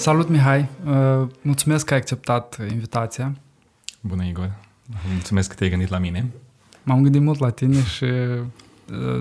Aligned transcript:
Salut, 0.00 0.28
Mihai! 0.28 0.68
Uh, 0.84 1.28
mulțumesc 1.42 1.84
că 1.84 1.92
ai 1.92 1.98
acceptat 1.98 2.58
invitația. 2.70 3.36
Bună, 4.00 4.24
Igor! 4.24 4.54
Mulțumesc 5.12 5.48
că 5.48 5.54
te-ai 5.54 5.70
gândit 5.70 5.88
la 5.88 5.98
mine. 5.98 6.30
M-am 6.82 7.02
gândit 7.02 7.20
mult 7.20 7.38
la 7.38 7.50
tine 7.50 7.82
și 7.82 8.04
uh, 8.04 8.40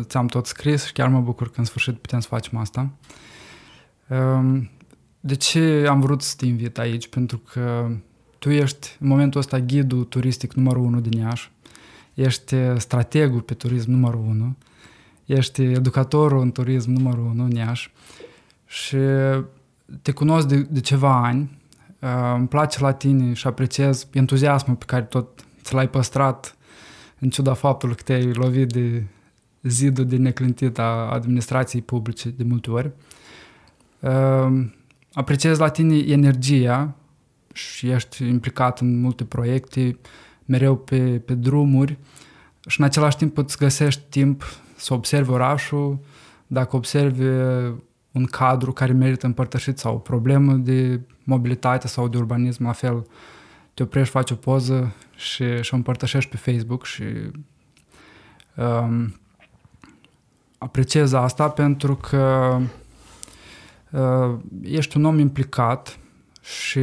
ți-am 0.02 0.28
tot 0.28 0.46
scris 0.46 0.86
și 0.86 0.92
chiar 0.92 1.08
mă 1.08 1.20
bucur 1.20 1.50
că 1.50 1.60
în 1.60 1.66
sfârșit 1.66 1.98
putem 1.98 2.20
să 2.20 2.28
facem 2.28 2.58
asta. 2.58 2.90
Um, 4.08 4.70
de 5.20 5.36
ce 5.36 5.86
am 5.90 6.00
vrut 6.02 6.22
să 6.22 6.34
te 6.38 6.46
invit 6.46 6.78
aici? 6.78 7.08
Pentru 7.08 7.38
că 7.38 7.90
tu 8.38 8.50
ești 8.50 8.98
în 9.00 9.08
momentul 9.08 9.40
ăsta 9.40 9.60
ghidul 9.60 10.04
turistic 10.04 10.54
numărul 10.54 10.84
unu 10.84 11.00
din 11.00 11.20
Iași, 11.20 11.52
ești 12.14 12.56
strategul 12.78 13.42
pe 13.42 13.54
turism 13.54 13.92
numărul 13.92 14.24
unu, 14.28 14.58
ești 15.26 15.62
educatorul 15.62 16.42
în 16.42 16.52
turism 16.52 16.92
numărul 16.92 17.26
unu 17.26 17.44
în 17.44 17.52
Iași 17.52 17.92
și 18.66 18.98
te 20.02 20.12
cunosc 20.12 20.48
de, 20.48 20.62
de 20.70 20.80
ceva 20.80 21.24
ani, 21.24 21.62
uh, 22.00 22.10
îmi 22.36 22.48
place 22.48 22.80
la 22.82 22.94
tine 22.94 23.34
și 23.34 23.48
apreciez 23.48 24.08
entuziasmul 24.12 24.76
pe 24.76 24.86
care 24.86 25.04
tot 25.04 25.46
ți 25.62 25.74
l-ai 25.74 25.90
păstrat 25.90 26.58
în 27.20 27.30
ciuda 27.30 27.54
faptului 27.54 27.96
că 27.96 28.02
te-ai 28.02 28.34
lovit 28.34 28.72
de 28.72 29.04
zidul 29.62 30.06
de 30.06 30.16
neclintit 30.16 30.80
a 30.80 31.10
administrației 31.12 31.82
publice 31.82 32.30
de 32.30 32.44
multe 32.44 32.72
ori. 32.72 32.92
Uh, 34.00 34.66
apreciez 35.14 35.58
la 35.58 35.70
tine 35.70 35.98
energia 35.98 36.96
și 37.54 37.90
ești 37.90 38.24
implicat 38.28 38.80
în 38.80 39.02
multe 39.02 39.24
proiecte, 39.24 39.98
mereu 40.46 40.78
pe, 40.78 41.22
pe 41.26 41.34
drumuri 41.34 41.98
și 42.68 42.80
în 42.80 42.86
același 42.86 43.18
timp 43.18 43.38
îți 43.38 43.58
găsești 43.58 44.02
timp 44.10 44.44
să 44.76 44.94
observi 44.94 45.30
orașul, 45.30 46.00
dacă 46.48 46.76
observi 46.76 47.24
un 48.20 48.26
cadru 48.26 48.72
care 48.72 48.94
merită 48.94 49.26
împărtășit 49.26 49.78
sau 49.78 49.96
o 49.96 49.98
problemă 49.98 50.54
de 50.54 51.00
mobilitate 51.24 51.88
sau 51.88 52.08
de 52.08 52.18
urbanism, 52.18 52.64
la 52.64 52.72
fel, 52.72 53.08
te 53.74 53.84
oprești, 53.84 54.12
faci 54.12 54.32
o 54.32 54.36
poză 54.36 54.96
și, 55.16 55.62
și 55.62 55.74
o 55.74 55.76
împărtășești 55.76 56.30
pe 56.30 56.52
Facebook 56.52 56.86
și 56.86 57.04
um, 58.56 59.20
apreciez 60.58 61.14
asta 61.14 61.50
pentru 61.50 61.96
că 61.96 62.58
uh, 63.92 64.40
ești 64.62 64.98
un 64.98 65.06
om 65.06 65.20
implicat 65.20 66.00
și 66.42 66.80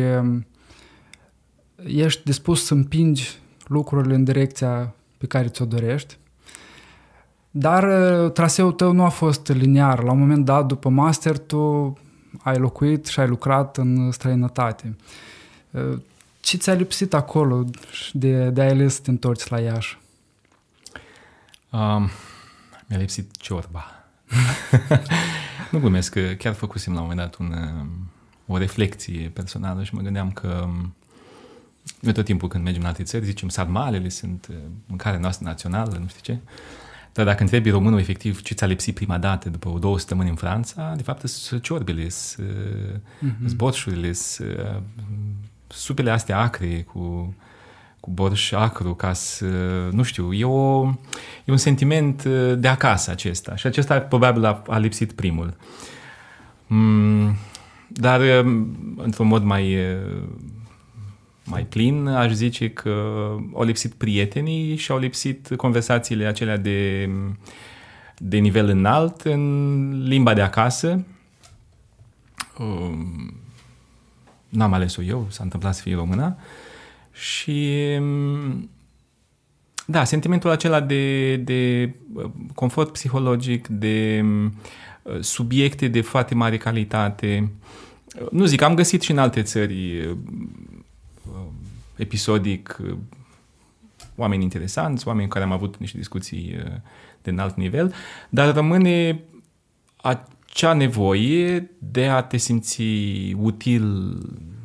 ești 1.86 2.24
dispus 2.24 2.64
să 2.64 2.74
împingi 2.74 3.38
lucrurile 3.66 4.14
în 4.14 4.24
direcția 4.24 4.94
pe 5.18 5.26
care 5.26 5.48
ți-o 5.48 5.64
dorești 5.64 6.16
dar 7.58 7.82
uh, 7.84 8.32
traseul 8.32 8.72
tău 8.72 8.92
nu 8.92 9.04
a 9.04 9.08
fost 9.08 9.48
liniar. 9.48 10.02
La 10.02 10.12
un 10.12 10.18
moment 10.18 10.44
dat, 10.44 10.66
după 10.66 10.88
master, 10.88 11.38
tu 11.38 11.92
ai 12.42 12.58
locuit 12.58 13.06
și 13.06 13.20
ai 13.20 13.28
lucrat 13.28 13.76
în 13.76 14.10
străinătate. 14.10 14.96
Uh, 15.70 15.98
ce 16.40 16.56
ți-a 16.56 16.74
lipsit 16.74 17.14
acolo 17.14 17.64
de, 18.12 18.48
de 18.48 18.60
ai 18.60 18.68
ales 18.68 18.94
să 18.94 19.00
te 19.00 19.10
întorci 19.10 19.48
la 19.48 19.60
Iași? 19.60 19.98
Um, 21.70 22.10
mi-a 22.86 22.98
lipsit 22.98 23.36
ciorba. 23.36 23.84
nu 25.70 25.78
glumesc, 25.78 26.12
că 26.12 26.20
chiar 26.20 26.54
făcusem 26.54 26.92
la 26.92 27.00
un 27.00 27.06
moment 27.08 27.28
dat 27.28 27.36
un, 27.36 27.52
um, 27.52 28.10
o 28.46 28.58
reflecție 28.58 29.30
personală 29.34 29.82
și 29.82 29.94
mă 29.94 30.00
gândeam 30.00 30.30
că 30.30 30.62
um, 30.64 30.94
noi 32.00 32.12
tot 32.12 32.24
timpul 32.24 32.48
când 32.48 32.64
mergem 32.64 32.82
în 32.82 32.88
alte 32.88 33.02
țări 33.02 33.24
zicem 33.24 33.48
sarmalele 33.48 34.08
sunt 34.08 34.46
uh, 34.50 34.56
mâncarea 34.86 35.18
noastră 35.18 35.46
națională, 35.46 35.96
nu 36.00 36.06
știu 36.06 36.20
ce. 36.22 36.38
Dar 37.16 37.24
dacă 37.24 37.42
întrebi 37.42 37.70
românul 37.70 37.98
efectiv 37.98 38.42
ce 38.42 38.54
ți-a 38.54 38.66
lipsit 38.66 38.94
prima 38.94 39.18
dată 39.18 39.48
după 39.48 39.68
o 39.68 39.78
două 39.78 39.98
săptămâni 39.98 40.28
în 40.28 40.34
Franța, 40.34 40.92
de 40.96 41.02
fapt 41.02 41.26
sunt 41.26 41.62
ciorbele, 41.62 42.08
sunt 42.08 42.46
mm-hmm. 42.46 43.56
borșurile, 43.56 44.12
sunt 44.12 44.82
supele 45.66 46.10
astea 46.10 46.38
acre 46.38 46.82
cu, 46.92 47.34
cu 48.00 48.10
borș 48.10 48.52
acru 48.52 48.94
ca 48.94 49.12
să, 49.12 49.46
nu 49.92 50.02
știu, 50.02 50.32
e, 50.32 50.44
o, 50.44 50.92
e 51.44 51.52
un 51.52 51.56
sentiment 51.56 52.24
de 52.54 52.68
acasă 52.68 53.10
acesta 53.10 53.56
și 53.56 53.66
acesta 53.66 54.00
probabil 54.00 54.44
a, 54.44 54.62
a 54.66 54.78
lipsit 54.78 55.12
primul. 55.12 55.56
Mm, 56.66 57.36
dar 57.88 58.20
într-un 58.96 59.26
mod 59.26 59.42
mai 59.42 59.76
mai 61.46 61.64
plin, 61.64 62.06
aș 62.06 62.32
zice 62.32 62.70
că 62.70 62.90
au 63.54 63.62
lipsit 63.62 63.92
prietenii 63.92 64.76
și 64.76 64.90
au 64.90 64.98
lipsit 64.98 65.56
conversațiile 65.56 66.26
acelea 66.26 66.56
de, 66.56 67.10
de 68.18 68.36
nivel 68.36 68.68
înalt 68.68 69.20
în 69.20 70.08
limba 70.08 70.34
de 70.34 70.42
acasă. 70.42 71.04
Um, 72.58 73.34
n-am 74.48 74.72
ales-o 74.72 75.02
eu, 75.02 75.26
s-a 75.30 75.42
întâmplat 75.42 75.74
să 75.74 75.82
fie 75.82 75.94
româna. 75.94 76.36
Și 77.12 77.76
da, 79.86 80.04
sentimentul 80.04 80.50
acela 80.50 80.80
de, 80.80 81.36
de 81.36 81.92
confort 82.54 82.92
psihologic, 82.92 83.68
de 83.68 84.24
subiecte 85.20 85.88
de 85.88 86.00
foarte 86.00 86.34
mare 86.34 86.56
calitate. 86.56 87.52
Nu 88.30 88.44
zic, 88.44 88.62
am 88.62 88.74
găsit 88.74 89.02
și 89.02 89.10
în 89.10 89.18
alte 89.18 89.42
țări 89.42 90.08
episodic 91.96 92.78
uh, 92.82 92.96
oameni 94.16 94.42
interesanți, 94.42 95.08
oameni 95.08 95.26
cu 95.26 95.32
care 95.32 95.44
am 95.44 95.52
avut 95.52 95.76
niște 95.76 95.96
discuții 95.96 96.56
uh, 96.58 96.72
de 97.22 97.30
înalt 97.30 97.56
nivel, 97.56 97.94
dar 98.28 98.54
rămâne 98.54 99.20
acea 99.96 100.72
nevoie 100.72 101.70
de 101.78 102.06
a 102.06 102.22
te 102.22 102.36
simți 102.36 102.82
util 103.36 104.16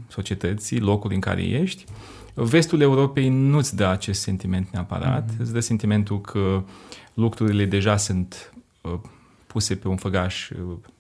societății, 0.08 0.80
locul 0.80 1.12
în 1.14 1.20
care 1.20 1.44
ești. 1.44 1.86
Vestul 2.34 2.82
Europei 2.82 3.30
nu-ți 3.30 3.76
dă 3.76 3.86
acest 3.86 4.22
sentiment 4.22 4.70
neapărat, 4.72 5.32
mm-hmm. 5.32 5.40
îți 5.40 5.54
dă 5.54 5.60
sentimentul 5.60 6.22
că 6.22 6.64
lucrurile 7.14 7.66
deja 7.66 7.98
sunt 7.98 8.54
uh, 8.82 9.00
puse 9.48 9.76
pe 9.76 9.88
un 9.88 9.96
făgaș 9.96 10.50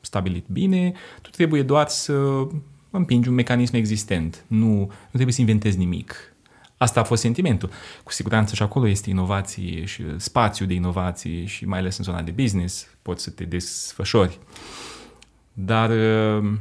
stabilit 0.01 0.45
bine, 0.47 0.93
tu 1.21 1.29
trebuie 1.29 1.63
doar 1.63 1.87
să 1.87 2.47
împingi 2.91 3.29
un 3.29 3.35
mecanism 3.35 3.75
existent. 3.75 4.45
Nu, 4.47 4.75
nu 4.75 4.91
trebuie 5.11 5.33
să 5.33 5.41
inventezi 5.41 5.77
nimic. 5.77 6.15
Asta 6.77 6.99
a 6.99 7.03
fost 7.03 7.21
sentimentul. 7.21 7.69
Cu 8.03 8.11
siguranță 8.11 8.55
și 8.55 8.63
acolo 8.63 8.87
este 8.87 9.09
inovație 9.09 9.85
și 9.85 10.03
spațiu 10.17 10.65
de 10.65 10.73
inovație 10.73 11.45
și 11.45 11.65
mai 11.65 11.79
ales 11.79 11.97
în 11.97 12.03
zona 12.03 12.21
de 12.21 12.31
business 12.31 12.87
poți 13.01 13.23
să 13.23 13.29
te 13.29 13.43
desfășori. 13.43 14.39
Dar 15.53 15.89
uh, 15.89 16.51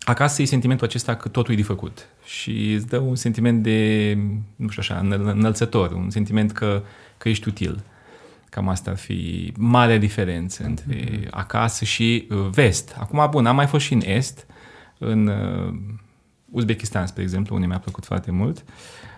acasă 0.00 0.42
e 0.42 0.44
sentimentul 0.44 0.86
acesta 0.86 1.16
că 1.16 1.28
totul 1.28 1.52
e 1.52 1.56
de 1.56 1.62
făcut 1.62 2.06
și 2.24 2.72
îți 2.72 2.86
dă 2.86 2.98
un 2.98 3.14
sentiment 3.14 3.62
de, 3.62 4.18
nu 4.56 4.68
știu 4.68 4.82
așa, 4.82 4.98
înălțător, 5.08 5.92
un 5.92 6.10
sentiment 6.10 6.52
că, 6.52 6.82
că 7.18 7.28
ești 7.28 7.48
util. 7.48 7.82
Cam 8.50 8.68
asta 8.68 8.90
ar 8.90 8.96
fi 8.96 9.52
marea 9.56 9.98
diferență 9.98 10.64
între 10.64 10.94
mm-hmm. 10.94 11.30
acasă 11.30 11.84
și 11.84 12.26
uh, 12.30 12.48
vest. 12.50 12.96
Acum, 12.98 13.28
bun, 13.30 13.46
am 13.46 13.56
mai 13.56 13.66
fost 13.66 13.84
și 13.84 13.92
în 13.92 14.00
est, 14.04 14.46
în 14.98 15.26
uh, 15.26 15.74
Uzbekistan, 16.50 17.06
spre 17.06 17.22
exemplu, 17.22 17.54
unde 17.54 17.66
mi-a 17.66 17.78
plăcut 17.78 18.04
foarte 18.04 18.30
mult. 18.30 18.64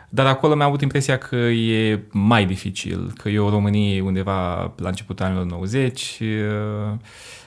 Dar 0.08 0.26
acolo 0.26 0.54
mi-am 0.54 0.68
avut 0.68 0.80
impresia 0.80 1.18
că 1.18 1.36
e 1.36 2.02
mai 2.10 2.46
dificil, 2.46 3.12
că 3.16 3.28
e 3.28 3.38
o 3.38 3.50
Românie 3.50 4.00
undeva 4.00 4.72
la 4.76 4.88
începutul 4.88 5.24
anilor 5.24 5.44
90, 5.44 6.18
uh, 6.20 6.98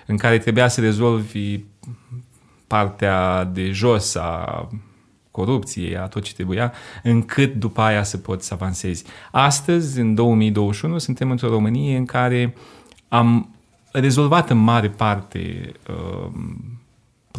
în 0.05 0.17
care 0.17 0.37
trebuia 0.37 0.67
să 0.67 0.81
rezolvi 0.81 1.59
partea 2.67 3.43
de 3.43 3.71
jos 3.71 4.15
a 4.15 4.67
corupției, 5.31 5.97
a 5.97 6.07
tot 6.07 6.23
ce 6.23 6.33
trebuia, 6.33 6.73
încât 7.03 7.53
după 7.53 7.81
aia 7.81 8.03
să 8.03 8.17
poți 8.17 8.47
să 8.47 8.53
avansezi. 8.53 9.03
Astăzi, 9.31 9.99
în 9.99 10.15
2021, 10.15 10.97
suntem 10.97 11.31
într-o 11.31 11.49
Românie 11.49 11.97
în 11.97 12.05
care 12.05 12.55
am 13.07 13.55
rezolvat 13.91 14.49
în 14.49 14.57
mare 14.57 14.89
parte 14.89 15.71
uh, 15.89 16.31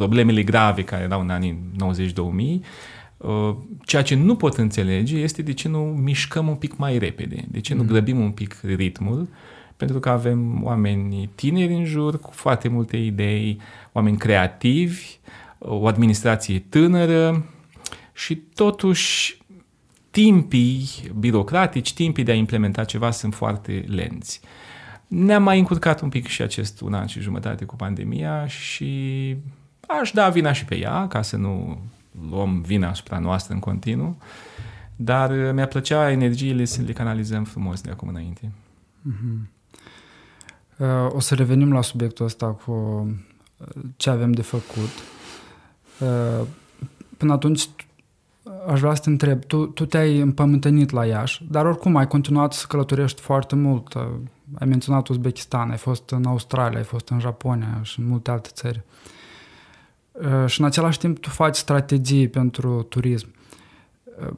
problemele 0.03 0.43
grave 0.43 0.85
care 0.85 1.03
erau 1.03 1.21
în 1.21 1.31
anii 1.31 1.59
90-2000, 1.77 2.61
uh, 3.17 3.55
ceea 3.85 4.03
ce 4.03 4.15
nu 4.15 4.37
pot 4.37 4.57
înțelege 4.57 5.17
este 5.17 5.43
de 5.43 5.53
ce 5.53 5.69
nu 5.69 5.79
mișcăm 5.79 6.49
un 6.49 6.55
pic 6.55 6.77
mai 6.77 6.99
repede, 6.99 7.45
de 7.49 7.61
ce 7.61 7.75
nu 7.75 7.83
mm. 7.83 7.89
grăbim 7.89 8.19
un 8.19 8.31
pic 8.31 8.61
ritmul, 8.63 9.29
pentru 9.77 9.99
că 9.99 10.09
avem 10.09 10.65
oameni 10.65 11.31
tineri 11.35 11.75
în 11.75 11.85
jur 11.85 12.21
cu 12.21 12.31
foarte 12.33 12.69
multe 12.69 12.97
idei, 12.97 13.61
oameni 13.93 14.17
creativi, 14.17 15.19
o 15.59 15.87
administrație 15.87 16.59
tânără 16.69 17.47
și 18.13 18.35
totuși 18.37 19.39
timpii 20.11 20.89
birocratici, 21.19 21.95
timpii 21.95 22.25
de 22.25 22.31
a 22.33 22.35
implementa 22.35 22.85
ceva 22.85 23.11
sunt 23.11 23.35
foarte 23.35 23.85
lenți. 23.89 24.41
Ne-am 25.07 25.43
mai 25.43 25.59
încurcat 25.59 26.01
un 26.01 26.09
pic 26.09 26.27
și 26.27 26.43
acest 26.43 26.81
un 26.81 26.95
an 26.95 27.07
și 27.07 27.21
jumătate 27.21 27.65
cu 27.65 27.77
pandemia 27.77 28.47
și 28.47 29.37
Aș 29.87 30.11
da 30.11 30.29
vina 30.29 30.53
și 30.53 30.65
pe 30.65 30.79
ea, 30.79 31.09
ca 31.09 31.23
să 31.23 31.37
nu 31.37 31.79
luăm 32.31 32.61
vina 32.61 32.89
asupra 32.89 33.19
noastră 33.19 33.55
în 33.55 33.61
continuu, 33.61 34.17
dar 34.97 35.31
uh, 35.31 35.53
mi-a 35.53 35.67
plăcea 35.67 36.11
energiile 36.11 36.65
să 36.65 36.83
le 36.83 36.93
canalizăm 36.93 37.45
frumos 37.45 37.81
de 37.81 37.91
acum 37.91 38.09
înainte. 38.09 38.51
Mm-hmm. 39.11 39.51
Uh, 40.77 41.15
o 41.15 41.21
să 41.21 41.35
revenim 41.35 41.73
la 41.73 41.83
subiectul 41.83 42.25
ăsta 42.25 42.47
cu 42.47 42.73
uh, 43.57 43.83
ce 43.97 44.11
avem 44.11 44.33
de 44.33 44.43
făcut. 44.43 44.91
Uh, 45.99 46.47
până 47.17 47.33
atunci 47.33 47.69
aș 48.69 48.81
vrea 48.81 48.95
să 48.95 49.03
te 49.03 49.11
întreb, 49.11 49.45
tu, 49.45 49.67
tu 49.67 49.87
te-ai 49.87 50.19
împământenit 50.19 50.91
la 50.91 51.07
Iași, 51.07 51.45
dar 51.51 51.67
oricum 51.67 51.97
ai 51.97 52.07
continuat 52.07 52.53
să 52.53 52.67
călătorești 52.69 53.21
foarte 53.21 53.55
mult. 53.55 53.95
Ai 54.55 54.67
menționat 54.67 55.09
Uzbekistan, 55.09 55.71
ai 55.71 55.77
fost 55.77 56.11
în 56.11 56.25
Australia, 56.25 56.79
ai 56.79 56.85
fost 56.85 57.09
în 57.09 57.21
Japonia 57.21 57.81
și 57.83 58.01
în 58.01 58.07
multe 58.07 58.31
alte 58.31 58.49
țări. 58.53 58.83
Și 60.47 60.61
în 60.61 60.67
același 60.67 60.99
timp 60.99 61.19
tu 61.19 61.29
faci 61.29 61.57
strategii 61.57 62.29
pentru 62.29 62.83
turism. 62.83 63.35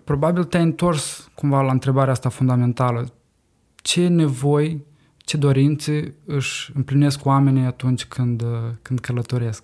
Probabil 0.05 0.45
te-ai 0.45 0.63
întors 0.63 1.31
cumva 1.35 1.61
la 1.63 1.73
întrebarea 1.73 2.13
asta 2.13 2.29
fundamentală. 2.29 3.13
Ce 3.77 4.09
nevoi, 4.09 4.85
ce 5.19 5.37
dorințe 5.37 6.15
își 6.25 6.71
împlinesc 6.75 7.25
oamenii 7.25 7.65
atunci 7.65 8.05
când, 8.05 8.43
când 8.83 8.99
călătoresc? 8.99 9.63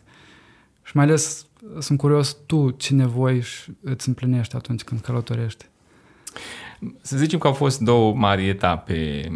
Și 0.82 0.96
mai 0.96 1.04
ales 1.04 1.46
sunt 1.78 1.98
curios 1.98 2.36
tu 2.46 2.70
ce 2.70 2.94
nevoi 2.94 3.44
îți 3.82 4.08
împlinești 4.08 4.56
atunci 4.56 4.82
când 4.82 5.00
călătorești. 5.00 5.64
Să 7.00 7.16
zicem 7.16 7.38
că 7.38 7.46
au 7.46 7.52
fost 7.52 7.80
două 7.80 8.14
mari 8.14 8.48
etape 8.48 9.28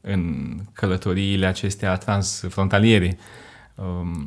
în 0.00 0.54
călătoriile 0.72 1.46
acestea 1.46 1.96
transfrontaliere. 1.96 3.06
Um, 3.06 3.24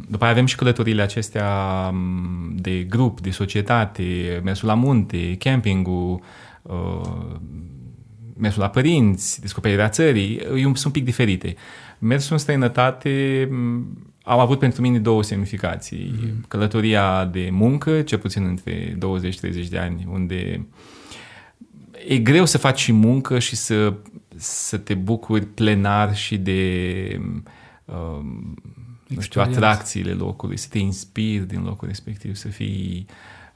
după 0.09 0.23
aia 0.23 0.31
avem 0.31 0.45
și 0.45 0.55
călătoriile 0.55 1.01
acestea 1.01 1.49
um, 1.91 2.55
de 2.55 2.83
grup, 2.83 3.21
de 3.21 3.29
societate, 3.29 4.41
mersul 4.43 4.67
la 4.67 4.73
munte, 4.73 5.35
campingul, 5.35 6.21
uh, 6.61 7.35
mersul 8.37 8.61
la 8.61 8.69
părinți, 8.69 9.41
descoperirea 9.41 9.89
țării, 9.89 10.41
sunt 10.53 10.85
un 10.85 10.91
pic 10.91 11.03
diferite. 11.03 11.55
Mersul 11.99 12.33
în 12.33 12.37
străinătate 12.37 13.49
au 14.23 14.39
avut 14.39 14.59
pentru 14.59 14.81
mine 14.81 14.99
două 14.99 15.23
semnificații. 15.23 16.13
Mm-hmm. 16.13 16.47
Călătoria 16.47 17.25
de 17.25 17.49
muncă, 17.51 18.01
cel 18.01 18.17
puțin 18.17 18.43
între 18.43 18.97
20-30 19.63 19.67
de 19.69 19.77
ani, 19.77 20.07
unde 20.11 20.67
e 22.07 22.17
greu 22.17 22.45
să 22.45 22.57
faci 22.57 22.79
și 22.79 22.91
muncă 22.91 23.39
și 23.39 23.55
să, 23.55 23.93
să 24.35 24.77
te 24.77 24.93
bucuri 24.93 25.45
plenar 25.45 26.15
și 26.15 26.37
de 26.37 27.21
um, 27.85 28.53
nu 29.07 29.21
știu, 29.21 29.41
atracțiile 29.41 30.11
locului, 30.11 30.57
să 30.57 30.67
te 30.69 30.77
inspiri 30.77 31.47
din 31.47 31.63
locul 31.63 31.87
respectiv, 31.87 32.35
să 32.35 32.47
fii 32.47 33.05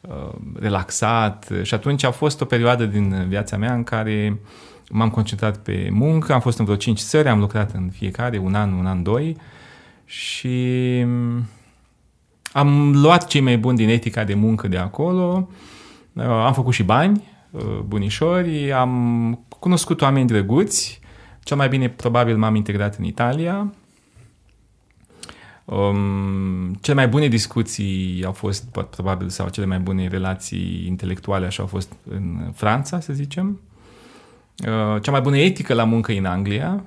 uh, 0.02 0.34
relaxat. 0.60 1.52
Și 1.62 1.74
atunci 1.74 2.04
a 2.04 2.12
fost 2.12 2.42
o 2.42 2.46
perioadă 2.46 2.86
din 2.86 3.26
viața 3.28 3.58
mea 3.58 3.74
în 3.74 3.84
care 3.84 4.40
m-am 4.90 5.10
concentrat 5.10 5.58
pe 5.58 5.90
muncă, 5.92 6.34
am 6.34 6.40
fost 6.40 6.58
în 6.60 6.66
vreo 6.66 6.78
5 6.78 7.00
țări, 7.00 7.28
am 7.28 7.40
lucrat 7.40 7.72
în 7.72 7.90
fiecare, 7.90 8.38
un 8.38 8.56
an, 8.56 8.72
un 8.72 8.86
an, 8.86 9.04
doi, 9.04 9.38
și 10.06 10.58
mm, 11.06 11.48
am 12.52 12.92
luat 13.02 13.28
cei 13.28 13.42
mai 13.42 13.58
buni 13.58 13.78
din 13.78 13.90
etica 13.90 14.24
de 14.24 14.34
muncă 14.34 14.68
de 14.68 14.78
acolo, 14.78 15.50
uh, 16.14 16.24
am 16.24 16.54
făcut 16.54 16.74
și 16.74 16.84
bani, 16.84 17.24
uh, 17.52 17.80
bunișori, 17.86 18.72
am 18.72 19.46
cunoscut 19.60 20.02
oameni 20.02 20.28
drăguți, 20.28 21.00
cel 21.44 21.58
mai 21.58 21.68
bine 21.68 21.90
probabil 21.90 22.38
m-am 22.38 22.56
integrat 22.56 22.96
în 22.96 23.04
Italia, 23.04 23.74
Um, 25.70 26.74
cele 26.82 26.96
mai 26.96 27.08
bune 27.08 27.28
discuții 27.28 28.24
au 28.26 28.32
fost, 28.32 28.64
probabil, 28.90 29.30
sau 29.30 29.50
cele 29.50 29.66
mai 29.66 29.80
bune 29.80 30.08
relații 30.08 30.84
intelectuale 30.88 31.46
așa 31.46 31.62
au 31.62 31.68
fost 31.68 31.94
în 32.10 32.52
Franța, 32.54 33.00
să 33.00 33.14
zicem. 33.14 33.60
Uh, 34.68 35.02
cea 35.02 35.12
mai 35.12 35.22
bună 35.22 35.38
etică 35.38 35.74
la 35.74 35.84
muncă 35.84 36.12
în 36.12 36.26
Anglia, 36.26 36.84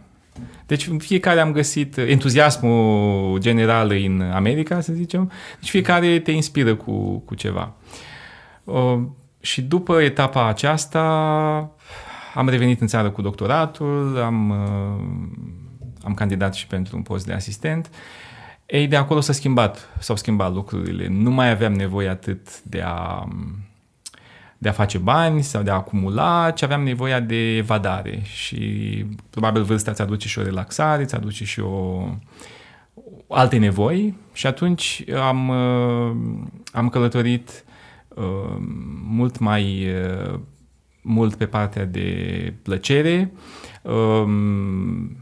deci 0.66 0.88
fiecare 0.98 1.40
am 1.40 1.52
găsit 1.52 1.96
entuziasmul 1.96 3.38
general 3.38 3.90
în 3.90 4.20
America, 4.20 4.80
să 4.80 4.92
zicem. 4.92 5.30
Deci 5.60 5.70
fiecare 5.70 6.18
te 6.18 6.30
inspiră 6.30 6.74
cu, 6.74 7.18
cu 7.18 7.34
ceva. 7.34 7.72
Uh, 8.64 8.98
și 9.40 9.62
după 9.62 10.00
etapa 10.00 10.48
aceasta 10.48 11.00
am 12.34 12.48
revenit 12.48 12.80
în 12.80 12.86
țară 12.86 13.10
cu 13.10 13.22
doctoratul, 13.22 14.20
am, 14.24 14.50
uh, 14.50 16.04
am 16.04 16.14
candidat 16.14 16.54
și 16.54 16.66
pentru 16.66 16.96
un 16.96 17.02
post 17.02 17.26
de 17.26 17.32
asistent. 17.32 17.90
Ei, 18.72 18.86
de 18.86 18.96
acolo 18.96 19.20
s-a 19.20 19.32
schimbat, 19.32 19.88
s-au 19.98 20.16
schimbat 20.16 20.52
lucrurile. 20.52 21.08
Nu 21.08 21.30
mai 21.30 21.50
aveam 21.50 21.72
nevoie 21.72 22.08
atât 22.08 22.62
de 22.62 22.82
a 22.84 23.28
de 24.58 24.68
a 24.68 24.72
face 24.72 24.98
bani 24.98 25.42
sau 25.42 25.62
de 25.62 25.70
a 25.70 25.74
acumula, 25.74 26.50
ci 26.50 26.62
aveam 26.62 26.82
nevoia 26.82 27.20
de 27.20 27.56
evadare 27.56 28.20
și 28.24 29.04
probabil 29.30 29.62
vârsta 29.62 29.90
îți 29.90 30.02
aduce 30.02 30.28
și 30.28 30.38
o 30.38 30.42
relaxare, 30.42 31.02
îți 31.02 31.14
aduce 31.14 31.44
și 31.44 31.60
o 31.60 32.06
alte 33.28 33.56
nevoi 33.56 34.14
și 34.32 34.46
atunci 34.46 35.04
am, 35.20 35.48
uh, 35.48 36.16
am 36.72 36.88
călătorit 36.88 37.64
uh, 38.08 38.56
mult 39.06 39.38
mai 39.38 39.86
uh, 39.86 40.38
mult 41.02 41.34
pe 41.34 41.46
partea 41.46 41.84
de 41.84 42.54
plăcere. 42.62 43.32
Um, 43.82 45.21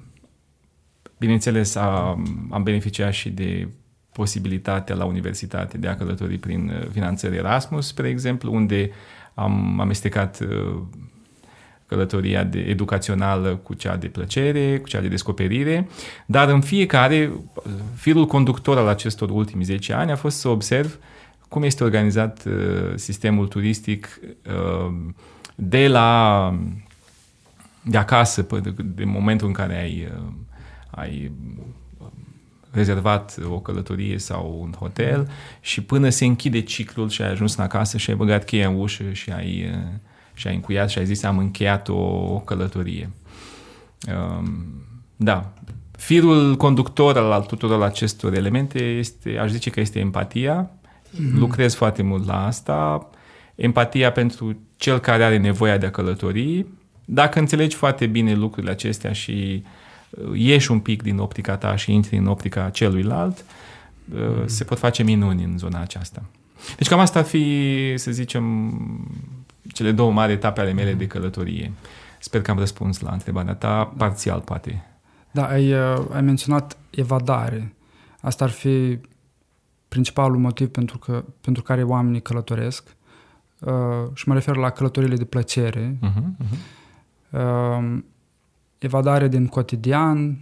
bineînțeles, 1.21 1.75
am, 1.75 2.49
am 2.51 2.63
beneficiat 2.63 3.13
și 3.13 3.31
de 3.31 3.69
posibilitatea 4.13 4.95
la 4.95 5.05
universitate 5.05 5.79
de 5.79 5.89
a 5.89 5.97
călători 5.97 6.39
prin 6.39 6.73
finanțări 6.93 7.37
Erasmus, 7.37 7.87
spre 7.87 8.09
exemplu, 8.09 8.53
unde 8.53 8.91
am 9.35 9.81
amestecat 9.81 10.41
uh, 10.41 10.83
călătoria 11.87 12.45
de 12.45 12.59
educațională 12.59 13.57
cu 13.57 13.75
cea 13.75 13.97
de 13.97 14.07
plăcere, 14.07 14.79
cu 14.79 14.89
cea 14.89 15.01
de 15.01 15.09
descoperire, 15.09 15.89
dar 16.27 16.49
în 16.49 16.61
fiecare, 16.61 17.33
firul 17.95 18.27
conductor 18.27 18.79
al 18.79 18.89
acestor 18.89 19.31
ultimi 19.31 19.65
10 19.65 19.93
ani 19.93 20.11
a 20.11 20.17
fost 20.17 20.39
să 20.39 20.49
observ 20.49 20.99
cum 21.49 21.63
este 21.63 21.85
organizat 21.85 22.45
uh, 22.47 22.53
sistemul 22.95 23.47
turistic 23.47 24.21
uh, 24.47 24.95
de 25.55 25.89
la 25.89 26.59
de 27.83 27.97
acasă, 27.97 28.47
de, 28.63 28.75
de 28.85 29.05
momentul 29.05 29.47
în 29.47 29.53
care 29.53 29.79
ai, 29.79 30.09
ai 30.91 31.33
rezervat 32.71 33.37
o 33.49 33.59
călătorie 33.61 34.19
sau 34.19 34.59
un 34.61 34.73
hotel 34.79 35.31
și 35.61 35.83
până 35.83 36.09
se 36.09 36.25
închide 36.25 36.61
ciclul 36.61 37.09
și 37.09 37.23
ai 37.23 37.31
ajuns 37.31 37.57
în 37.57 37.65
acasă 37.65 37.99
și 37.99 38.11
ai 38.11 38.17
băgat 38.17 38.45
cheia 38.45 38.69
în 38.69 38.81
ușă 38.81 39.13
și 39.13 39.31
ai, 39.31 39.71
uh, 39.73 39.93
și 40.35 40.47
ai 40.47 40.55
încuiat 40.55 40.91
și 40.91 40.99
ai 40.99 41.07
zis 41.07 41.23
am 41.23 41.39
încheiat 41.39 41.89
o, 41.89 41.99
o 42.35 42.39
călătorie. 42.39 43.11
Um, 44.09 44.65
da, 45.17 45.53
firul 45.93 46.57
conductor 46.57 47.17
al 47.17 47.43
tuturor 47.43 47.83
acestor 47.83 48.35
elemente 48.35 48.85
este, 48.85 49.39
aș 49.39 49.51
zice 49.51 49.71
că 49.71 49.81
este 49.81 49.99
empatia. 49.99 50.71
Mm-hmm. 50.71 51.35
Lucrez 51.35 51.75
foarte 51.75 52.03
mult 52.03 52.27
la 52.27 52.47
asta. 52.47 53.09
Empatia 53.55 54.13
pentru 54.13 54.57
cel 54.77 54.99
care 54.99 55.25
are 55.25 55.37
nevoia 55.37 55.77
de 55.77 55.87
a 55.87 55.91
călători. 55.91 56.67
Dacă 57.05 57.39
înțelegi 57.39 57.77
foarte 57.77 58.07
bine 58.07 58.35
lucrurile 58.35 58.73
acestea 58.73 59.13
și 59.13 59.63
uh, 59.65 59.71
ieși 60.35 60.71
un 60.71 60.81
pic 60.81 61.03
din 61.03 61.19
optica 61.19 61.57
ta 61.57 61.77
și 61.77 61.93
intri 61.93 62.17
în 62.17 62.27
optica 62.27 62.71
celuilalt, 62.71 63.45
mm. 64.05 64.47
se 64.47 64.65
pot 64.65 64.79
face 64.79 65.03
minuni 65.03 65.45
în 65.45 65.59
zona 65.59 65.81
aceasta. 65.81 66.23
Deci 66.77 66.89
cam 66.89 66.99
asta 66.99 67.19
ar 67.19 67.25
fi, 67.25 67.95
să 67.97 68.11
zicem, 68.11 68.75
cele 69.73 69.93
două 69.93 70.13
mari 70.13 70.33
etape 70.33 70.61
ale 70.61 70.73
mele 70.73 70.93
de 70.93 71.07
călătorie. 71.07 71.73
Sper 72.19 72.43
că 72.43 72.51
am 72.51 72.59
răspuns 72.59 73.01
la 73.01 73.13
întrebarea 73.13 73.55
ta, 73.55 73.93
parțial 73.97 74.41
poate. 74.41 74.85
Da, 75.31 75.47
ai, 75.47 75.73
uh, 75.73 76.07
ai 76.13 76.23
menționat 76.23 76.77
evadare. 76.91 77.75
Asta 78.21 78.45
ar 78.45 78.51
fi 78.51 78.99
principalul 79.89 80.39
motiv 80.39 80.69
pentru, 80.69 80.99
că, 80.99 81.25
pentru 81.41 81.63
care 81.63 81.83
oamenii 81.83 82.23
călătoresc. 82.23 82.97
Uh, 83.59 83.73
și 84.15 84.29
mă 84.29 84.35
refer 84.35 84.57
la 84.57 84.71
călătorile 84.71 85.17
de 85.17 85.25
plăcere. 85.25 85.99
Uh-huh, 86.03 86.45
uh-huh. 86.45 86.59
Uh, 87.31 87.99
evadare 88.81 89.29
din 89.29 89.47
cotidian, 89.47 90.39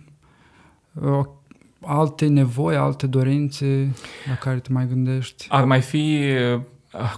alte 1.81 2.27
nevoi, 2.27 2.77
alte 2.77 3.07
dorințe 3.07 3.95
la 4.29 4.35
care 4.35 4.59
te 4.59 4.73
mai 4.73 4.87
gândești? 4.87 5.47
Ar 5.49 5.65
mai 5.65 5.81
fi 5.81 6.21
uh, 6.55 6.61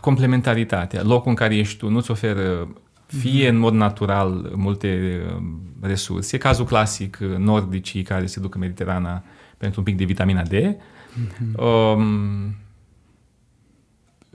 complementaritatea. 0.01 1.03
Locul 1.03 1.29
în 1.31 1.35
care 1.35 1.57
ești 1.57 1.79
tu 1.79 1.89
nu-ți 1.89 2.11
oferă 2.11 2.69
fie 3.07 3.47
mm-hmm. 3.47 3.51
în 3.51 3.59
mod 3.59 3.75
natural 3.75 4.53
multe 4.55 5.21
uh, 5.27 5.43
resurse. 5.81 6.37
E 6.37 6.39
cazul 6.39 6.65
clasic 6.65 7.19
uh, 7.23 7.37
nordicii 7.37 8.03
care 8.03 8.27
se 8.27 8.41
duc 8.41 8.55
în 8.55 8.61
Mediterana 8.61 9.23
pentru 9.59 9.81
un 9.81 9.87
pic 9.87 9.97
de 9.97 10.05
vitamina 10.05 10.43
D. 10.43 10.53
Mm-hmm. 10.53 11.55
Um, 11.55 12.55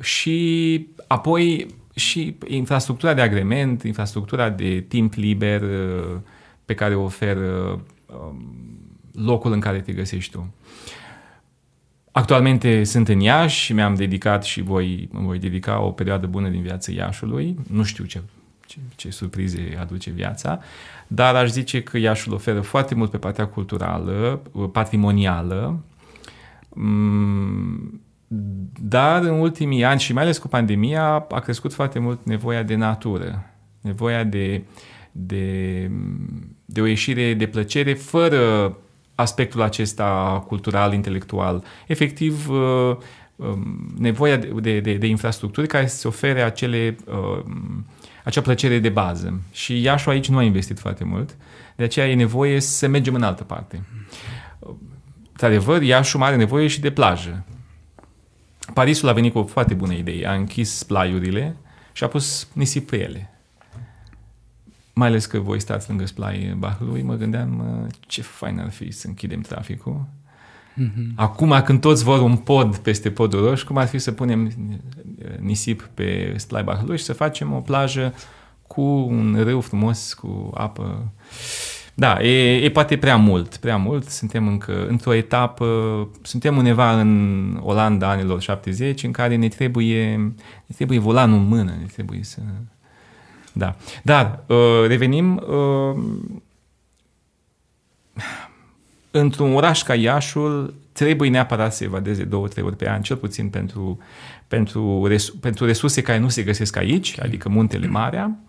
și 0.01 0.87
apoi 1.07 1.67
și 1.95 2.37
infrastructura 2.47 3.13
de 3.13 3.21
agrement, 3.21 3.83
infrastructura 3.83 4.49
de 4.49 4.85
timp 4.87 5.13
liber, 5.13 5.61
pe 6.65 6.73
care 6.73 6.95
o 6.95 7.03
oferă 7.03 7.81
um, 8.05 8.65
locul 9.13 9.51
în 9.51 9.59
care 9.59 9.79
te 9.79 9.93
găsești 9.93 10.31
tu. 10.31 10.53
Actualmente 12.11 12.83
sunt 12.83 13.07
în 13.07 13.19
Iași 13.19 13.59
și 13.59 13.73
mi-am 13.73 13.95
dedicat 13.95 14.43
și 14.43 14.61
voi, 14.61 15.09
mă 15.11 15.19
voi 15.19 15.39
dedica 15.39 15.81
o 15.81 15.91
perioadă 15.91 16.27
bună 16.27 16.49
din 16.49 16.61
viața 16.61 16.91
Iașului. 16.91 17.55
Nu 17.71 17.83
știu 17.83 18.03
ce, 18.05 18.21
ce, 18.65 18.77
ce 18.95 19.09
surprize 19.09 19.77
aduce 19.79 20.09
viața, 20.09 20.59
dar 21.07 21.35
aș 21.35 21.49
zice 21.49 21.83
că 21.83 21.97
Iașul 21.97 22.33
oferă 22.33 22.61
foarte 22.61 22.95
mult 22.95 23.11
pe 23.11 23.17
partea 23.17 23.47
culturală, 23.47 24.41
patrimonială. 24.71 25.79
Mm, 26.69 28.01
dar 28.79 29.23
în 29.23 29.39
ultimii 29.39 29.83
ani 29.83 29.99
și 29.99 30.13
mai 30.13 30.23
ales 30.23 30.37
cu 30.37 30.47
pandemia 30.47 31.25
a 31.29 31.39
crescut 31.39 31.73
foarte 31.73 31.99
mult 31.99 32.25
nevoia 32.25 32.63
de 32.63 32.75
natură, 32.75 33.43
nevoia 33.81 34.23
de, 34.23 34.63
de, 35.17 35.91
de 36.65 36.81
o 36.81 36.85
ieșire 36.85 37.33
de 37.33 37.47
plăcere 37.47 37.93
fără 37.93 38.77
aspectul 39.15 39.61
acesta 39.61 40.43
cultural, 40.47 40.93
intelectual. 40.93 41.63
Efectiv, 41.87 42.49
uh, 42.49 42.95
um, 43.35 43.93
nevoia 43.97 44.37
de, 44.37 44.79
de, 44.79 44.93
de 44.93 45.07
infrastructuri 45.07 45.67
care 45.67 45.87
să 45.87 46.07
ofere 46.07 46.41
acele, 46.41 46.95
uh, 47.05 47.43
acea 48.23 48.41
plăcere 48.41 48.79
de 48.79 48.89
bază. 48.89 49.41
Și 49.51 49.81
Iașu 49.81 50.09
aici 50.09 50.29
nu 50.29 50.37
a 50.37 50.43
investit 50.43 50.79
foarte 50.79 51.03
mult, 51.03 51.37
de 51.75 51.83
aceea 51.83 52.09
e 52.09 52.15
nevoie 52.15 52.59
să 52.59 52.87
mergem 52.87 53.13
în 53.13 53.23
altă 53.23 53.43
parte. 53.43 53.83
Într-adevăr, 55.31 55.81
Iașu 55.81 56.17
are 56.17 56.35
nevoie 56.35 56.67
și 56.67 56.79
de 56.79 56.91
plajă. 56.91 57.45
Parisul 58.73 59.09
a 59.09 59.13
venit 59.13 59.31
cu 59.31 59.37
o 59.37 59.43
foarte 59.43 59.73
bună 59.73 59.93
idee. 59.93 60.27
A 60.27 60.33
închis 60.33 60.83
plaiurile 60.83 61.55
și 61.91 62.03
a 62.03 62.07
pus 62.07 62.47
nisip 62.53 62.89
pe 62.89 63.01
ele. 63.03 63.34
Mai 64.95 65.07
ales 65.07 65.25
că 65.25 65.39
voi 65.39 65.59
stați 65.59 65.89
lângă 65.89 66.05
splai 66.05 66.55
Bahlui, 66.57 67.01
mă 67.01 67.15
gândeam 67.15 67.87
ce 67.99 68.21
fain 68.21 68.59
ar 68.59 68.71
fi 68.71 68.91
să 68.91 69.07
închidem 69.07 69.41
traficul. 69.41 70.05
Mm-hmm. 70.75 71.15
Acum 71.15 71.61
când 71.65 71.81
toți 71.81 72.03
vor 72.03 72.21
un 72.21 72.37
pod 72.37 72.77
peste 72.77 73.11
podul 73.11 73.45
roșu, 73.45 73.65
cum 73.65 73.77
ar 73.77 73.87
fi 73.87 73.97
să 73.97 74.11
punem 74.11 74.51
nisip 75.39 75.89
pe 75.93 76.33
splai 76.37 76.63
Bahlui 76.63 76.97
și 76.97 77.03
să 77.03 77.13
facem 77.13 77.53
o 77.53 77.59
plajă 77.59 78.13
cu 78.67 78.81
un 78.81 79.39
râu 79.43 79.61
frumos, 79.61 80.13
cu 80.13 80.51
apă 80.53 81.11
da, 81.97 82.21
e, 82.21 82.55
e 82.55 82.71
poate 82.71 82.97
prea 82.97 83.17
mult, 83.17 83.55
prea 83.55 83.77
mult. 83.77 84.09
Suntem 84.09 84.47
încă 84.47 84.87
într-o 84.87 85.13
etapă, 85.13 85.67
suntem 86.21 86.57
undeva 86.57 86.99
în 86.99 87.59
Olanda 87.63 88.09
anilor 88.09 88.41
70 88.41 89.03
în 89.03 89.11
care 89.11 89.35
ne 89.35 89.47
trebuie, 89.47 90.17
ne 90.65 90.75
trebuie 90.75 90.99
volanul 90.99 91.37
în 91.37 91.47
mână, 91.47 91.71
ne 91.79 91.85
trebuie 91.93 92.23
să... 92.23 92.39
Da. 93.57 93.75
Dar, 94.03 94.43
uh, 94.47 94.87
revenim, 94.87 95.35
uh, 95.35 96.03
într-un 99.11 99.55
oraș 99.55 99.83
ca 99.83 99.95
Iașul 99.95 100.73
trebuie 100.91 101.29
neapărat 101.29 101.73
să 101.73 101.83
evadeze 101.83 102.23
două, 102.23 102.47
trei 102.47 102.63
ori 102.63 102.75
pe 102.75 102.89
an, 102.89 103.01
cel 103.01 103.15
puțin 103.15 103.49
pentru, 103.49 103.99
pentru, 104.47 105.07
pentru 105.39 105.65
resurse 105.65 106.01
care 106.01 106.17
nu 106.17 106.29
se 106.29 106.43
găsesc 106.43 106.75
aici, 106.75 107.19
adică 107.19 107.49
muntele 107.49 107.87
Marea, 107.87 108.39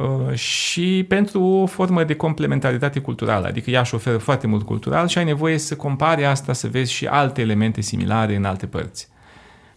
Uh, 0.00 0.34
și 0.34 1.04
pentru 1.08 1.42
o 1.42 1.66
formă 1.66 2.04
de 2.04 2.14
complementaritate 2.14 3.00
culturală, 3.00 3.46
adică 3.46 3.70
ea 3.70 3.80
își 3.80 3.94
oferă 3.94 4.18
foarte 4.18 4.46
mult 4.46 4.64
cultural 4.64 5.08
și 5.08 5.18
ai 5.18 5.24
nevoie 5.24 5.58
să 5.58 5.76
compari 5.76 6.24
asta, 6.24 6.52
să 6.52 6.68
vezi 6.68 6.92
și 6.92 7.06
alte 7.06 7.40
elemente 7.40 7.80
similare 7.80 8.36
în 8.36 8.44
alte 8.44 8.66
părți. 8.66 9.08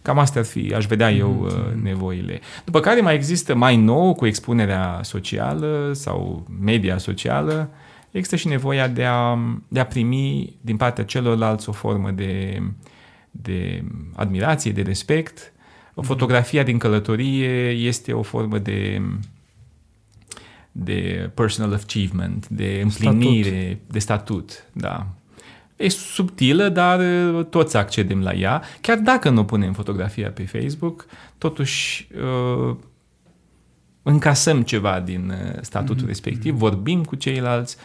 Cam 0.04 0.18
asta 0.18 0.38
ar 0.38 0.44
fi, 0.44 0.74
aș 0.74 0.86
vedea 0.86 1.10
eu 1.12 1.48
mm-hmm. 1.48 1.82
nevoile. 1.82 2.40
După 2.64 2.80
care 2.80 3.00
mai 3.00 3.14
există 3.14 3.54
mai 3.54 3.76
nou 3.76 4.14
cu 4.14 4.26
expunerea 4.26 5.00
socială 5.02 5.90
sau 5.94 6.46
media 6.60 6.98
socială, 6.98 7.70
există 8.10 8.36
și 8.36 8.48
nevoia 8.48 8.88
de 8.88 9.04
a, 9.04 9.38
de 9.68 9.80
a 9.80 9.86
primi 9.86 10.56
din 10.60 10.76
partea 10.76 11.04
celorlalți 11.04 11.68
o 11.68 11.72
formă 11.72 12.10
de, 12.10 12.62
de 13.30 13.84
admirație, 14.14 14.72
de 14.72 14.82
respect. 14.82 15.52
Mhm. 15.94 16.06
Fotografia 16.06 16.62
din 16.62 16.78
călătorie 16.78 17.68
este 17.68 18.12
o 18.12 18.22
formă 18.22 18.58
de 18.58 19.02
de 20.72 21.30
personal 21.34 21.72
achievement, 21.72 22.48
de 22.48 22.80
împlinire, 22.82 23.48
statut. 23.48 23.92
de 23.92 23.98
statut, 23.98 24.64
da. 24.72 25.06
E 25.84 25.88
subtilă, 25.88 26.68
dar 26.68 27.00
uh, 27.00 27.44
toți 27.44 27.76
accedem 27.76 28.22
la 28.22 28.32
ea. 28.32 28.62
Chiar 28.80 28.98
dacă 28.98 29.30
nu 29.30 29.44
punem 29.44 29.72
fotografia 29.72 30.30
pe 30.30 30.46
Facebook, 30.46 31.06
totuși 31.38 32.08
uh, 32.68 32.76
încasăm 34.02 34.62
ceva 34.62 35.00
din 35.00 35.30
uh, 35.30 35.60
statutul 35.60 36.04
mm-hmm. 36.04 36.08
respectiv, 36.08 36.54
vorbim 36.54 37.04
cu 37.04 37.14
ceilalți, 37.14 37.76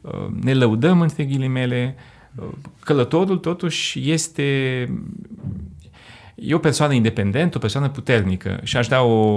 uh, 0.00 0.26
ne 0.40 0.54
lăudăm 0.54 1.00
între 1.00 1.24
ghilimele. 1.24 1.96
Uh, 2.34 2.48
călătorul 2.80 3.38
totuși 3.38 4.10
este 4.10 4.86
E 6.34 6.54
o 6.54 6.58
persoană 6.58 6.92
independentă, 6.92 7.56
o 7.56 7.60
persoană 7.60 7.88
puternică 7.88 8.60
și 8.62 8.76
aș 8.76 8.86
da 8.86 9.00
o, 9.00 9.34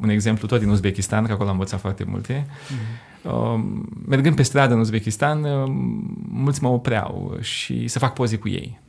un 0.00 0.08
exemplu 0.08 0.46
tot 0.48 0.60
din 0.60 0.68
Uzbekistan, 0.68 1.24
că 1.24 1.32
acolo 1.32 1.48
am 1.48 1.54
învățat 1.54 1.80
foarte 1.80 2.04
multe. 2.04 2.46
Mm-hmm. 2.46 3.05
Uh, 3.26 3.60
mergând 4.06 4.36
pe 4.36 4.42
stradă 4.42 4.74
în 4.74 4.80
Uzbekistan, 4.80 5.42
uh, 5.44 5.72
mulți 6.28 6.62
mă 6.62 6.68
opreau 6.68 7.36
și 7.40 7.88
să 7.88 7.98
fac 7.98 8.12
poze 8.12 8.36
cu 8.36 8.48
ei. 8.48 8.80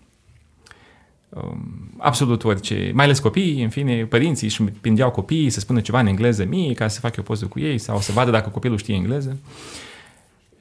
Uh, 1.29 1.57
absolut 1.97 2.43
orice, 2.43 2.91
mai 2.93 3.05
ales 3.05 3.19
copiii, 3.19 3.63
în 3.63 3.69
fine, 3.69 4.05
părinții 4.05 4.47
își 4.47 4.63
pindeau 4.63 5.11
copiii 5.11 5.49
să 5.49 5.59
spună 5.59 5.81
ceva 5.81 5.99
în 5.99 6.07
engleză 6.07 6.45
mie 6.45 6.73
ca 6.73 6.87
să 6.87 6.99
fac 6.99 7.15
eu 7.15 7.23
poză 7.23 7.45
cu 7.45 7.59
ei 7.59 7.77
sau 7.77 7.99
să 7.99 8.11
vadă 8.11 8.31
dacă 8.31 8.49
copilul 8.49 8.77
știe 8.77 8.95
engleză. 8.95 9.37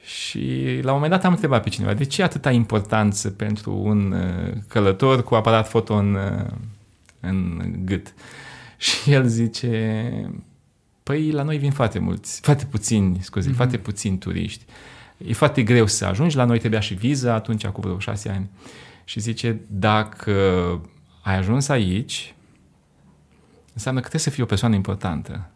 Și 0.01 0.63
la 0.81 0.91
un 0.91 0.93
moment 0.93 1.11
dat 1.11 1.25
am 1.25 1.31
întrebat 1.31 1.63
pe 1.63 1.69
cineva, 1.69 1.93
de 1.93 2.03
ce 2.03 2.23
atâta 2.23 2.51
importanță 2.51 3.29
pentru 3.29 3.81
un 3.83 4.11
uh, 4.11 4.53
călător 4.67 5.23
cu 5.23 5.35
aparat 5.35 5.69
foto 5.69 5.93
în, 5.93 6.13
uh, 6.13 6.51
în 7.19 7.61
gât. 7.85 8.13
Și 8.77 9.11
el 9.11 9.25
zice, 9.25 10.31
păi 11.07 11.31
la 11.31 11.43
noi 11.43 11.57
vin 11.57 11.71
foarte 11.71 11.99
mulți, 11.99 12.41
foarte 12.41 12.65
puțini, 12.65 13.17
scuze, 13.21 13.49
mm-hmm. 13.49 13.55
foarte 13.55 13.77
puțini 13.77 14.17
turiști. 14.17 14.65
E 15.17 15.33
foarte 15.33 15.63
greu 15.63 15.85
să 15.85 16.05
ajungi, 16.05 16.35
la 16.35 16.43
noi 16.43 16.59
trebuia 16.59 16.79
și 16.79 16.93
viză 16.93 17.31
atunci, 17.31 17.65
acum 17.65 17.83
vreo 17.83 17.99
șase 17.99 18.29
ani. 18.29 18.49
Și 19.03 19.19
zice, 19.19 19.59
dacă 19.67 20.31
ai 21.21 21.37
ajuns 21.37 21.67
aici, 21.67 22.35
înseamnă 23.73 23.99
că 23.99 24.07
trebuie 24.07 24.29
să 24.29 24.35
fii 24.35 24.43
o 24.43 24.45
persoană 24.45 24.75
importantă. 24.75 25.49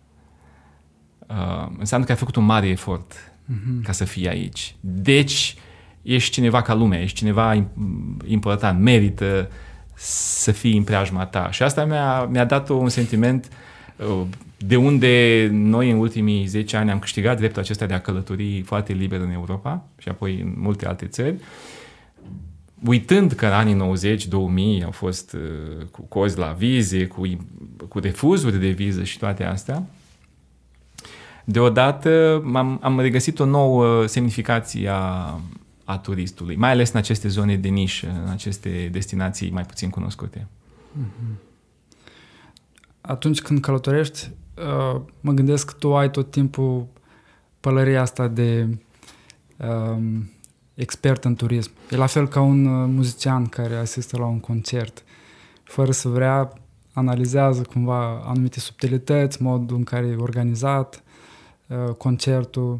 Uh, 1.27 1.67
înseamnă 1.79 2.05
că 2.05 2.11
ai 2.11 2.17
făcut 2.17 2.35
un 2.35 2.45
mare 2.45 2.67
efort 2.67 3.13
mm-hmm. 3.13 3.83
ca 3.83 3.91
să 3.91 4.05
fii 4.05 4.29
aici. 4.29 4.75
Deci, 4.79 5.55
ești 6.01 6.31
cineva 6.31 6.61
ca 6.61 6.73
lumea, 6.73 7.01
ești 7.01 7.17
cineva 7.17 7.65
important, 8.25 8.79
merită 8.79 9.51
să 9.95 10.51
fii 10.51 10.77
în 10.77 10.83
preajma 10.83 11.25
ta. 11.25 11.51
Și 11.51 11.63
asta 11.63 11.85
mi-a, 11.85 12.23
mi-a 12.23 12.45
dat 12.45 12.69
un 12.69 12.89
sentiment 12.89 13.49
uh, 13.95 14.21
de 14.65 14.75
unde 14.75 15.47
noi 15.51 15.91
în 15.91 15.97
ultimii 15.97 16.45
10 16.45 16.77
ani 16.77 16.91
am 16.91 16.99
câștigat 16.99 17.37
dreptul 17.37 17.61
acesta 17.61 17.85
de 17.85 17.93
a 17.93 17.99
călători 17.99 18.61
foarte 18.61 18.93
liber 18.93 19.19
în 19.19 19.31
Europa 19.31 19.87
și 19.97 20.09
apoi 20.09 20.41
în 20.41 20.53
multe 20.57 20.87
alte 20.87 21.05
țări, 21.05 21.35
uitând 22.85 23.31
că 23.31 23.45
în 23.45 23.51
anii 23.51 23.97
90-2000 24.81 24.83
au 24.83 24.91
fost 24.91 25.33
uh, 25.33 25.85
cu 25.91 26.01
cozi 26.01 26.37
la 26.37 26.51
vize, 26.51 27.07
cu, 27.07 27.21
cu 27.87 27.99
refuzuri 27.99 28.59
de 28.59 28.69
viză 28.69 29.03
și 29.03 29.17
toate 29.17 29.43
astea, 29.43 29.83
deodată 31.45 32.41
am, 32.53 32.79
am 32.81 32.99
regăsit 32.99 33.39
o 33.39 33.45
nouă 33.45 34.05
semnificație 34.05 34.89
a, 34.89 35.39
a 35.83 35.97
turistului, 35.97 36.55
mai 36.55 36.71
ales 36.71 36.91
în 36.91 36.99
aceste 36.99 37.27
zone 37.27 37.55
de 37.55 37.67
nișă, 37.67 38.21
în 38.25 38.31
aceste 38.31 38.89
destinații 38.91 39.51
mai 39.51 39.63
puțin 39.63 39.89
cunoscute. 39.89 40.47
Mhm. 40.91 41.39
Atunci 43.01 43.41
când 43.41 43.59
călătorești, 43.59 44.29
uh, 44.61 45.01
mă 45.21 45.31
gândesc 45.31 45.65
că 45.65 45.73
tu 45.79 45.95
ai 45.95 46.11
tot 46.11 46.31
timpul 46.31 46.87
pălăria 47.59 48.01
asta 48.01 48.27
de 48.27 48.77
um, 49.57 50.31
expert 50.73 51.25
în 51.25 51.35
turism. 51.35 51.71
E 51.89 51.95
la 51.95 52.05
fel 52.05 52.27
ca 52.27 52.41
un 52.41 52.65
uh, 52.65 52.89
muzician 52.93 53.45
care 53.45 53.75
asistă 53.75 54.17
la 54.17 54.25
un 54.25 54.39
concert. 54.39 55.03
Fără 55.63 55.91
să 55.91 56.07
vrea, 56.09 56.53
analizează 56.93 57.61
cumva 57.61 58.21
anumite 58.25 58.59
subtilități, 58.59 59.41
modul 59.41 59.77
în 59.77 59.83
care 59.83 60.05
e 60.05 60.15
organizat, 60.15 61.03
uh, 61.67 61.93
concertul 61.93 62.79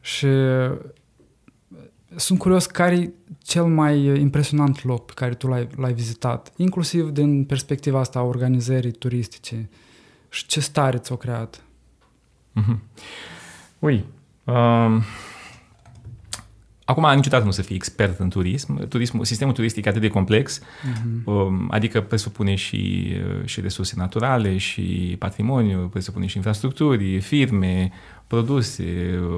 și 0.00 0.26
sunt 2.16 2.38
curios 2.38 2.66
care 2.66 2.94
e 2.94 3.12
cel 3.38 3.64
mai 3.64 4.20
impresionant 4.20 4.84
loc 4.84 5.06
pe 5.06 5.12
care 5.14 5.34
tu 5.34 5.46
l-ai, 5.46 5.68
l-ai 5.76 5.92
vizitat, 5.92 6.52
inclusiv 6.56 7.10
din 7.10 7.44
perspectiva 7.44 7.98
asta 7.98 8.18
a 8.18 8.22
organizării 8.22 8.90
turistice 8.90 9.68
și 10.30 10.46
ce 10.46 10.60
stare 10.60 10.98
ți-o 10.98 11.16
creat? 11.16 11.62
Mm-hmm. 12.60 12.78
Ui, 13.78 14.04
um, 14.44 15.02
Acum, 16.90 17.14
niciodată 17.14 17.44
nu 17.44 17.50
să 17.50 17.62
fii 17.62 17.74
expert 17.74 18.18
în 18.18 18.28
turism. 18.28 18.88
Turism, 18.88 19.22
sistemul 19.22 19.54
turistic 19.54 19.84
e 19.84 19.88
atât 19.88 20.00
de 20.00 20.08
complex, 20.08 20.60
uh-huh. 20.60 21.68
adică 21.68 22.00
presupune 22.00 22.54
și, 22.54 23.12
uh, 23.16 23.44
și 23.44 23.60
resurse 23.60 23.94
naturale, 23.96 24.56
și 24.56 25.16
patrimoniu, 25.18 25.88
presupune 25.88 26.26
și 26.26 26.36
infrastructuri, 26.36 27.20
firme, 27.20 27.92
produse, 28.30 28.84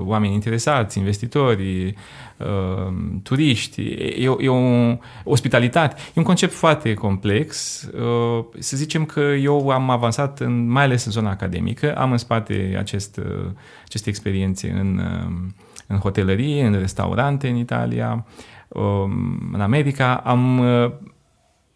oameni 0.04 0.34
interesați, 0.34 0.98
investitori, 0.98 1.94
uh, 2.36 2.92
turiști, 3.22 3.82
e, 3.82 4.36
e 4.38 4.48
o 4.48 4.96
ospitalitate. 5.24 5.94
E 6.08 6.12
un 6.14 6.22
concept 6.22 6.52
foarte 6.52 6.94
complex. 6.94 7.82
Uh, 7.82 8.44
să 8.58 8.76
zicem 8.76 9.04
că 9.04 9.20
eu 9.20 9.68
am 9.68 9.90
avansat, 9.90 10.40
în, 10.40 10.68
mai 10.68 10.82
ales 10.82 11.04
în 11.04 11.12
zona 11.12 11.30
academică, 11.30 11.96
am 11.96 12.10
în 12.10 12.18
spate 12.18 12.74
acest, 12.78 13.16
uh, 13.16 13.50
aceste 13.84 14.08
experiențe 14.08 14.70
în, 14.70 15.00
în 15.86 15.96
hotelărie, 15.98 16.66
în 16.66 16.78
restaurante 16.78 17.48
în 17.48 17.56
Italia, 17.56 18.26
um, 18.68 19.50
în 19.52 19.60
America. 19.60 20.14
Am 20.14 20.60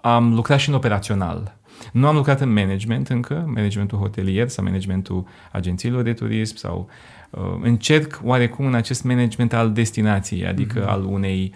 am 0.06 0.34
lucrat 0.34 0.58
și 0.58 0.68
în 0.68 0.74
operațional. 0.74 1.55
Nu 1.92 2.06
am 2.06 2.14
lucrat 2.14 2.40
în 2.40 2.52
management 2.52 3.08
încă, 3.08 3.44
managementul 3.54 3.98
hotelier 3.98 4.48
sau 4.48 4.64
managementul 4.64 5.26
agențiilor 5.52 6.02
de 6.02 6.12
turism 6.12 6.56
sau 6.56 6.88
uh, 7.30 7.40
încerc 7.62 8.20
oarecum 8.24 8.66
în 8.66 8.74
acest 8.74 9.04
management 9.04 9.52
al 9.52 9.72
destinației, 9.72 10.46
adică 10.46 10.84
mm-hmm. 10.84 10.88
al 10.88 11.04
unei 11.04 11.54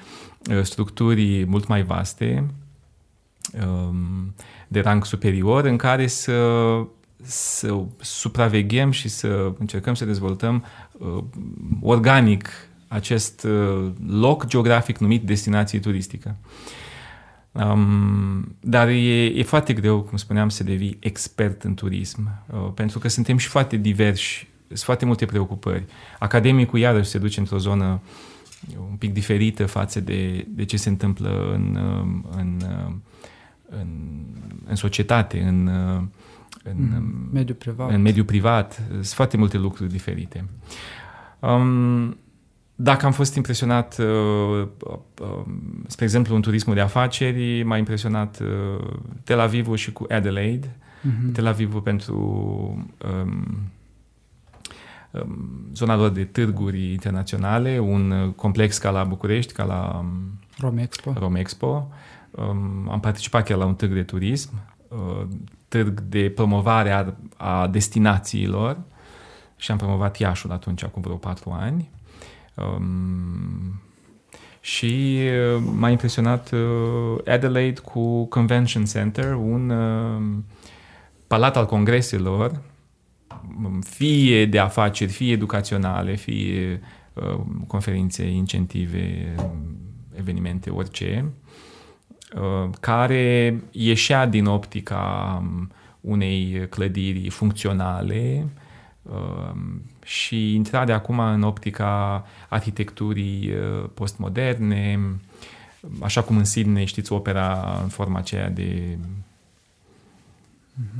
uh, 0.51 0.63
structuri 0.63 1.45
mult 1.45 1.67
mai 1.67 1.83
vaste, 1.83 2.47
um, 3.67 4.35
de 4.69 4.81
rang 4.81 5.05
superior, 5.05 5.65
în 5.65 5.77
care 5.77 6.07
să 6.07 6.33
să 7.23 7.83
supraveghem 8.01 8.91
și 8.91 9.09
să 9.09 9.53
încercăm 9.59 9.95
să 9.95 10.05
dezvoltăm 10.05 10.65
uh, 10.99 11.23
organic 11.81 12.49
acest 12.89 13.45
uh, 13.45 13.91
loc 14.09 14.47
geografic 14.47 14.99
numit 14.99 15.23
destinație 15.23 15.79
turistică. 15.79 16.37
Um, 17.53 18.57
dar 18.61 18.89
e, 18.89 19.25
e 19.25 19.43
foarte 19.43 19.73
greu, 19.73 20.01
cum 20.01 20.17
spuneam, 20.17 20.49
să 20.49 20.65
devii 20.65 20.97
expert 21.01 21.63
în 21.63 21.75
turism, 21.75 22.45
uh, 22.47 22.71
pentru 22.75 22.99
că 22.99 23.09
suntem 23.09 23.37
și 23.37 23.49
foarte 23.49 23.77
diversi, 23.77 24.49
sunt 24.67 24.79
foarte 24.79 25.05
multe 25.05 25.27
preocupări. 25.27 25.85
Academicul 26.19 26.79
iarăși 26.79 27.09
se 27.09 27.19
duce 27.19 27.41
într-o 27.41 27.59
zonă 27.59 28.01
un 28.91 28.97
pic 28.97 29.13
diferită 29.13 29.67
față 29.67 30.01
de, 30.01 30.47
de 30.49 30.65
ce 30.65 30.77
se 30.77 30.89
întâmplă 30.89 31.53
în, 31.55 31.75
uh, 31.75 32.37
în, 32.37 32.61
uh, 32.63 32.93
în, 33.69 33.89
în 34.65 34.75
societate, 34.75 35.41
în, 35.41 35.67
uh, 35.67 36.03
în 36.63 36.77
mm, 36.77 37.29
mediul 37.33 37.57
privat. 37.57 37.91
În 37.91 38.03
mediul 38.03 38.25
privat. 38.25 38.83
Sunt 38.91 39.07
foarte 39.07 39.37
multe 39.37 39.59
lucruri 39.59 39.91
diferite. 39.91 40.45
Um, 41.39 42.17
dacă 42.83 43.07
am 43.07 43.13
fost 43.13 43.35
impresionat, 43.35 43.99
uh, 43.99 44.67
uh, 45.21 45.45
spre 45.87 46.05
exemplu, 46.05 46.35
în 46.35 46.43
turismul 46.43 46.75
de 46.75 46.81
afaceri, 46.81 47.63
m-a 47.63 47.77
impresionat 47.77 48.41
uh, 48.41 48.87
Tel 49.25 49.41
Avivul 49.41 49.77
și 49.77 49.93
cu 49.93 50.07
Adelaide. 50.09 50.77
Mm-hmm. 50.77 51.33
Tel 51.33 51.47
Avivul 51.47 51.81
pentru 51.81 52.17
um, 53.25 53.71
um, 55.11 55.69
zona 55.75 55.97
lor 55.97 56.09
de 56.11 56.25
târguri 56.25 56.93
internaționale, 56.93 57.79
un 57.79 58.33
complex 58.37 58.79
ca 58.79 58.91
la 58.91 59.05
București, 59.05 59.53
ca 59.53 59.65
la 59.65 59.99
um, 59.99 60.39
Romexpo. 60.59 61.13
Romexpo. 61.19 61.89
Um, 62.31 62.89
am 62.91 63.01
participat 63.01 63.45
chiar 63.45 63.59
la 63.59 63.65
un 63.65 63.75
târg 63.75 63.93
de 63.93 64.03
turism, 64.03 64.51
uh, 64.89 65.27
târg 65.69 66.01
de 66.01 66.33
promovare 66.35 66.91
a, 66.91 67.15
a 67.37 67.67
destinațiilor 67.67 68.79
și 69.57 69.71
am 69.71 69.77
promovat 69.77 70.19
Iașul 70.19 70.51
atunci, 70.53 70.85
acum 70.85 71.03
vreo 71.03 71.17
patru 71.17 71.51
ani. 71.51 71.91
Um, 72.55 73.81
și 74.61 75.19
uh, 75.57 75.63
m-a 75.77 75.91
impresionat 75.91 76.51
uh, 76.51 77.19
Adelaide 77.27 77.81
cu 77.81 78.25
Convention 78.25 78.85
Center, 78.85 79.35
un 79.35 79.71
uh, 79.71 80.43
palat 81.27 81.57
al 81.57 81.67
congreselor, 81.67 82.63
um, 83.65 83.81
fie 83.81 84.47
de 84.47 84.59
afaceri, 84.59 85.11
fie 85.11 85.33
educaționale, 85.33 86.15
fie 86.15 86.81
uh, 87.13 87.41
conferințe, 87.67 88.27
incentive, 88.27 89.35
evenimente, 90.15 90.71
orice, 90.71 91.33
uh, 92.35 92.71
care 92.81 93.63
ieșea 93.71 94.27
din 94.27 94.47
optica 94.47 95.37
um, 95.43 95.71
unei 96.01 96.67
clădiri 96.69 97.29
funcționale, 97.29 98.49
uh, 99.03 99.55
și 100.11 100.55
intrarea 100.55 100.95
acum 100.95 101.19
în 101.19 101.43
optica 101.43 102.25
arhitecturii 102.49 103.51
uh, 103.51 103.89
postmoderne, 103.95 105.01
așa 106.01 106.23
cum 106.23 106.37
în 106.37 106.45
Sydney 106.45 106.87
știți 106.87 107.13
opera 107.13 107.79
în 107.83 107.89
forma 107.89 108.19
aceea 108.19 108.49
de 108.49 108.99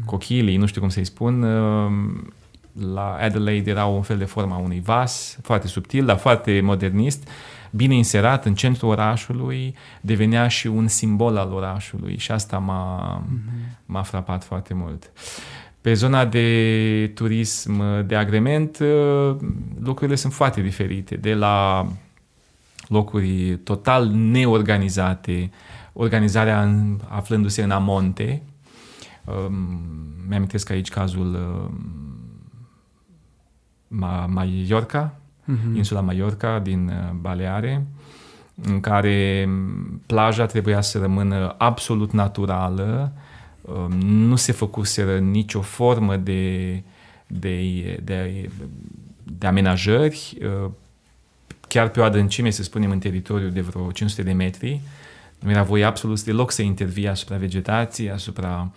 cochilii, 0.05 0.57
nu 0.57 0.67
știu 0.67 0.81
cum 0.81 0.91
să-i 0.91 1.05
spun, 1.05 1.43
uh, 1.43 1.93
la 2.93 3.17
Adelaide 3.21 3.71
era 3.71 3.85
un 3.85 4.03
fel 4.03 4.19
de 4.19 4.25
forma 4.25 4.57
unui 4.57 4.81
vas, 4.81 5.39
foarte 5.43 5.67
subtil, 5.67 6.05
dar 6.05 6.17
foarte 6.17 6.61
modernist, 6.61 7.29
bine 7.71 7.95
inserat 7.95 8.45
în 8.45 8.55
centrul 8.55 8.89
orașului, 8.89 9.75
devenea 10.01 10.49
și 10.49 10.67
un 10.67 10.89
simbol 10.89 11.37
al 11.37 11.53
orașului 11.53 12.17
și 12.17 12.33
asta 12.33 12.59
m-a, 12.59 13.23
mm-hmm. 13.23 13.77
m-a 13.87 14.03
frapat 14.03 14.45
foarte 14.45 14.75
mult. 14.75 15.11
Pe 15.81 15.95
zona 15.95 16.25
de 16.25 17.11
turism 17.15 18.07
de 18.07 18.17
agrement, 18.17 18.79
uh, 18.79 19.37
lucrurile 19.83 20.17
sunt 20.17 20.33
foarte 20.33 20.61
diferite. 20.61 21.17
De 21.17 21.35
la 21.35 21.87
locuri 22.89 23.57
total 23.57 24.07
neorganizate, 24.09 25.51
organizarea 25.93 26.63
în, 26.63 27.01
aflându-se 27.09 27.63
în 27.63 27.71
amonte. 27.71 28.43
Um, 29.25 29.55
mi-amintesc 30.29 30.71
aici 30.71 30.89
cazul 30.89 31.35
uh, 31.35 31.71
Mallorca, 34.27 35.15
uh-huh. 35.43 35.77
insula 35.77 36.01
Mallorca 36.01 36.59
din 36.59 36.89
uh, 36.89 37.11
Baleare, 37.21 37.87
în 38.63 38.81
care 38.81 39.49
plaja 40.07 40.47
trebuia 40.47 40.81
să 40.81 40.99
rămână 40.99 41.55
absolut 41.59 42.13
naturală, 42.13 43.13
Um, 43.13 43.29
nu 44.03 44.37
se 44.37 44.53
făcuseră 44.53 45.19
nicio 45.19 45.61
formă 45.61 46.17
de, 46.17 46.83
de, 47.27 47.61
de, 48.05 48.51
de 49.39 49.47
amenajări, 49.47 50.39
uh, 50.43 50.71
chiar 51.69 51.89
pe 51.89 52.01
o 52.01 52.05
adâncime, 52.05 52.51
să 52.51 52.63
spunem, 52.63 52.91
în 52.91 52.99
teritoriu 52.99 53.49
de 53.49 53.61
vreo 53.61 53.93
500 53.93 54.23
de 54.23 54.33
metri. 54.33 54.81
Nu 55.39 55.51
era 55.51 55.63
voie 55.63 55.85
absolut 55.85 56.23
deloc 56.23 56.51
să 56.51 56.63
intervii 56.63 57.09
asupra 57.09 57.37
vegetației, 57.37 58.11
asupra 58.11 58.73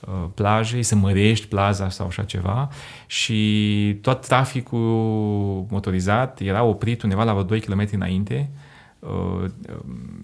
uh, 0.00 0.28
plajei, 0.34 0.82
să 0.82 0.96
mărești 0.96 1.46
plaza 1.46 1.88
sau 1.88 2.06
așa 2.06 2.22
ceva. 2.22 2.68
Și 3.06 3.98
tot 4.00 4.26
traficul 4.26 5.66
motorizat 5.70 6.40
era 6.40 6.62
oprit 6.62 7.02
undeva 7.02 7.24
la 7.24 7.32
vreo 7.32 7.44
2 7.44 7.60
km 7.60 7.88
înainte. 7.92 8.50
Uh, 8.52 8.72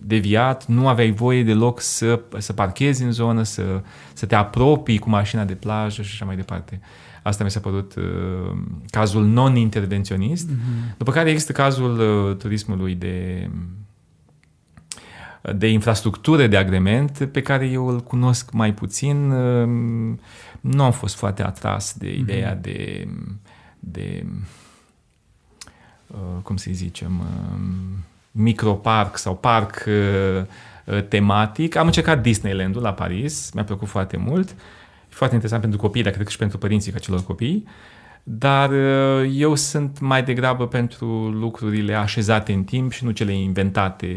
deviat, 0.00 0.66
nu 0.66 0.88
aveai 0.88 1.10
voie 1.10 1.44
deloc 1.44 1.80
să, 1.80 2.20
să 2.38 2.52
parchezi 2.52 3.02
în 3.02 3.12
zonă, 3.12 3.42
să, 3.42 3.82
să 4.12 4.26
te 4.26 4.34
apropii 4.34 4.98
cu 4.98 5.08
mașina 5.08 5.44
de 5.44 5.54
plajă 5.54 6.02
și 6.02 6.10
așa 6.12 6.24
mai 6.24 6.36
departe. 6.36 6.80
Asta 7.22 7.44
mi 7.44 7.50
s-a 7.50 7.60
părut 7.60 7.94
uh, 7.94 8.04
cazul 8.90 9.24
non-intervenționist. 9.24 10.48
Mm-hmm. 10.48 10.96
După 10.96 11.10
care 11.12 11.30
există 11.30 11.52
cazul 11.52 11.98
uh, 11.98 12.36
turismului 12.36 12.94
de 12.94 13.48
de 15.56 15.68
infrastructură 15.68 16.46
de 16.46 16.56
agrement 16.56 17.28
pe 17.32 17.42
care 17.42 17.66
eu 17.66 17.86
îl 17.86 18.00
cunosc 18.00 18.52
mai 18.52 18.74
puțin. 18.74 19.30
Uh, 19.30 20.18
nu 20.60 20.82
am 20.82 20.92
fost 20.92 21.14
foarte 21.14 21.42
atras 21.42 21.94
de 21.98 22.08
mhm. 22.08 22.20
ideea 22.20 22.58
mm-hmm. 22.58 22.62
de, 22.62 23.08
de 23.78 24.26
uh, 26.06 26.42
cum 26.42 26.56
să 26.56 26.70
zicem, 26.72 27.20
uh, 27.20 27.60
microparc 28.30 29.16
sau 29.16 29.36
parc 29.36 29.84
uh, 29.86 30.42
uh, 30.84 31.02
tematic. 31.08 31.76
Am 31.76 31.86
încercat 31.86 32.22
Disneyland-ul 32.22 32.82
la 32.82 32.92
Paris, 32.92 33.50
mi-a 33.54 33.64
plăcut 33.64 33.88
foarte 33.88 34.16
mult. 34.16 34.50
E 34.50 34.54
foarte 35.08 35.34
interesant 35.34 35.62
pentru 35.62 35.80
copii, 35.80 36.02
dar 36.02 36.12
cred 36.12 36.24
că 36.24 36.30
și 36.30 36.38
pentru 36.38 36.58
părinții 36.58 36.92
ca 36.92 36.98
celor 36.98 37.24
copii. 37.24 37.66
Dar 38.22 38.70
uh, 38.70 39.30
eu 39.34 39.54
sunt 39.54 39.98
mai 40.00 40.22
degrabă 40.22 40.66
pentru 40.66 41.06
lucrurile 41.28 41.94
așezate 41.94 42.52
în 42.52 42.64
timp 42.64 42.92
și 42.92 43.04
nu 43.04 43.10
cele 43.10 43.32
inventate 43.32 44.08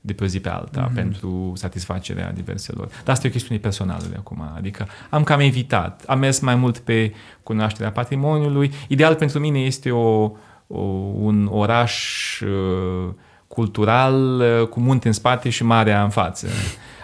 de 0.00 0.12
pe 0.12 0.24
o 0.24 0.26
zi 0.26 0.40
pe 0.40 0.48
alta 0.48 0.90
mm-hmm. 0.90 0.94
pentru 0.94 1.52
satisfacerea 1.54 2.32
diverselor. 2.32 2.86
Dar 2.86 3.14
asta 3.14 3.26
e 3.26 3.28
o 3.28 3.32
chestiune 3.32 3.60
personală 3.60 4.04
de 4.10 4.16
acum. 4.18 4.52
Adică 4.56 4.88
am 5.10 5.22
cam 5.22 5.40
evitat. 5.40 6.02
Am 6.06 6.18
mers 6.18 6.38
mai 6.38 6.54
mult 6.54 6.78
pe 6.78 7.12
cunoașterea 7.42 7.92
patrimoniului. 7.92 8.72
Ideal 8.88 9.14
pentru 9.14 9.38
mine 9.38 9.58
este 9.58 9.90
o, 9.90 10.32
o 10.66 10.80
un 11.14 11.48
oraș 11.50 12.40
uh, 12.40 13.14
cultural 13.54 14.40
uh, 14.40 14.68
cu 14.68 14.80
munte 14.80 15.06
în 15.06 15.12
spate 15.12 15.48
și 15.48 15.64
marea 15.64 16.02
în 16.02 16.10
față. 16.10 16.48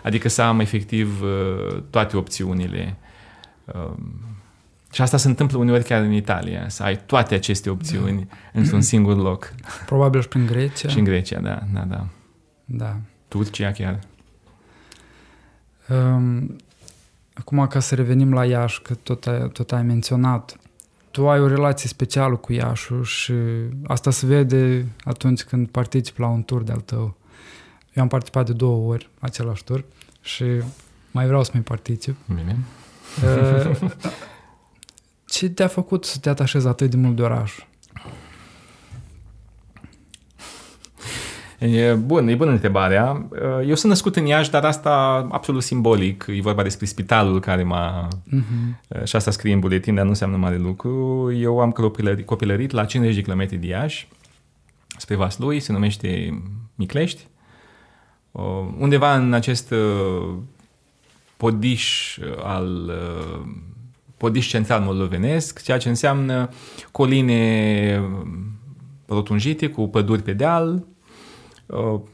Adică 0.02 0.28
să 0.28 0.42
am 0.42 0.60
efectiv 0.60 1.22
uh, 1.22 1.82
toate 1.90 2.16
opțiunile. 2.16 2.96
Um, 3.74 4.20
și 4.92 5.02
asta 5.02 5.16
se 5.16 5.28
întâmplă 5.28 5.58
uneori 5.58 5.84
chiar 5.84 6.02
în 6.02 6.12
Italia, 6.12 6.68
să 6.68 6.82
ai 6.82 7.00
toate 7.06 7.34
aceste 7.34 7.70
opțiuni 7.70 8.24
da. 8.28 8.34
într-un 8.52 8.80
singur 8.80 9.16
loc. 9.16 9.54
Probabil 9.86 10.20
și 10.20 10.28
prin 10.28 10.46
Grecia. 10.46 10.88
Și 10.88 10.98
în 10.98 11.04
Grecia, 11.04 11.40
da, 11.40 11.58
da, 11.72 11.80
da. 11.80 12.06
Da. 12.64 12.96
Turcia 13.28 13.70
chiar. 13.70 13.98
Um, 15.88 16.56
acum, 17.34 17.66
ca 17.66 17.80
să 17.80 17.94
revenim 17.94 18.32
la 18.32 18.44
Iași, 18.44 18.82
că 18.82 18.94
tot 18.94 19.26
ai, 19.26 19.48
tot 19.48 19.72
ai 19.72 19.82
menționat, 19.82 20.56
tu 21.10 21.28
ai 21.28 21.40
o 21.40 21.46
relație 21.46 21.88
specială 21.88 22.36
cu 22.36 22.52
Iașu 22.52 23.02
și 23.02 23.34
asta 23.86 24.10
se 24.10 24.26
vede 24.26 24.86
atunci 25.04 25.42
când 25.42 25.68
participi 25.68 26.20
la 26.20 26.26
un 26.26 26.42
tur 26.42 26.62
de-al 26.62 26.80
tău. 26.80 27.16
Eu 27.94 28.02
am 28.02 28.08
participat 28.08 28.46
de 28.46 28.52
două 28.52 28.92
ori 28.92 29.10
același 29.18 29.64
tur 29.64 29.84
și 30.20 30.44
mai 31.10 31.26
vreau 31.26 31.44
să 31.44 31.50
mai 31.52 31.62
particip. 31.62 32.16
Bine. 32.26 32.58
Uh, 33.24 33.80
ce 35.26 35.48
te-a 35.48 35.66
făcut 35.66 36.04
să 36.04 36.18
te 36.18 36.28
atașezi 36.28 36.66
atât 36.66 36.90
de 36.90 36.96
mult 36.96 37.16
de 37.16 37.22
oraș? 37.22 37.58
E, 41.60 41.94
bun, 41.94 42.28
e 42.28 42.34
bună 42.34 42.50
întrebarea. 42.50 43.28
Eu 43.66 43.74
sunt 43.74 43.92
născut 43.92 44.16
în 44.16 44.26
Iași, 44.26 44.50
dar 44.50 44.64
asta 44.64 45.26
absolut 45.30 45.62
simbolic. 45.62 46.26
E 46.28 46.40
vorba 46.40 46.62
despre 46.62 46.86
spitalul 46.86 47.40
care 47.40 47.62
m-a... 47.62 48.08
Uh-huh. 48.08 49.04
Și 49.04 49.16
asta 49.16 49.30
scrie 49.30 49.52
în 49.52 49.60
buletin, 49.60 49.94
dar 49.94 50.02
nu 50.02 50.10
înseamnă 50.10 50.36
mare 50.36 50.56
lucru. 50.56 51.32
Eu 51.36 51.60
am 51.60 51.70
copilărit, 51.70 52.26
copilărit 52.26 52.70
la 52.70 52.84
50 52.84 53.14
de 53.14 53.20
km 53.20 53.60
de 53.60 53.66
Iași, 53.66 54.08
spre 54.96 55.14
Vaslui, 55.14 55.60
se 55.60 55.72
numește 55.72 56.42
Miclești. 56.74 57.26
Undeva 58.78 59.16
în 59.16 59.32
acest 59.32 59.74
podiș 61.36 62.18
al 62.42 62.92
podiș 64.16 64.48
central 64.48 64.80
moldovenesc, 64.80 65.62
ceea 65.62 65.78
ce 65.78 65.88
înseamnă 65.88 66.48
coline 66.92 68.02
rotunjite 69.06 69.68
cu 69.68 69.88
păduri 69.88 70.22
pe 70.22 70.32
deal, 70.32 70.72
uh, 70.72 70.82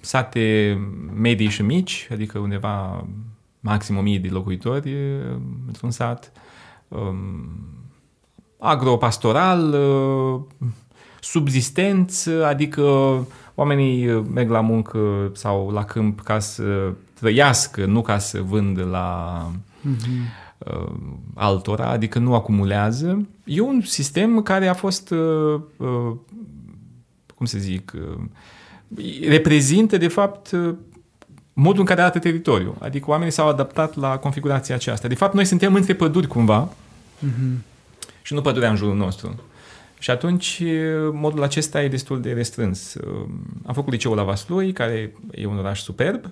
sate 0.01 0.79
medii 1.15 1.49
și 1.49 1.63
mici, 1.63 2.09
adică 2.13 2.39
undeva 2.39 3.07
maxim 3.61 3.97
1000 3.97 4.19
de 4.19 4.29
locuitori 4.29 4.93
uh, 4.93 5.37
într-un 5.67 5.91
sat, 5.91 6.33
um, 6.89 7.49
agropastoral, 8.59 9.73
uh, 9.73 10.41
subzistenți, 11.21 12.31
adică 12.31 12.83
oamenii 13.55 14.07
merg 14.07 14.51
la 14.51 14.61
muncă 14.61 15.31
sau 15.35 15.71
la 15.71 15.85
câmp 15.85 16.21
ca 16.21 16.39
să 16.39 16.93
trăiască, 17.15 17.85
nu 17.85 18.03
ca 18.03 18.19
să 18.19 18.43
vândă 18.43 18.85
la 18.85 19.51
mm-hmm 19.83 20.45
uh, 20.59 20.93
altora, 21.35 21.89
adică 21.89 22.19
nu 22.19 22.35
acumulează. 22.35 23.27
E 23.45 23.61
un 23.61 23.81
sistem 23.81 24.43
care 24.43 24.67
a 24.67 24.75
fost, 24.75 25.11
uh, 25.11 25.61
uh, 25.77 26.13
cum 27.35 27.47
să 27.47 27.59
zic, 27.59 27.93
uh, 27.95 28.25
reprezintă, 29.29 29.97
de 29.97 30.09
fapt, 30.09 30.51
uh, 30.51 30.75
modul 31.53 31.81
în 31.81 31.87
care 31.87 32.01
arată 32.01 32.19
teritoriul. 32.19 32.77
Adică 32.79 33.11
oamenii 33.11 33.33
s-au 33.33 33.49
adaptat 33.49 33.97
la 33.97 34.17
configurația 34.19 34.75
aceasta. 34.75 35.09
De 35.09 35.15
fapt, 35.15 35.35
noi 35.35 35.45
suntem 35.45 35.75
între 35.75 35.95
păduri 35.95 36.27
cumva 36.27 36.69
uh-huh. 36.69 37.59
și 38.23 38.35
nu 38.35 38.41
pădurea 38.41 38.71
în 38.71 38.77
jurul 38.77 38.97
nostru. 38.97 39.41
Și 39.99 40.11
atunci 40.11 40.63
uh, 40.63 41.11
modul 41.13 41.43
acesta 41.43 41.83
e 41.83 41.89
destul 41.89 42.21
de 42.21 42.33
restrâns. 42.33 42.95
Uh, 42.95 43.29
am 43.67 43.75
făcut 43.75 43.93
liceul 43.93 44.17
la 44.17 44.23
Vaslui, 44.23 44.73
care 44.73 45.13
e 45.31 45.47
un 45.47 45.59
oraș 45.59 45.81
superb, 45.81 46.31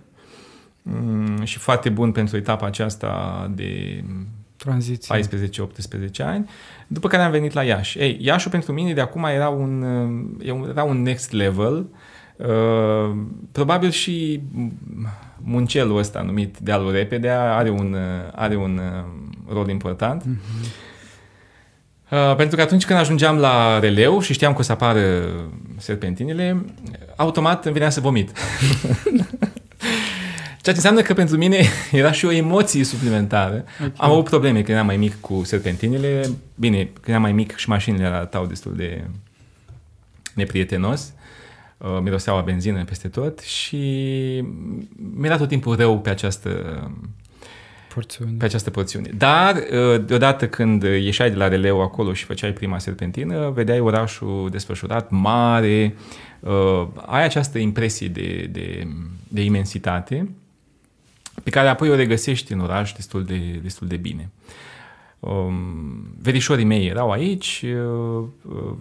Mm, 0.86 1.44
și 1.44 1.58
foarte 1.58 1.88
bun 1.88 2.12
pentru 2.12 2.36
etapa 2.36 2.66
aceasta 2.66 3.50
de 3.54 4.04
Tranziție. 4.56 5.14
14-18 5.14 6.22
ani, 6.22 6.48
după 6.86 7.08
care 7.08 7.22
am 7.22 7.30
venit 7.30 7.52
la 7.52 7.62
Iași. 7.62 7.98
Ei, 7.98 8.18
Iașul 8.20 8.50
pentru 8.50 8.72
mine 8.72 8.92
de 8.92 9.00
acum 9.00 9.24
era 9.24 9.48
un, 9.48 9.84
era 10.68 10.82
un 10.82 11.02
next 11.02 11.32
level, 11.32 11.74
uh, 11.74 11.86
probabil 13.52 13.90
și 13.90 14.40
muncelul 15.36 15.98
ăsta 15.98 16.22
numit 16.22 16.58
Dealul 16.58 16.92
Repede 16.92 17.30
are 17.30 17.70
un, 17.70 17.96
are 18.34 18.56
un 18.56 18.80
uh, 18.82 19.52
rol 19.54 19.68
important. 19.68 20.22
Mm-hmm. 20.22 20.92
Uh, 22.10 22.36
pentru 22.36 22.56
că 22.56 22.62
atunci 22.62 22.84
când 22.84 22.98
ajungeam 22.98 23.36
la 23.36 23.78
releu 23.78 24.20
și 24.20 24.32
știam 24.32 24.52
că 24.52 24.58
o 24.58 24.62
să 24.62 24.72
apară 24.72 25.24
serpentinele, 25.76 26.64
automat 27.16 27.64
îmi 27.64 27.74
venea 27.74 27.90
să 27.90 28.00
vomit. 28.00 28.30
Ceea 30.64 30.76
ce 30.76 30.82
înseamnă 30.82 31.02
că 31.02 31.14
pentru 31.14 31.36
mine 31.36 31.64
era 31.92 32.12
și 32.12 32.24
o 32.24 32.32
emoție 32.32 32.84
suplimentară. 32.84 33.64
Okay. 33.78 33.92
Am 33.96 34.10
avut 34.10 34.24
probleme 34.24 34.62
când 34.62 34.68
eram 34.68 34.86
mai 34.86 34.96
mic 34.96 35.20
cu 35.20 35.42
serpentinele. 35.44 36.30
Bine, 36.54 36.76
când 36.76 37.06
eram 37.06 37.22
mai 37.22 37.32
mic 37.32 37.56
și 37.56 37.68
mașinile 37.68 38.06
arătau 38.06 38.46
destul 38.46 38.74
de 38.76 39.04
neprietenos. 40.34 41.12
Uh, 41.84 41.98
miroseau 42.02 42.36
a 42.36 42.40
benzină 42.40 42.84
peste 42.84 43.08
tot 43.08 43.38
și 43.40 43.76
mi-era 45.14 45.36
tot 45.36 45.48
timpul 45.48 45.76
rău 45.76 46.00
pe 46.00 46.10
această 46.10 46.50
porțiune. 47.94 48.34
pe 48.38 48.44
această 48.44 48.70
porțiune. 48.70 49.10
Dar, 49.16 49.54
uh, 49.56 50.04
deodată 50.04 50.48
când 50.48 50.82
ieșai 50.82 51.30
de 51.30 51.36
la 51.36 51.48
releu 51.48 51.82
acolo 51.82 52.12
și 52.12 52.24
făceai 52.24 52.52
prima 52.52 52.78
serpentină, 52.78 53.50
vedeai 53.50 53.80
orașul 53.80 54.48
desfășurat, 54.50 55.10
mare, 55.10 55.94
uh, 56.40 56.86
ai 57.06 57.24
această 57.24 57.58
impresie 57.58 58.08
de, 58.08 58.48
de, 58.52 58.86
de 59.28 59.42
imensitate 59.42 60.28
pe 61.42 61.50
care 61.50 61.68
apoi 61.68 61.90
o 61.90 61.94
regăsești 61.94 62.52
în 62.52 62.60
oraș 62.60 62.92
destul 62.92 63.24
de, 63.24 63.60
destul 63.62 63.86
de 63.86 63.96
bine. 63.96 64.30
Um, 65.20 66.14
verișorii 66.22 66.64
mei 66.64 66.86
erau 66.86 67.10
aici, 67.10 67.64
uh, 67.64 68.24
uh, 68.42 68.76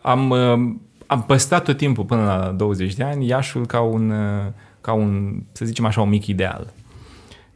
am, 0.00 0.30
uh, 0.30 0.74
am 1.08 1.22
păstrat 1.22 1.64
tot 1.64 1.76
timpul 1.76 2.04
până 2.04 2.24
la 2.24 2.52
20 2.56 2.94
de 2.94 3.04
ani 3.04 3.26
Iașul 3.26 3.66
ca 3.66 3.80
un, 3.80 4.10
uh, 4.10 4.52
ca 4.80 4.92
un, 4.92 5.40
să 5.52 5.64
zicem 5.64 5.84
așa, 5.84 6.00
un 6.00 6.08
mic 6.08 6.26
ideal. 6.26 6.72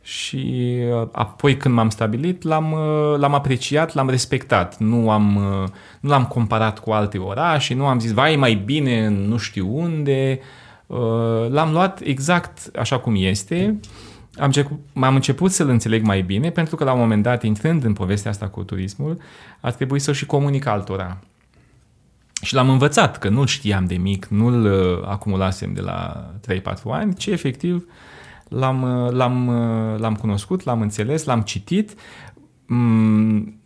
Și 0.03 0.77
uh, 1.01 1.09
apoi 1.12 1.57
când 1.57 1.75
m-am 1.75 1.91
stabilit, 1.91 2.43
l-am, 2.43 2.73
uh, 2.73 3.19
l-am 3.19 3.35
apreciat, 3.35 3.95
l-am 3.95 4.09
respectat. 4.09 4.79
Nu, 4.79 5.11
am, 5.11 5.37
uh, 5.37 5.69
nu 6.01 6.09
l-am 6.09 6.25
comparat 6.25 6.79
cu 6.79 6.91
alte 6.91 7.19
orașe, 7.19 7.75
nu 7.75 7.87
am 7.87 7.99
zis, 7.99 8.12
vai, 8.12 8.37
mai 8.37 8.55
bine 8.55 9.07
în 9.07 9.15
nu 9.15 9.37
știu 9.37 9.77
unde. 9.79 10.41
Uh, 10.87 11.49
l-am 11.49 11.73
luat 11.73 12.01
exact 12.01 12.71
așa 12.77 12.99
cum 12.99 13.15
este. 13.17 13.79
Uh, 13.81 13.88
am 14.37 14.45
început, 14.45 14.79
m-am 14.93 15.15
început 15.15 15.51
să-l 15.51 15.69
înțeleg 15.69 16.05
mai 16.05 16.23
bine 16.23 16.51
pentru 16.51 16.77
că 16.77 16.85
la 16.85 16.93
un 16.93 16.99
moment 16.99 17.23
dat, 17.23 17.43
intrând 17.43 17.85
în 17.85 17.93
povestea 17.93 18.31
asta 18.31 18.49
cu 18.49 18.62
turismul, 18.62 19.19
ar 19.61 19.73
trebui 19.73 19.99
să-l 19.99 20.15
și 20.15 20.27
comunic 20.27 20.67
altora. 20.67 21.19
Și 22.43 22.55
l-am 22.55 22.71
învățat, 22.71 23.19
că 23.19 23.29
nu-l 23.29 23.47
știam 23.47 23.85
de 23.85 23.95
mic, 23.95 24.27
nu-l 24.27 24.65
uh, 24.65 25.09
acumulasem 25.09 25.73
de 25.73 25.81
la 25.81 26.31
3-4 26.51 26.63
ani, 26.85 27.15
ci 27.15 27.27
efectiv 27.27 27.87
l-am, 28.49 28.83
uh, 28.83 29.13
l-am, 29.13 29.47
uh, 29.47 29.99
l-am 29.99 30.15
cunoscut, 30.15 30.65
l-am 30.65 30.81
înțeles, 30.81 31.25
l-am 31.25 31.41
citit, 31.41 31.95
mm, 32.67 33.61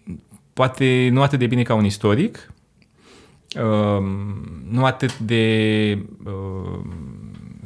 poate 0.52 1.08
nu 1.12 1.22
atât 1.22 1.38
de 1.38 1.46
bine 1.46 1.62
ca 1.62 1.74
un 1.74 1.84
istoric, 1.84 2.50
nu 4.68 4.84
atât 4.84 5.18
de 5.18 5.98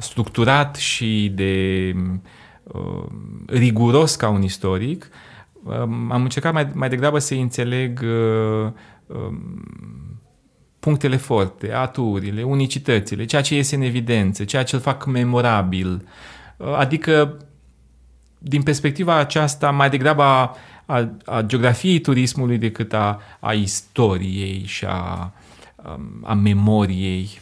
structurat 0.01 0.75
și 0.75 1.31
de 1.35 1.95
uh, 2.63 3.03
riguros 3.45 4.15
ca 4.15 4.29
un 4.29 4.41
istoric, 4.41 5.09
uh, 5.63 5.75
am 6.09 6.21
încercat 6.21 6.53
mai, 6.53 6.71
mai 6.73 6.89
degrabă 6.89 7.19
să 7.19 7.33
înțeleg 7.33 8.01
uh, 8.03 8.71
uh, 9.05 9.37
punctele 10.81 11.15
forte, 11.15 11.73
aturile, 11.73 12.43
unicitățile, 12.43 13.25
ceea 13.25 13.41
ce 13.41 13.55
iese 13.55 13.75
în 13.75 13.81
evidență, 13.81 14.43
ceea 14.43 14.63
ce 14.63 14.75
îl 14.75 14.81
fac 14.81 15.05
memorabil. 15.05 16.07
Uh, 16.57 16.73
adică, 16.75 17.37
din 18.37 18.63
perspectiva 18.63 19.15
aceasta, 19.15 19.71
mai 19.71 19.89
degrabă 19.89 20.23
a, 20.23 20.57
a, 20.85 21.09
a 21.25 21.41
geografiei 21.41 21.99
turismului 21.99 22.57
decât 22.57 22.93
a, 22.93 23.21
a 23.39 23.53
istoriei 23.53 24.63
și 24.65 24.85
a, 24.85 25.33
um, 25.75 26.23
a 26.23 26.33
memoriei 26.33 27.41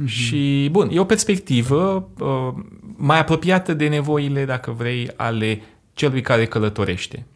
Mm-hmm. 0.00 0.06
Și, 0.06 0.68
bun, 0.70 0.88
e 0.92 1.00
o 1.00 1.04
perspectivă 1.04 2.08
uh, 2.18 2.62
mai 2.96 3.18
apropiată 3.18 3.74
de 3.74 3.88
nevoile, 3.88 4.44
dacă 4.44 4.70
vrei, 4.70 5.10
ale 5.16 5.62
celui 5.92 6.20
care 6.20 6.46
călătorește. 6.46 7.26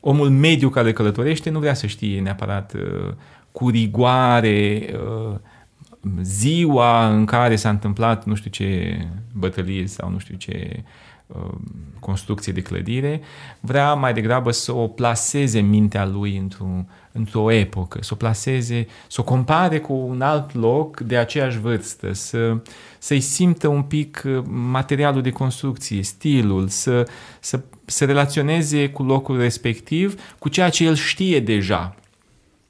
Omul 0.00 0.30
mediu 0.30 0.68
care 0.68 0.92
călătorește 0.92 1.50
nu 1.50 1.58
vrea 1.58 1.74
să 1.74 1.86
știe 1.86 2.20
neapărat 2.20 2.72
uh, 2.74 3.12
cu 3.54 3.68
rigoare 3.68 4.90
uh, 4.92 5.34
ziua 6.22 7.08
în 7.08 7.24
care 7.24 7.56
s-a 7.56 7.68
întâmplat 7.68 8.24
nu 8.24 8.34
știu 8.34 8.50
ce 8.50 8.98
bătălie 9.32 9.86
sau 9.86 10.10
nu 10.10 10.18
știu 10.18 10.34
ce 10.36 10.82
uh, 11.26 11.54
construcție 12.00 12.52
de 12.52 12.62
clădire, 12.62 13.20
vrea 13.60 13.94
mai 13.94 14.12
degrabă 14.12 14.50
să 14.50 14.72
o 14.72 14.86
plaseze 14.86 15.60
mintea 15.60 16.06
lui 16.06 16.36
într-un 16.36 16.88
într-o 17.12 17.50
epocă, 17.50 17.98
să 18.02 18.10
o 18.12 18.16
placeze, 18.16 18.86
să 19.08 19.20
o 19.20 19.24
compare 19.24 19.80
cu 19.80 19.92
un 19.92 20.20
alt 20.20 20.54
loc 20.54 21.00
de 21.00 21.16
aceeași 21.16 21.58
vârstă, 21.58 22.12
să, 22.12 22.56
să-i 22.98 23.20
simtă 23.20 23.68
un 23.68 23.82
pic 23.82 24.22
uh, 24.26 24.42
materialul 24.48 25.22
de 25.22 25.30
construcție, 25.30 26.02
stilul, 26.02 26.68
să, 26.68 27.08
să 27.40 27.60
se 27.84 28.04
relaționeze 28.04 28.90
cu 28.90 29.02
locul 29.02 29.38
respectiv, 29.38 30.20
cu 30.38 30.48
ceea 30.48 30.68
ce 30.68 30.84
el 30.84 30.94
știe 30.94 31.40
deja. 31.40 31.94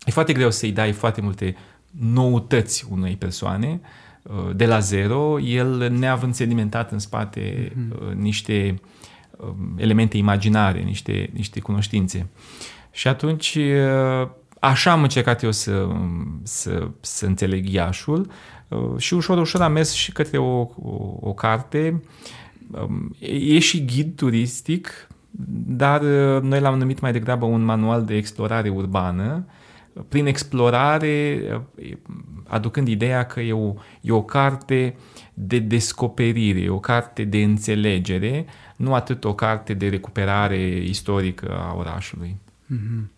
E 0.04 0.10
foarte 0.10 0.32
greu 0.32 0.50
să-i 0.50 0.72
dai 0.72 0.92
foarte 0.92 1.20
multe 1.20 1.56
noutăți 1.90 2.86
unei 2.90 3.16
persoane 3.16 3.80
uh, 4.22 4.56
de 4.56 4.66
la 4.66 4.78
zero, 4.78 5.40
el 5.40 5.90
neavând 5.90 6.34
sedimentat 6.34 6.92
în 6.92 6.98
spate 6.98 7.72
mm-hmm. 7.72 8.12
niște 8.14 8.80
elemente 9.76 10.16
imaginare, 10.16 10.80
niște, 10.80 11.30
niște 11.32 11.60
cunoștințe. 11.60 12.26
Și 12.90 13.08
atunci, 13.08 13.58
așa 14.60 14.90
am 14.90 15.02
încercat 15.02 15.42
eu 15.42 15.50
să, 15.50 15.88
să, 16.42 16.88
să 17.00 17.26
înțeleg 17.26 17.68
Iașul 17.68 18.30
și 18.96 19.14
ușor, 19.14 19.38
ușor 19.38 19.62
am 19.62 19.72
mers 19.72 19.92
și 19.92 20.12
către 20.12 20.38
o, 20.38 20.60
o, 20.60 21.16
o 21.20 21.32
carte. 21.32 22.02
E 23.20 23.58
și 23.58 23.84
ghid 23.84 24.16
turistic, 24.16 25.08
dar 25.66 26.00
noi 26.40 26.60
l-am 26.60 26.78
numit 26.78 27.00
mai 27.00 27.12
degrabă 27.12 27.44
un 27.44 27.64
manual 27.64 28.04
de 28.04 28.16
explorare 28.16 28.68
urbană, 28.68 29.44
prin 30.08 30.26
explorare 30.26 31.40
aducând 32.46 32.88
ideea 32.88 33.26
că 33.26 33.40
e 33.40 33.52
o, 33.52 33.74
e 34.00 34.12
o 34.12 34.22
carte 34.22 34.96
de 35.34 35.58
descoperire, 35.58 36.68
o 36.68 36.80
carte 36.80 37.24
de 37.24 37.42
înțelegere, 37.42 38.46
nu 38.76 38.94
atât 38.94 39.24
o 39.24 39.34
carte 39.34 39.74
de 39.74 39.88
recuperare 39.88 40.76
istorică 40.76 41.56
a 41.58 41.74
orașului. 41.76 42.36
Mm-hmm. 42.72 43.12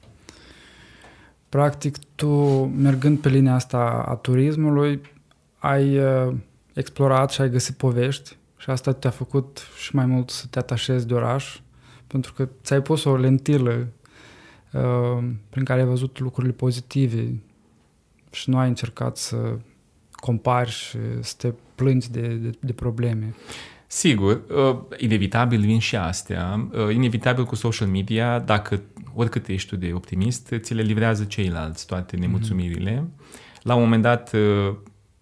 Practic, 1.48 1.96
tu, 2.14 2.28
mergând 2.64 3.18
pe 3.18 3.28
linia 3.28 3.54
asta 3.54 4.04
a 4.08 4.14
turismului, 4.14 5.00
ai 5.58 5.98
uh, 5.98 6.34
explorat 6.72 7.30
și 7.30 7.40
ai 7.40 7.50
găsit 7.50 7.76
povești 7.76 8.36
și 8.56 8.70
asta 8.70 8.92
te-a 8.92 9.10
făcut 9.10 9.66
și 9.78 9.94
mai 9.94 10.06
mult 10.06 10.30
să 10.30 10.46
te 10.50 10.58
atașezi 10.58 11.06
de 11.06 11.14
oraș, 11.14 11.60
pentru 12.06 12.32
că 12.32 12.48
ți-ai 12.62 12.82
pus 12.82 13.04
o 13.04 13.16
lentilă 13.16 13.70
uh, 13.70 13.86
prin 15.48 15.64
care 15.64 15.80
ai 15.80 15.86
văzut 15.86 16.18
lucrurile 16.18 16.52
pozitive 16.52 17.40
și 18.32 18.50
nu 18.50 18.58
ai 18.58 18.68
încercat 18.68 19.16
să 19.16 19.58
compari 20.10 20.70
și 20.70 20.98
să 21.20 21.34
te 21.38 21.52
plângi 21.74 22.10
de, 22.10 22.26
de, 22.28 22.50
de 22.60 22.72
probleme. 22.72 23.34
Sigur, 23.86 24.42
uh, 24.48 24.78
inevitabil 24.96 25.60
vin 25.60 25.78
și 25.78 25.96
astea. 25.96 26.68
Uh, 26.72 26.94
inevitabil 26.94 27.44
cu 27.44 27.54
social 27.54 27.88
media, 27.88 28.38
dacă 28.38 28.82
oricât 29.14 29.48
ești 29.48 29.68
tu 29.68 29.76
de 29.76 29.92
optimist, 29.94 30.54
ți 30.56 30.74
le 30.74 30.82
livrează 30.82 31.24
ceilalți 31.24 31.86
toate 31.86 32.16
nemulțumirile. 32.16 32.96
Mm-hmm. 32.96 33.62
La 33.62 33.74
un 33.74 33.82
moment 33.82 34.02
dat 34.02 34.32
uh, 34.32 34.74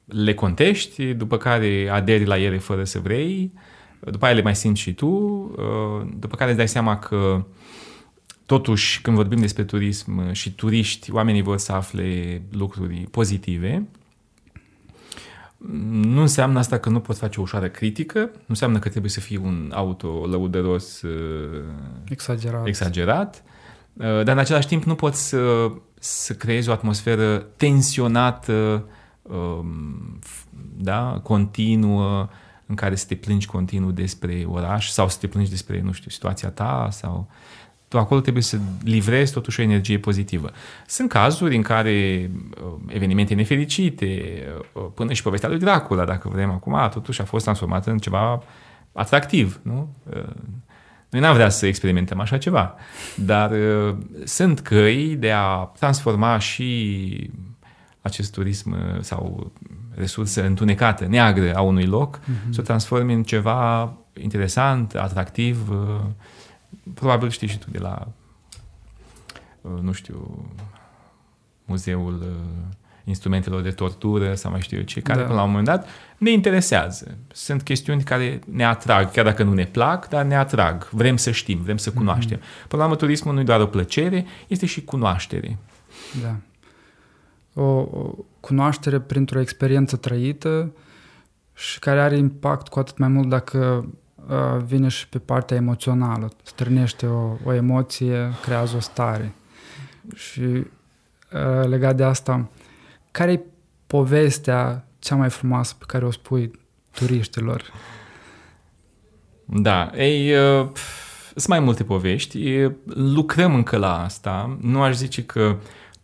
le 0.04 0.34
contești, 0.34 1.12
după 1.12 1.36
care 1.36 1.88
aderi 1.92 2.24
la 2.24 2.38
ele 2.38 2.58
fără 2.58 2.84
să 2.84 2.98
vrei, 2.98 3.52
după 4.00 4.24
aia 4.24 4.34
le 4.34 4.42
mai 4.42 4.54
simți 4.54 4.80
și 4.80 4.94
tu, 4.94 5.06
uh, 5.06 6.06
după 6.18 6.36
care 6.36 6.50
îți 6.50 6.58
dai 6.58 6.68
seama 6.68 6.98
că 6.98 7.44
totuși 8.58 9.00
când 9.02 9.16
vorbim 9.16 9.38
despre 9.38 9.64
turism 9.64 10.32
și 10.32 10.54
turiști, 10.54 11.12
oamenii 11.12 11.42
vor 11.42 11.58
să 11.58 11.72
afle 11.72 12.42
lucruri 12.50 13.06
pozitive, 13.10 13.86
nu 15.90 16.20
înseamnă 16.20 16.58
asta 16.58 16.78
că 16.78 16.88
nu 16.88 17.00
poți 17.00 17.18
face 17.18 17.38
o 17.38 17.42
ușoară 17.42 17.68
critică, 17.68 18.18
nu 18.18 18.44
înseamnă 18.46 18.78
că 18.78 18.88
trebuie 18.88 19.10
să 19.10 19.20
fii 19.20 19.36
un 19.36 19.72
auto-lăudăros 19.74 21.02
uh, 21.02 21.62
exagerat. 22.08 22.66
exagerat, 22.66 23.42
uh, 23.92 24.04
dar 24.04 24.28
în 24.28 24.38
același 24.38 24.66
timp 24.66 24.84
nu 24.84 24.94
poți 24.94 25.28
să, 25.28 25.70
să 25.98 26.34
creezi 26.34 26.68
o 26.68 26.72
atmosferă 26.72 27.38
tensionată, 27.56 28.88
um, 29.22 30.18
da, 30.76 31.20
continuă, 31.22 32.28
în 32.66 32.74
care 32.74 32.94
să 32.94 33.06
te 33.06 33.14
plângi 33.14 33.46
continuu 33.46 33.90
despre 33.90 34.44
oraș 34.48 34.88
sau 34.88 35.08
să 35.08 35.16
te 35.20 35.26
plângi 35.26 35.50
despre, 35.50 35.80
nu 35.80 35.92
știu, 35.92 36.10
situația 36.10 36.50
ta 36.50 36.88
sau 36.90 37.28
tu 37.94 38.00
acolo 38.00 38.20
trebuie 38.20 38.42
să 38.42 38.58
livrezi 38.82 39.32
totuși 39.32 39.60
o 39.60 39.62
energie 39.62 39.98
pozitivă. 39.98 40.50
Sunt 40.86 41.08
cazuri 41.08 41.56
în 41.56 41.62
care 41.62 42.30
uh, 42.64 42.72
evenimente 42.86 43.34
nefericite, 43.34 44.42
uh, 44.72 44.82
până 44.94 45.12
și 45.12 45.22
povestea 45.22 45.48
lui 45.48 45.58
Dracula, 45.58 46.04
dacă 46.04 46.28
vrem 46.28 46.50
acum, 46.50 46.88
totuși 46.92 47.20
a 47.20 47.24
fost 47.24 47.44
transformată 47.44 47.90
în 47.90 47.98
ceva 47.98 48.42
atractiv, 48.92 49.60
nu? 49.62 49.94
Uh, 50.10 50.22
noi 51.10 51.20
n-am 51.20 51.34
vrea 51.34 51.48
să 51.48 51.66
experimentăm 51.66 52.20
așa 52.20 52.38
ceva, 52.38 52.74
dar 53.16 53.50
uh, 53.50 53.96
sunt 54.24 54.60
căi 54.60 55.16
de 55.16 55.32
a 55.32 55.70
transforma 55.78 56.38
și 56.38 57.30
acest 58.00 58.32
turism 58.32 58.76
sau 59.00 59.52
resursă 59.94 60.44
întunecată, 60.44 61.06
neagră 61.06 61.54
a 61.54 61.60
unui 61.60 61.86
loc, 61.86 62.18
uh-huh. 62.18 62.50
să 62.50 62.60
o 62.60 62.62
transformi 62.62 63.14
în 63.14 63.22
ceva 63.22 63.92
interesant, 64.20 64.94
atractiv, 64.94 65.70
probabil 66.94 67.28
știi 67.28 67.48
și 67.48 67.58
tu 67.58 67.70
de 67.70 67.78
la, 67.78 68.08
nu 69.80 69.92
știu, 69.92 70.48
muzeul 71.64 72.36
instrumentelor 73.04 73.62
de 73.62 73.70
tortură 73.70 74.34
sau 74.34 74.50
mai 74.50 74.60
știu 74.60 74.76
eu 74.76 74.82
ce, 74.82 75.00
care 75.00 75.18
da. 75.18 75.24
până 75.24 75.36
la 75.36 75.42
un 75.44 75.48
moment 75.48 75.66
dat 75.66 75.88
ne 76.18 76.30
interesează. 76.30 77.16
Sunt 77.32 77.62
chestiuni 77.62 78.02
care 78.02 78.40
ne 78.50 78.64
atrag, 78.64 79.10
chiar 79.10 79.24
dacă 79.24 79.42
nu 79.42 79.52
ne 79.52 79.64
plac, 79.64 80.08
dar 80.08 80.24
ne 80.24 80.36
atrag. 80.36 80.88
Vrem 80.90 81.16
să 81.16 81.30
știm, 81.30 81.58
vrem 81.58 81.76
să 81.76 81.92
cunoaștem. 81.92 82.38
Mm-hmm. 82.38 82.68
Până 82.68 82.82
la 82.82 82.88
urmă, 82.88 82.96
turismul 82.96 83.34
nu 83.34 83.40
e 83.40 83.44
doar 83.44 83.60
o 83.60 83.66
plăcere, 83.66 84.26
este 84.46 84.66
și 84.66 84.84
cunoaștere. 84.84 85.58
Da. 86.22 86.36
O, 87.62 87.64
o 87.64 88.14
cunoaștere 88.40 89.00
printr-o 89.00 89.40
experiență 89.40 89.96
trăită 89.96 90.72
și 91.54 91.78
care 91.78 92.00
are 92.00 92.16
impact 92.16 92.68
cu 92.68 92.78
atât 92.78 92.98
mai 92.98 93.08
mult 93.08 93.28
dacă 93.28 93.58
uh, 93.58 93.88
vine 94.64 94.88
și 94.88 95.08
pe 95.08 95.18
partea 95.18 95.56
emoțională. 95.56 96.32
Strânește 96.42 97.06
o, 97.06 97.36
o 97.44 97.52
emoție, 97.52 98.32
creează 98.42 98.76
o 98.76 98.80
stare. 98.80 99.34
Și 100.14 100.40
uh, 100.40 101.66
legat 101.66 101.96
de 101.96 102.04
asta, 102.04 102.48
care 103.10 103.32
e 103.32 103.40
povestea 103.86 104.86
cea 104.98 105.16
mai 105.16 105.30
frumoasă 105.30 105.74
pe 105.78 105.84
care 105.86 106.04
o 106.04 106.10
spui 106.10 106.50
turiștilor? 106.90 107.72
Da, 109.44 109.90
ei, 109.94 110.36
uh, 110.36 110.68
sunt 111.30 111.46
mai 111.46 111.60
multe 111.60 111.84
povești. 111.84 112.66
Lucrăm 112.84 113.54
încă 113.54 113.76
la 113.76 114.02
asta. 114.02 114.58
Nu 114.60 114.82
aș 114.82 114.94
zice 114.94 115.24
că 115.24 115.56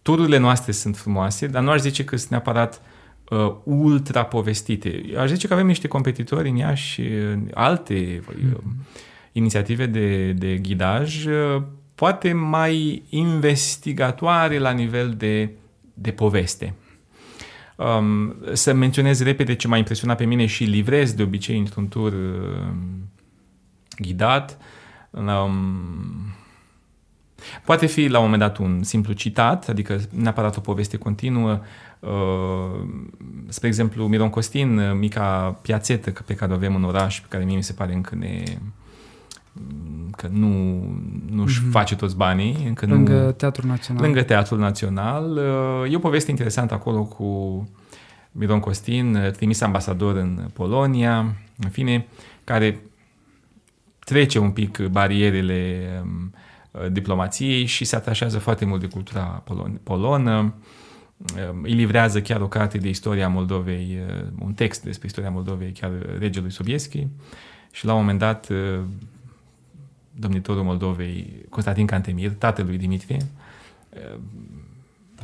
tururile 0.02 0.38
noastre 0.38 0.72
sunt 0.72 0.96
frumoase, 0.96 1.46
dar 1.46 1.62
nu 1.62 1.70
aș 1.70 1.80
zice 1.80 2.04
că 2.04 2.16
sunt 2.16 2.30
neapărat 2.30 2.82
uh, 3.30 3.54
ultra 3.64 4.24
povestite. 4.24 5.02
Aș 5.18 5.30
zice 5.30 5.46
că 5.46 5.52
avem 5.52 5.66
niște 5.66 5.88
competitori 5.88 6.48
în 6.48 6.58
ea 6.58 6.74
și 6.74 7.02
alte 7.54 8.22
uh, 8.28 8.58
inițiative 9.32 9.86
de, 9.86 10.32
de 10.32 10.56
ghidaj, 10.56 11.24
uh, 11.24 11.62
poate 11.94 12.32
mai 12.32 13.02
investigatoare 13.08 14.58
la 14.58 14.70
nivel 14.70 15.14
de, 15.18 15.50
de 15.94 16.10
poveste. 16.10 16.74
Um, 17.76 18.36
să 18.52 18.72
menționez 18.72 19.22
repede 19.22 19.54
ce 19.54 19.68
m-a 19.68 19.76
impresionat 19.76 20.16
pe 20.16 20.24
mine 20.24 20.46
și 20.46 20.64
livrez 20.64 21.12
de 21.12 21.22
obicei 21.22 21.58
într-un 21.58 21.88
tur 21.88 22.12
uh, 22.12 22.72
ghidat. 23.96 24.58
Um, 25.10 26.34
poate 27.64 27.86
fi 27.86 28.08
la 28.08 28.18
un 28.18 28.24
moment 28.24 28.42
dat 28.42 28.58
un 28.58 28.82
simplu 28.82 29.12
citat, 29.12 29.68
adică 29.68 30.00
neapărat 30.10 30.56
o 30.56 30.60
poveste 30.60 30.96
continuă. 30.96 31.60
Uh, 32.00 32.88
spre 33.48 33.66
exemplu, 33.66 34.06
Miron 34.06 34.30
Costin, 34.30 34.78
uh, 34.78 34.94
mica 34.94 35.58
piațetă 35.62 36.12
pe 36.26 36.34
care 36.34 36.52
o 36.52 36.54
avem 36.54 36.74
în 36.74 36.84
oraș, 36.84 37.20
pe 37.20 37.26
care 37.28 37.44
mie 37.44 37.56
mi 37.56 37.62
se 37.62 37.72
pare 37.72 37.94
încă 37.94 38.14
ne 38.14 38.42
că 40.16 40.28
nu, 40.30 40.82
nu-și 41.30 41.60
mm-hmm. 41.60 41.70
face 41.70 41.96
toți 41.96 42.16
banii. 42.16 42.64
Încă 42.66 42.86
lângă 42.86 43.12
nu, 43.12 43.32
Teatrul 43.32 43.68
Național. 43.68 44.02
Lângă 44.02 44.22
Teatrul 44.22 44.58
Național. 44.58 45.30
Uh, 45.84 45.92
e 45.92 45.96
o 45.96 45.98
poveste 45.98 46.30
interesantă 46.30 46.74
acolo 46.74 47.04
cu 47.04 47.68
Miron 48.32 48.60
Costin, 48.60 49.14
uh, 49.14 49.30
trimis 49.30 49.60
ambasador 49.60 50.16
în 50.16 50.48
Polonia, 50.52 51.18
în 51.58 51.68
fine, 51.70 52.06
care 52.44 52.80
trece 53.98 54.38
un 54.38 54.50
pic 54.50 54.78
barierele 54.78 55.88
um, 56.02 56.34
uh, 56.70 56.92
diplomației 56.92 57.64
și 57.64 57.84
se 57.84 57.96
atașează 57.96 58.38
foarte 58.38 58.64
mult 58.64 58.80
de 58.80 58.86
cultura 58.86 59.42
polon- 59.44 59.82
polonă. 59.82 60.38
Um, 60.38 60.54
îi 61.62 61.72
livrează 61.72 62.20
chiar 62.22 62.40
o 62.40 62.48
carte 62.48 62.78
de 62.78 62.88
istoria 62.88 63.28
Moldovei, 63.28 63.98
un 64.38 64.52
text 64.52 64.82
despre 64.82 65.06
istoria 65.06 65.30
Moldovei, 65.30 65.72
chiar 65.72 65.90
regelui 66.18 66.50
Sobieschi. 66.50 67.06
Și 67.70 67.84
la 67.84 67.92
un 67.92 67.98
moment 67.98 68.18
dat 68.18 68.48
domnitorul 70.20 70.62
Moldovei, 70.62 71.46
Constantin 71.48 71.86
Cantemir, 71.86 72.32
tatălui 72.32 72.78
Dimitrie, 72.78 73.18
eh, 73.90 74.18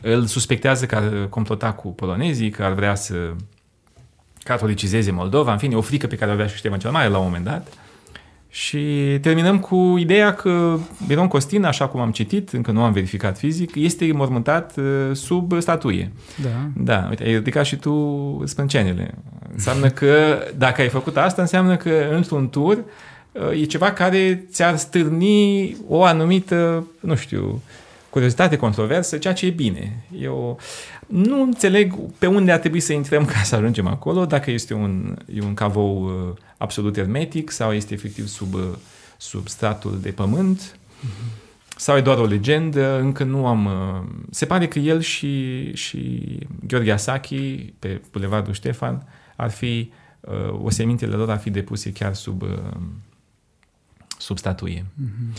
îl 0.01 0.27
suspectează 0.27 0.87
că 0.87 0.97
ar 0.97 1.29
complota 1.29 1.73
cu 1.73 1.89
polonezii, 1.89 2.51
că 2.51 2.65
ar 2.65 2.73
vrea 2.73 2.95
să 2.95 3.35
catolicizeze 4.43 5.11
Moldova, 5.11 5.53
în 5.53 5.59
fine, 5.59 5.77
o 5.77 5.81
frică 5.81 6.07
pe 6.07 6.17
care 6.17 6.31
o 6.31 6.35
avea 6.35 6.47
și 6.47 6.57
Ștefan 6.57 6.79
cel 6.79 6.91
Mare 6.91 7.09
la 7.09 7.19
un 7.19 7.25
moment 7.25 7.45
dat. 7.45 7.73
Și 8.49 9.19
terminăm 9.21 9.59
cu 9.59 9.95
ideea 9.99 10.35
că 10.35 10.79
Biron 11.07 11.29
Costin, 11.29 11.65
așa 11.65 11.89
cum 11.89 12.01
am 12.01 12.11
citit, 12.11 12.51
încă 12.53 12.71
nu 12.71 12.83
am 12.83 12.93
verificat 12.93 13.39
fizic, 13.39 13.75
este 13.75 14.13
mormântat 14.13 14.79
eh, 14.79 14.85
sub 15.13 15.61
statuie. 15.61 16.13
Da. 16.43 16.71
Da, 16.77 17.07
uite, 17.09 17.23
ai 17.25 17.35
ridicat 17.35 17.65
și 17.65 17.77
tu 17.77 18.43
spâncenele. 18.45 19.15
Înseamnă 19.53 19.89
că, 19.89 20.39
dacă 20.57 20.81
ai 20.81 20.89
făcut 20.89 21.17
asta, 21.17 21.43
înseamnă 21.43 21.77
că 21.77 22.09
într-un 22.13 22.49
tur 22.49 22.85
e 23.53 23.65
ceva 23.65 23.93
care 23.93 24.47
ți-ar 24.51 24.77
stârni 24.77 25.77
o 25.89 26.03
anumită, 26.03 26.87
nu 27.01 27.15
știu, 27.15 27.63
curiozitate, 28.11 28.57
controversă, 28.57 29.19
ceea 29.19 29.35
ce 29.35 29.47
e 29.47 29.51
bine. 29.51 30.05
Eu 30.21 30.59
nu 31.07 31.43
înțeleg 31.43 31.95
pe 32.19 32.27
unde 32.27 32.53
ar 32.53 32.59
trebui 32.59 32.81
să 32.81 32.93
intrăm 32.93 33.25
ca 33.35 33.39
să 33.43 33.55
ajungem 33.55 33.87
acolo, 33.87 34.25
dacă 34.25 34.51
este 34.51 34.75
un, 34.75 35.17
e 35.35 35.41
un 35.43 35.55
cavou 35.55 36.05
uh, 36.05 36.37
absolut 36.59 36.97
hermetic 36.97 37.51
sau 37.51 37.73
este 37.73 37.95
efectiv 37.95 38.27
sub, 38.27 38.55
uh, 38.55 38.61
sub 39.17 39.49
stratul 39.49 39.99
de 40.01 40.11
pământ 40.11 40.61
mm-hmm. 40.61 41.77
sau 41.77 41.97
e 41.97 42.01
doar 42.01 42.19
o 42.19 42.25
legendă, 42.25 42.99
încă 42.99 43.25
nu 43.25 43.47
am... 43.47 43.65
Uh, 43.65 44.25
se 44.31 44.47
pare 44.47 44.69
că 44.69 44.79
el 44.79 45.01
și, 45.01 45.73
și 45.75 46.39
Gheorghe 46.67 46.93
Asaki 46.93 47.73
pe 47.79 48.01
Bulevardul 48.13 48.53
Ștefan 48.53 49.09
ar 49.37 49.51
fi, 49.51 49.91
o 50.63 50.71
semintele 50.71 51.15
lor 51.15 51.31
ar 51.31 51.39
fi 51.39 51.51
depuse 51.51 51.93
chiar 51.93 52.15
sub 52.15 52.45
sub 54.19 54.39
statuie. 54.39 54.85
Mm-hmm. 54.85 55.35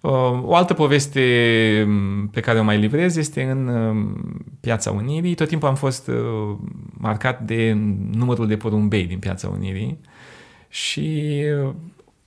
Uh, 0.00 0.42
o 0.42 0.54
altă 0.54 0.74
poveste 0.74 1.84
mm, 1.86 2.28
pe 2.28 2.40
care 2.40 2.58
o 2.58 2.62
mai 2.62 2.78
livrez 2.78 3.16
este 3.16 3.42
în 3.42 3.68
uh, 3.68 4.20
Piața 4.60 4.90
Unirii. 4.90 5.34
Tot 5.34 5.48
timpul 5.48 5.68
am 5.68 5.74
fost 5.74 6.08
uh, 6.08 6.56
marcat 6.90 7.42
de 7.42 7.72
numărul 8.12 8.46
de 8.46 8.56
porumbei 8.56 9.06
din 9.06 9.18
Piața 9.18 9.48
Unirii 9.48 10.00
și 10.70 11.42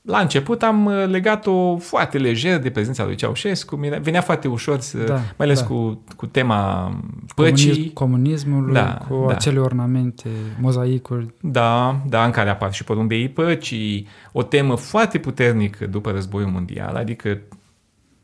la 0.01 0.19
început 0.19 0.63
am 0.63 0.89
legat-o 0.89 1.77
foarte 1.77 2.17
lejer 2.17 2.59
de 2.59 2.69
prezența 2.69 3.05
lui 3.05 3.15
Ceaușescu, 3.15 3.75
venea 4.01 4.21
foarte 4.21 4.47
ușor, 4.47 4.79
să, 4.79 4.97
da, 4.97 5.13
mai 5.13 5.33
ales 5.37 5.59
da. 5.59 5.65
cu, 5.65 6.03
cu 6.15 6.25
tema 6.25 6.91
păcii. 7.35 7.67
Comunism, 7.67 7.93
comunismului, 7.93 8.73
da, 8.73 9.05
cu 9.07 9.25
da. 9.27 9.33
acele 9.33 9.59
ornamente, 9.59 10.29
mozaicuri. 10.59 11.33
Da, 11.41 12.01
da, 12.07 12.25
în 12.25 12.31
care 12.31 12.49
apar 12.49 12.73
și 12.73 12.83
porumbeii 12.83 13.29
păcii, 13.29 14.07
o 14.31 14.43
temă 14.43 14.75
foarte 14.75 15.17
puternică 15.17 15.85
după 15.85 16.11
războiul 16.11 16.49
mondial, 16.49 16.95
adică 16.95 17.39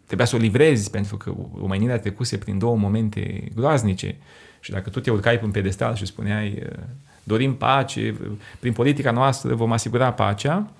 trebuia 0.06 0.28
să 0.28 0.36
o 0.36 0.40
livrezi 0.40 0.90
pentru 0.90 1.18
că 1.18 1.34
omenirea 1.62 2.00
trecuse 2.00 2.38
prin 2.38 2.58
două 2.58 2.78
momente 2.78 3.44
groaznice 3.56 4.18
și 4.60 4.72
dacă 4.72 4.90
tu 4.90 5.00
te 5.00 5.12
urcai 5.12 5.40
pe 5.40 5.46
un 5.46 5.52
pedestal 5.52 5.96
și 5.96 6.06
spuneai 6.06 6.64
dorim 7.30 7.56
pace, 7.56 8.16
prin 8.60 8.74
politica 8.74 9.12
noastră 9.12 9.56
vom 9.56 9.72
asigura 9.72 10.12
pacea, 10.12 10.72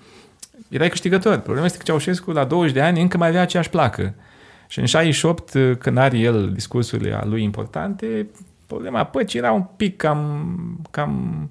erai 0.68 0.88
câștigător. 0.88 1.38
Problema 1.38 1.66
este 1.66 1.78
că 1.78 1.84
Ceaușescu 1.84 2.30
la 2.30 2.44
20 2.44 2.72
de 2.72 2.80
ani 2.80 3.00
încă 3.00 3.16
mai 3.16 3.28
avea 3.28 3.40
aceeași 3.40 3.70
placă. 3.70 4.14
Și 4.68 4.78
în 4.78 4.86
68, 4.86 5.78
când 5.78 5.98
are 5.98 6.18
el 6.18 6.52
discursurile 6.52 7.20
lui 7.24 7.42
importante, 7.42 8.26
problema 8.66 9.04
păcii 9.04 9.38
era 9.38 9.52
un 9.52 9.64
pic 9.76 9.96
cam, 9.96 10.80
cam 10.90 11.50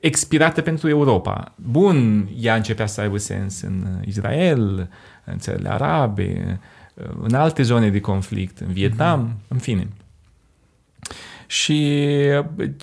expirată 0.00 0.60
pentru 0.60 0.88
Europa. 0.88 1.52
Bun, 1.56 2.28
ea 2.40 2.54
începea 2.54 2.86
să 2.86 3.00
aibă 3.00 3.16
sens 3.16 3.60
în 3.60 3.86
Israel, 4.06 4.88
în 5.24 5.38
țările 5.38 5.72
arabe, 5.72 6.60
în 7.22 7.34
alte 7.34 7.62
zone 7.62 7.90
de 7.90 8.00
conflict, 8.00 8.58
în 8.58 8.72
Vietnam, 8.72 9.28
mm-hmm. 9.28 9.48
în 9.48 9.58
fine. 9.58 9.88
Și 11.52 12.08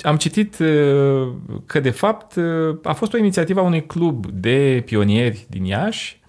am 0.02 0.16
citit 0.16 0.60
uh, 0.60 1.28
că, 1.66 1.80
de 1.80 1.90
fapt, 1.90 2.36
uh, 2.36 2.78
a 2.84 2.94
fost 2.94 3.14
o 3.14 3.18
inițiativă 3.18 3.60
a 3.60 3.64
unui 3.64 3.86
club 3.86 4.26
de 4.32 4.84
pionieri 4.86 5.46
din 5.50 5.66
Iași 5.66 6.22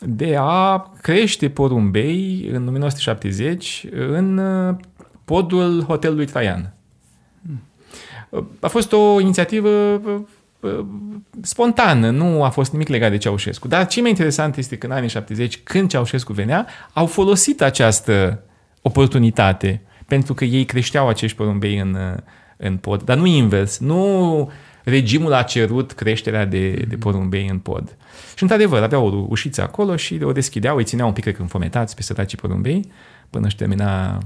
de 0.00 0.36
a 0.38 0.92
crește 1.00 1.48
porumbei 1.48 2.48
în 2.52 2.68
1970 2.68 3.86
în 3.92 4.38
uh, 4.38 4.74
podul 5.24 5.82
hotelului 5.82 6.26
Traian. 6.26 6.74
A 8.60 8.68
fost 8.68 8.92
o 8.92 9.20
inițiativă 9.20 10.00
spontană, 11.40 12.10
nu 12.10 12.44
a 12.44 12.48
fost 12.48 12.72
nimic 12.72 12.88
legat 12.88 13.10
de 13.10 13.16
Ceaușescu. 13.16 13.68
Dar 13.68 13.86
ce 13.86 14.00
mai 14.00 14.10
interesant 14.10 14.56
este 14.56 14.78
că 14.78 14.86
în 14.86 14.92
anii 14.92 15.08
70, 15.08 15.58
când 15.62 15.90
Ceaușescu 15.90 16.32
venea, 16.32 16.66
au 16.92 17.06
folosit 17.06 17.62
această 17.62 18.42
oportunitate 18.82 19.82
pentru 20.12 20.34
că 20.34 20.44
ei 20.44 20.64
creșteau 20.64 21.08
acești 21.08 21.36
porumbei 21.36 21.78
în, 21.78 21.96
în 22.56 22.76
pod. 22.76 23.02
Dar 23.02 23.16
nu 23.16 23.26
invers, 23.26 23.78
nu 23.78 24.50
regimul 24.84 25.32
a 25.32 25.42
cerut 25.42 25.92
creșterea 25.92 26.44
de, 26.44 26.70
de 26.88 26.96
porumbei 26.96 27.48
în 27.48 27.58
pod. 27.58 27.96
Și 28.34 28.42
într-adevăr, 28.42 28.82
aveau 28.82 29.06
o 29.06 29.26
ușiță 29.28 29.62
acolo 29.62 29.96
și 29.96 30.18
o 30.22 30.32
deschideau, 30.32 30.76
îi 30.76 30.84
țineau 30.84 31.08
un 31.08 31.14
pic 31.14 31.38
înfometați 31.38 31.94
pe 31.94 32.02
săracii 32.02 32.38
porumbei 32.38 32.90
până 33.30 33.46
își 33.46 33.56
termina 33.56 34.18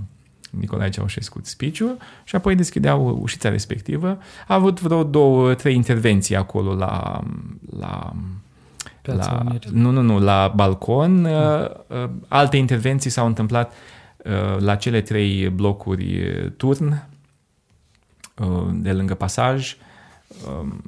Nicolae 0.51 0.89
Ceaușescu 0.89 1.41
spiciu 1.43 1.97
și 2.25 2.37
apoi 2.37 2.55
deschideau 2.55 3.19
ușița 3.23 3.49
respectivă. 3.49 4.19
A 4.47 4.55
avut 4.55 4.81
vreo 4.81 5.05
două, 5.05 5.55
trei 5.55 5.75
intervenții 5.75 6.37
acolo 6.37 6.75
la, 6.75 7.21
la 7.79 8.13
la, 9.03 9.45
nu, 9.73 9.91
nu, 9.91 10.01
nu, 10.01 10.19
la 10.19 10.53
balcon. 10.57 11.21
Mm. 11.21 12.25
Alte 12.29 12.57
intervenții 12.57 13.11
s-au 13.11 13.27
întâmplat 13.27 13.73
uh, 13.73 13.96
la 14.59 14.75
cele 14.75 15.01
trei 15.01 15.49
blocuri 15.49 16.31
turn 16.57 17.09
de 18.73 18.93
lângă 18.93 19.15
pasaj. 19.15 19.77
Um, 20.61 20.83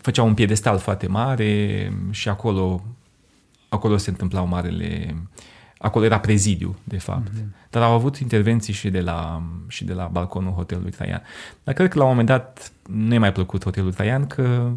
făceau 0.00 0.26
un 0.26 0.34
piedestal 0.34 0.78
foarte 0.78 1.06
mare 1.06 1.92
și 2.10 2.28
acolo, 2.28 2.84
acolo 3.68 3.96
se 3.96 4.10
întâmplau 4.10 4.46
marele 4.46 5.16
Acolo 5.78 6.04
era 6.04 6.20
prezidiu, 6.20 6.76
de 6.84 6.98
fapt. 6.98 7.28
Mm-hmm. 7.28 7.70
Dar 7.70 7.82
au 7.82 7.92
avut 7.92 8.16
intervenții 8.16 8.72
și 8.72 8.90
de, 8.90 9.00
la, 9.00 9.42
și 9.68 9.84
de 9.84 9.92
la 9.92 10.06
balconul 10.06 10.52
hotelului 10.52 10.90
Traian. 10.90 11.22
Dar 11.64 11.74
cred 11.74 11.88
că 11.88 11.98
la 11.98 12.04
un 12.04 12.10
moment 12.10 12.28
dat 12.28 12.72
nu 12.86 13.14
i 13.14 13.18
mai 13.18 13.32
plăcut 13.32 13.64
hotelul 13.64 13.92
Traian 13.92 14.26
că 14.26 14.70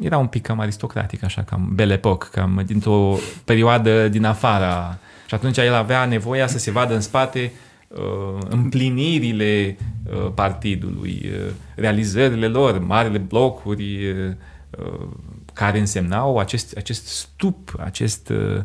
era 0.00 0.18
un 0.18 0.26
pic 0.26 0.42
cam 0.42 0.60
aristocratic, 0.60 1.22
așa, 1.22 1.42
cam 1.42 1.70
belle 1.74 1.92
epoque, 1.92 2.28
cam 2.32 2.62
dintr-o 2.66 3.16
perioadă 3.44 4.08
din 4.08 4.24
afara. 4.24 4.98
Și 5.26 5.34
atunci 5.34 5.56
el 5.56 5.74
avea 5.74 6.04
nevoia 6.04 6.46
să 6.46 6.58
se 6.58 6.70
vadă 6.70 6.94
în 6.94 7.00
spate 7.00 7.52
uh, 7.88 8.42
împlinirile 8.48 9.76
uh, 10.04 10.32
partidului, 10.34 11.22
uh, 11.24 11.52
realizările 11.74 12.46
lor, 12.46 12.78
marile 12.78 13.18
blocuri 13.18 14.10
uh, 14.10 14.34
uh 14.70 15.08
care 15.54 15.78
însemnau 15.78 16.38
acest, 16.38 16.76
acest 16.76 17.06
stup, 17.06 17.74
acest 17.78 18.28
uh, 18.28 18.60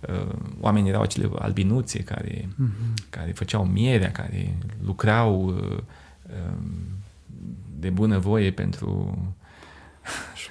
uh, 0.00 0.34
oamenii 0.60 0.90
erau 0.90 1.02
acele 1.02 1.30
albinuțe 1.38 1.98
care, 1.98 2.48
uh-huh. 2.48 3.10
care 3.10 3.30
făceau 3.32 3.64
mierea, 3.64 4.12
care 4.12 4.56
lucrau 4.84 5.44
uh, 5.46 5.78
uh, 6.26 6.56
de 7.78 7.90
bună 7.90 8.18
voie 8.18 8.50
pentru 8.50 9.18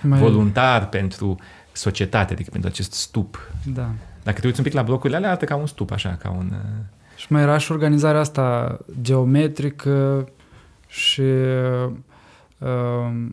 mai... 0.07 0.19
voluntar, 0.19 0.89
pentru 0.89 1.35
societate, 1.71 2.33
adică 2.33 2.49
pentru 2.51 2.69
acest 2.69 2.93
stup. 2.93 3.51
Da. 3.73 3.89
Dacă 4.23 4.39
te 4.39 4.47
uiți 4.47 4.59
un 4.59 4.65
pic 4.65 4.73
la 4.73 4.81
blocurile 4.81 5.17
alea, 5.17 5.29
arată 5.29 5.45
ca 5.45 5.55
un 5.55 5.65
stup, 5.65 5.91
așa, 5.91 6.17
ca 6.21 6.29
un... 6.29 6.51
Uh... 6.51 6.85
Și 7.15 7.27
mai 7.29 7.41
era 7.41 7.57
și 7.57 7.71
organizarea 7.71 8.19
asta 8.19 8.77
geometrică 9.01 10.27
și 10.87 11.21
uh, 12.57 13.25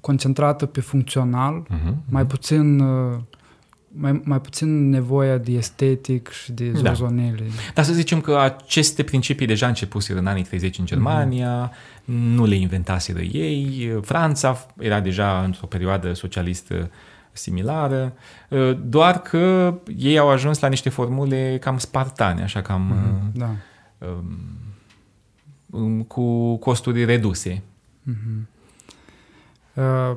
concentrată 0.00 0.66
pe 0.66 0.80
funcțional, 0.80 1.62
uh-huh, 1.62 1.94
mai 2.08 2.24
uh-huh. 2.24 2.28
puțin 2.28 2.80
uh, 2.80 3.18
mai, 3.88 4.20
mai 4.24 4.40
puțin 4.40 4.88
nevoia 4.88 5.38
de 5.38 5.52
estetic 5.52 6.28
și 6.28 6.52
de 6.52 6.70
da. 6.70 6.78
zozonele. 6.78 7.42
Da. 7.42 7.62
Dar 7.74 7.84
să 7.84 7.92
zicem 7.92 8.20
că 8.20 8.38
aceste 8.38 9.02
principii 9.02 9.46
deja 9.46 9.66
începuseră 9.66 10.18
în 10.18 10.26
anii 10.26 10.42
30 10.42 10.78
în 10.78 10.86
Germania, 10.86 11.70
mm-hmm. 11.70 12.04
nu 12.04 12.46
le 12.46 12.54
inventaseră 12.54 13.20
ei, 13.20 13.98
Franța 14.02 14.66
era 14.78 15.00
deja 15.00 15.42
într-o 15.42 15.66
perioadă 15.66 16.12
socialistă 16.12 16.90
similară, 17.32 18.12
doar 18.84 19.22
că 19.22 19.74
ei 19.96 20.18
au 20.18 20.28
ajuns 20.28 20.58
la 20.58 20.68
niște 20.68 20.88
formule 20.88 21.58
cam 21.60 21.78
spartane, 21.78 22.42
așa 22.42 22.62
cam 22.62 22.92
mm-hmm. 22.92 23.32
da. 23.32 23.50
um, 25.70 26.02
cu 26.02 26.56
costuri 26.56 27.04
reduse. 27.04 27.62
Mm-hmm. 28.10 28.46
Uh, 29.74 30.16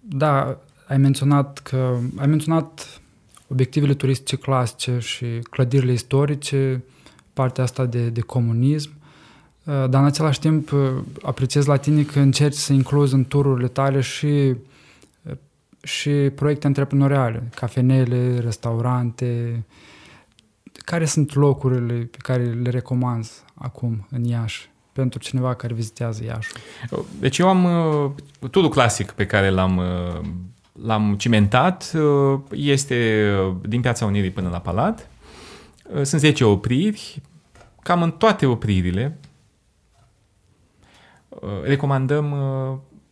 da, 0.00 0.58
ai 0.86 0.98
menționat 0.98 1.58
că 1.58 1.96
ai 2.16 2.26
menționat 2.26 3.00
obiectivele 3.48 3.94
turistice 3.94 4.36
clasice 4.36 4.98
și 4.98 5.26
clădirile 5.50 5.92
istorice, 5.92 6.84
partea 7.32 7.64
asta 7.64 7.86
de, 7.86 8.08
de 8.08 8.20
comunism, 8.20 8.90
uh, 9.64 9.74
dar 9.74 10.00
în 10.00 10.04
același 10.04 10.40
timp 10.40 10.72
uh, 10.72 10.80
apreciez 11.22 11.66
la 11.66 11.76
tine 11.76 12.02
că 12.02 12.18
încerci 12.18 12.54
să 12.54 12.72
incluzi 12.72 13.14
în 13.14 13.24
tururile 13.24 13.68
tale 13.68 14.00
și, 14.00 14.26
uh, 15.22 15.32
și 15.82 16.10
proiecte 16.10 16.66
antreprenoriale, 16.66 17.48
cafenele, 17.54 18.38
restaurante. 18.38 19.62
Care 20.84 21.04
sunt 21.04 21.34
locurile 21.34 21.94
pe 21.94 22.16
care 22.22 22.42
le 22.44 22.70
recomanzi 22.70 23.44
acum 23.54 24.06
în 24.10 24.24
Iași? 24.24 24.70
pentru 24.92 25.18
cineva 25.18 25.54
care 25.54 25.74
vizitează 25.74 26.24
Iașul? 26.24 26.56
Deci 27.20 27.38
eu 27.38 27.48
am 27.48 27.64
uh, 27.64 28.10
turul 28.50 28.68
clasic 28.68 29.10
pe 29.10 29.26
care 29.26 29.50
l-am 29.50 29.76
uh, 29.76 30.20
l-am 30.72 31.14
cimentat, 31.16 31.92
uh, 31.94 32.40
este 32.50 33.28
uh, 33.48 33.54
din 33.68 33.80
Piața 33.80 34.06
Unirii 34.06 34.30
până 34.30 34.48
la 34.48 34.60
Palat. 34.60 35.08
Uh, 35.94 36.02
sunt 36.02 36.20
10 36.20 36.44
opriri, 36.44 37.20
cam 37.82 38.02
în 38.02 38.10
toate 38.10 38.46
opririle 38.46 39.18
recomandăm 41.62 42.34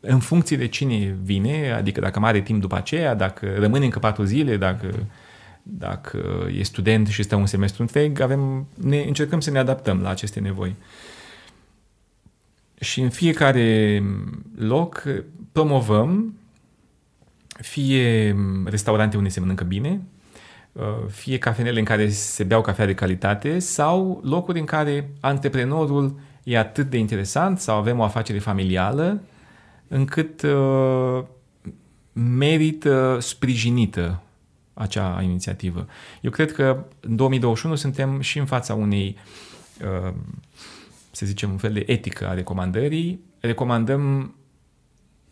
în 0.00 0.18
funcție 0.18 0.56
de 0.56 0.66
cine 0.66 1.16
vine, 1.22 1.72
adică 1.72 2.00
dacă 2.00 2.20
mai 2.20 2.28
are 2.28 2.40
timp 2.40 2.60
după 2.60 2.76
aceea, 2.76 3.14
dacă 3.14 3.54
rămâne 3.58 3.84
încă 3.84 3.98
patru 3.98 4.24
zile, 4.24 4.56
dacă, 4.56 5.06
dacă 5.62 6.48
e 6.58 6.62
student 6.62 7.06
și 7.06 7.22
stă 7.22 7.36
un 7.36 7.46
semestru 7.46 7.82
întreg, 7.82 8.20
avem, 8.20 8.66
ne, 8.74 9.04
încercăm 9.06 9.40
să 9.40 9.50
ne 9.50 9.58
adaptăm 9.58 10.00
la 10.00 10.08
aceste 10.08 10.40
nevoi. 10.40 10.76
Și 12.80 13.00
în 13.00 13.10
fiecare 13.10 14.02
loc 14.58 15.04
promovăm 15.52 16.34
fie 17.62 18.36
restaurante 18.64 19.16
unde 19.16 19.28
se 19.28 19.40
mănâncă 19.40 19.64
bine, 19.64 20.00
uh, 20.72 20.82
fie 21.08 21.38
cafenele 21.38 21.78
în 21.78 21.84
care 21.84 22.08
se 22.08 22.44
beau 22.44 22.60
cafea 22.60 22.86
de 22.86 22.94
calitate 22.94 23.58
sau 23.58 24.20
locuri 24.24 24.58
în 24.58 24.64
care 24.64 25.10
antreprenorul 25.20 26.20
e 26.44 26.58
atât 26.58 26.90
de 26.90 26.98
interesant 26.98 27.58
sau 27.58 27.76
avem 27.76 27.98
o 27.98 28.02
afacere 28.02 28.38
familială 28.38 29.22
încât 29.88 30.42
uh, 30.42 31.22
merită 32.12 33.18
sprijinită 33.20 34.22
acea 34.74 35.20
inițiativă. 35.22 35.86
Eu 36.20 36.30
cred 36.30 36.52
că 36.52 36.84
în 37.00 37.16
2021 37.16 37.74
suntem 37.74 38.20
și 38.20 38.38
în 38.38 38.46
fața 38.46 38.74
unei, 38.74 39.16
uh, 39.80 40.12
să 41.10 41.26
zicem, 41.26 41.50
un 41.50 41.56
fel 41.56 41.72
de 41.72 41.82
etică 41.86 42.28
a 42.28 42.34
recomandării. 42.34 43.20
Recomandăm 43.40 44.34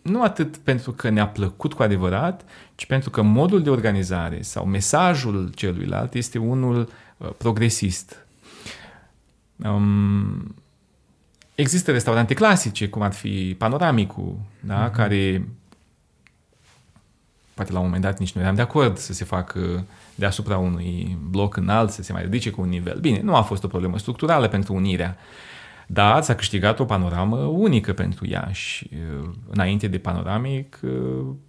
nu 0.09 0.23
atât 0.23 0.57
pentru 0.57 0.93
că 0.93 1.09
ne-a 1.09 1.29
plăcut 1.29 1.75
cu 1.75 1.83
adevărat, 1.83 2.45
ci 2.75 2.87
pentru 2.87 3.11
că 3.11 3.23
modul 3.23 3.63
de 3.63 3.71
organizare 3.71 4.43
sau 4.43 4.65
mesajul 4.65 5.53
celuilalt 5.55 6.15
este 6.15 6.39
unul 6.39 6.89
uh, 7.17 7.29
progresist. 7.37 8.27
Um, 9.57 10.55
există 11.55 11.93
restaurante 11.93 12.35
clasice, 12.35 12.89
cum 12.89 13.03
ar 13.03 13.13
fi 13.13 13.55
Panoramicul, 13.59 14.39
da? 14.61 14.91
uh-huh. 14.91 14.95
care 14.95 15.49
poate 17.55 17.73
la 17.73 17.79
un 17.79 17.85
moment 17.85 18.03
dat 18.03 18.19
nici 18.19 18.33
nu 18.33 18.41
eram 18.41 18.55
de 18.55 18.63
acord 18.63 18.99
să 18.99 19.13
se 19.13 19.25
facă 19.25 19.85
deasupra 20.15 20.59
unui 20.59 21.19
bloc 21.31 21.57
înalt, 21.57 21.91
să 21.91 22.03
se 22.03 22.13
mai 22.13 22.23
ridice 22.23 22.51
cu 22.51 22.61
un 22.61 22.69
nivel. 22.69 22.99
Bine, 23.01 23.21
nu 23.21 23.37
a 23.37 23.43
fost 23.43 23.65
o 23.65 23.69
problemă 23.69 23.99
structurală 23.99 24.49
pentru 24.49 24.75
unirea, 24.75 25.17
dar 25.91 26.23
s-a 26.23 26.35
câștigat 26.35 26.79
o 26.79 26.85
panoramă 26.85 27.37
unică 27.37 27.93
pentru 27.93 28.27
ea 28.29 28.49
și 28.53 28.91
înainte 29.51 29.87
de 29.87 29.99
panoramic 29.99 30.81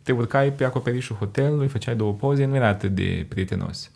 te 0.03 0.11
urcai 0.11 0.51
pe 0.53 0.63
acoperișul 0.63 1.15
hotelului, 1.15 1.67
făceai 1.67 1.95
două 1.95 2.13
poze, 2.13 2.45
nu 2.45 2.55
era 2.55 2.67
atât 2.67 2.95
de 2.95 3.25
prietenos. 3.29 3.91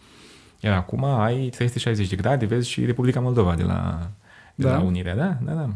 Iar 0.59 0.73
acum 0.73 1.03
ai 1.03 1.49
360 1.49 2.07
de 2.09 2.15
grade, 2.15 2.45
vezi 2.45 2.69
și 2.69 2.85
Republica 2.85 3.19
Moldova 3.19 3.55
de 3.55 3.63
la, 3.63 4.09
de 4.55 4.67
da? 4.67 4.71
la 4.71 4.81
Unirea, 4.81 5.15
da? 5.15 5.37
Da, 5.45 5.51
da. 5.51 5.69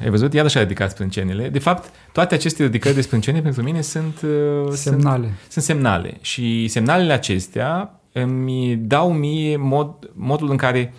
Ai 0.00 0.10
văzut? 0.10 0.32
Iarăși 0.32 0.58
a 0.58 0.60
ridicat 0.60 0.90
sprâncenele. 0.90 1.48
De 1.48 1.58
fapt, 1.58 1.90
toate 2.12 2.34
aceste 2.34 2.62
ridicări 2.62 2.94
de 2.94 3.00
sprâncene 3.00 3.40
pentru 3.40 3.62
mine 3.62 3.80
sunt... 3.80 4.20
Uh, 4.22 4.70
semnale. 4.70 5.26
Sunt, 5.26 5.38
sunt 5.48 5.64
semnale. 5.64 6.18
Și 6.20 6.68
semnalele 6.68 7.12
acestea 7.12 8.00
îmi 8.12 8.76
dau 8.76 9.12
mie 9.12 9.56
mod, 9.56 10.10
modul 10.12 10.50
în 10.50 10.56
care, 10.56 10.94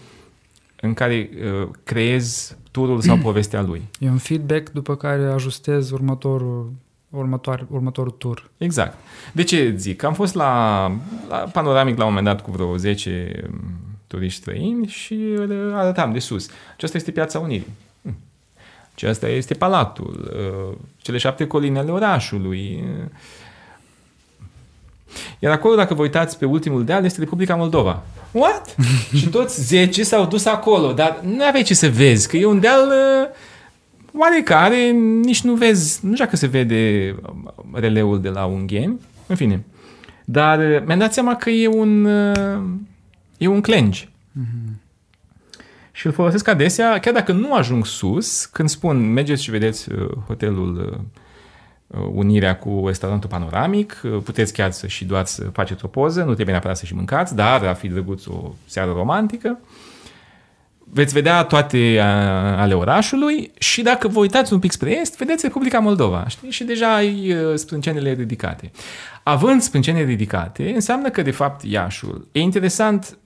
în 0.82 0.94
care 0.94 1.30
uh, 1.62 1.70
creez 1.84 2.58
turul 2.78 3.02
sau 3.02 3.18
povestea 3.18 3.62
lui. 3.62 3.82
E 4.00 4.10
un 4.10 4.18
feedback 4.18 4.70
după 4.70 4.96
care 4.96 5.26
ajustez 5.26 5.92
următorul 5.92 6.72
următoare, 7.10 7.66
următorul 7.70 8.12
tur. 8.12 8.50
Exact. 8.58 8.98
De 9.34 9.44
ce 9.44 9.74
zic? 9.78 10.04
Am 10.04 10.14
fost 10.14 10.36
la, 10.36 10.92
la 11.30 11.38
panoramic 11.38 11.98
la 11.98 12.06
un 12.06 12.14
moment 12.14 12.28
dat 12.28 12.44
cu 12.44 12.52
vreo 12.52 12.78
10 12.78 13.44
um, 13.52 13.60
turiști 14.08 14.42
străini 14.42 14.88
și 14.88 15.36
arătam 15.74 16.12
de 16.12 16.20
sus. 16.20 16.50
Aceasta 16.76 16.98
este 16.98 17.12
Piața 17.12 17.40
Unirii. 17.40 17.74
Și 18.96 19.06
asta 19.06 19.28
este 19.28 19.54
palatul, 19.54 20.32
uh, 20.34 20.78
cele 20.98 21.18
șapte 21.18 21.48
coline 21.48 21.80
ale 21.80 21.92
orașului. 21.92 22.84
Iar 25.40 25.52
acolo, 25.52 25.76
dacă 25.76 25.94
vă 25.94 26.02
uitați 26.02 26.38
pe 26.38 26.46
ultimul 26.46 26.86
deal, 26.86 27.06
este 27.06 27.20
Republica 27.20 27.56
Moldova. 27.56 28.04
What? 28.32 28.76
și 29.16 29.28
toți 29.28 29.62
10 29.62 30.04
s-au 30.04 30.26
dus 30.26 30.46
acolo, 30.46 30.94
dar 30.94 31.20
nu 31.24 31.44
aveai 31.44 31.64
ce 31.64 31.74
să 31.74 31.90
vezi, 31.90 32.28
că 32.28 32.38
e 32.38 32.46
un 32.46 32.60
deal 32.60 32.88
uh, 32.88 33.28
oarecare, 34.14 34.90
nici 35.22 35.42
nu 35.42 35.54
vezi, 35.54 36.00
nu 36.02 36.14
știu 36.14 36.26
dacă 36.26 36.36
se 36.36 36.48
vede 36.48 37.16
releul 37.74 38.22
de 38.22 38.30
la 38.30 38.46
Ungheni, 38.46 39.00
în 39.28 39.36
fine. 39.36 39.64
Dar 40.26 40.60
uh, 40.60 40.84
mi-am 40.86 41.00
dat 41.00 41.14
seama 41.14 41.36
că 41.36 41.50
e 41.50 41.68
un, 41.68 42.06
e 43.38 43.48
un 43.48 43.62
clengi. 43.62 44.10
Mm-hmm 44.10 44.86
și 45.98 46.06
îl 46.06 46.12
folosesc 46.12 46.48
adesea, 46.48 47.00
chiar 47.00 47.14
dacă 47.14 47.32
nu 47.32 47.54
ajung 47.54 47.86
sus, 47.86 48.46
când 48.46 48.70
spun 48.70 49.14
mergeți 49.14 49.44
și 49.44 49.52
vedeți 49.52 49.92
uh, 49.92 50.10
hotelul 50.28 50.92
uh, 50.92 51.00
Unirea 52.12 52.58
cu 52.58 52.84
restaurantul 52.86 53.30
panoramic, 53.30 54.02
uh, 54.04 54.18
puteți 54.24 54.54
chiar 54.54 54.72
să 54.72 54.88
și 54.88 55.06
doar 55.06 55.26
să 55.26 55.44
faceți 55.54 55.86
o 55.86 55.88
poză, 55.88 56.20
nu 56.20 56.34
trebuie 56.34 56.52
neapărat 56.52 56.78
să 56.78 56.86
și 56.86 56.96
mâncați, 56.96 57.36
dar 57.36 57.64
ar 57.64 57.76
fi 57.76 57.88
drăguț 57.88 58.26
o 58.26 58.54
seară 58.66 58.92
romantică. 58.92 59.60
Veți 60.90 61.14
vedea 61.14 61.44
toate 61.44 62.00
ale 62.58 62.74
orașului 62.74 63.52
și 63.58 63.82
dacă 63.82 64.08
vă 64.08 64.20
uitați 64.20 64.54
un 64.54 64.60
pic 64.60 64.72
spre 64.72 65.00
est, 65.00 65.18
vedeți 65.18 65.46
Republica 65.46 65.80
Moldova, 65.80 66.28
știi? 66.28 66.52
Și 66.52 66.64
deja 66.64 66.96
ai 66.96 67.36
sprâncenele 67.56 68.14
ridicate. 68.14 68.72
Având 69.24 69.62
sprâncene 69.62 70.04
ridicate, 70.04 70.72
înseamnă 70.74 71.10
că, 71.10 71.22
de 71.22 71.32
fapt, 71.32 71.64
Iașul 71.64 72.28
e 72.32 72.40
interesant 72.40 73.18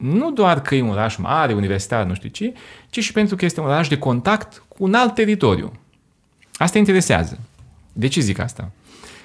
nu 0.00 0.30
doar 0.30 0.62
că 0.62 0.74
e 0.74 0.82
un 0.82 0.90
oraș 0.90 1.16
mare, 1.16 1.54
universitar, 1.54 2.04
nu 2.04 2.14
știu 2.14 2.28
ce, 2.28 2.52
ci 2.90 2.98
și 2.98 3.12
pentru 3.12 3.36
că 3.36 3.44
este 3.44 3.60
un 3.60 3.66
oraș 3.66 3.88
de 3.88 3.98
contact 3.98 4.64
cu 4.68 4.84
un 4.84 4.94
alt 4.94 5.14
teritoriu. 5.14 5.72
Asta 6.60 6.78
interesează. 6.78 7.38
De 7.92 8.06
ce 8.06 8.20
zic 8.20 8.38
asta? 8.38 8.70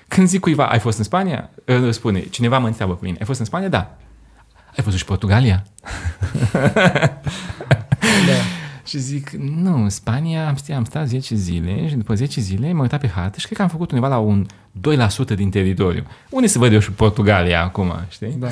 Când 0.08 0.28
zic 0.28 0.40
cuiva, 0.40 0.66
ai 0.66 0.80
fost 0.80 0.98
în 0.98 1.04
Spania? 1.04 1.50
Spune, 1.90 2.20
cineva 2.20 2.58
mă 2.58 2.68
întreabă 2.68 2.94
cu 2.94 3.04
mine, 3.04 3.18
ai 3.20 3.26
fost 3.26 3.40
în 3.40 3.46
Spania? 3.46 3.68
Da. 3.68 3.98
Ai 4.78 4.84
fost 4.84 4.98
și 4.98 5.06
Portugalia? 5.06 5.66
da. 8.28 8.42
Și 8.86 8.98
zic, 8.98 9.30
nu, 9.30 9.82
în 9.84 9.90
Spania 9.90 10.48
am 10.48 10.56
stat, 10.56 10.78
am 10.78 10.84
stat 10.84 11.08
10 11.08 11.36
zile 11.36 11.88
și 11.88 11.96
după 11.96 12.14
10 12.14 12.42
zile 12.42 12.72
m-am 12.72 12.80
uitat 12.80 13.00
pe 13.00 13.08
hartă 13.08 13.40
și 13.40 13.46
cred 13.46 13.58
că 13.58 13.64
am 13.64 13.70
făcut 13.70 13.92
undeva 13.92 14.08
la 14.08 14.18
un 14.18 14.46
2% 15.34 15.36
din 15.36 15.50
teritoriu. 15.50 16.04
Unde 16.30 16.48
se 16.48 16.58
văd 16.58 16.74
eu 16.74 16.80
și 16.80 16.92
Portugalia 16.92 17.64
acum, 17.64 17.94
știi? 18.10 18.36
Da. 18.40 18.48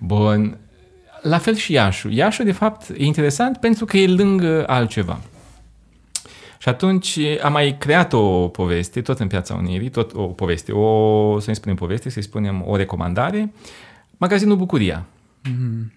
Bun, 0.00 0.56
la 1.22 1.38
fel 1.38 1.54
și 1.54 1.72
Iașu. 1.72 2.08
Iașu, 2.08 2.42
de 2.42 2.52
fapt, 2.52 2.88
e 2.88 3.04
interesant 3.04 3.56
pentru 3.56 3.84
că 3.84 3.96
e 3.96 4.06
lângă 4.06 4.64
altceva. 4.66 5.20
Și 6.64 6.70
atunci 6.70 7.18
am 7.42 7.52
mai 7.52 7.76
creat 7.78 8.12
o 8.12 8.48
poveste, 8.48 9.00
tot 9.00 9.20
în 9.20 9.26
Piața 9.26 9.54
Unirii, 9.54 9.88
tot 9.88 10.14
o 10.14 10.22
poveste, 10.22 10.72
o, 10.72 11.38
să-i 11.40 11.54
spunem 11.54 11.76
poveste, 11.76 12.10
să-i 12.10 12.22
spunem 12.22 12.64
o 12.66 12.76
recomandare, 12.76 13.52
magazinul 14.16 14.56
Bucuria. 14.56 15.06
Mm-hmm. 15.48 15.92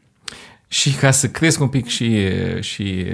Și 0.68 0.92
ca 0.92 1.12
să 1.12 1.30
cresc 1.30 1.62
un 1.62 1.68
pic 1.68 1.88
și, 1.88 2.28
și, 2.60 3.06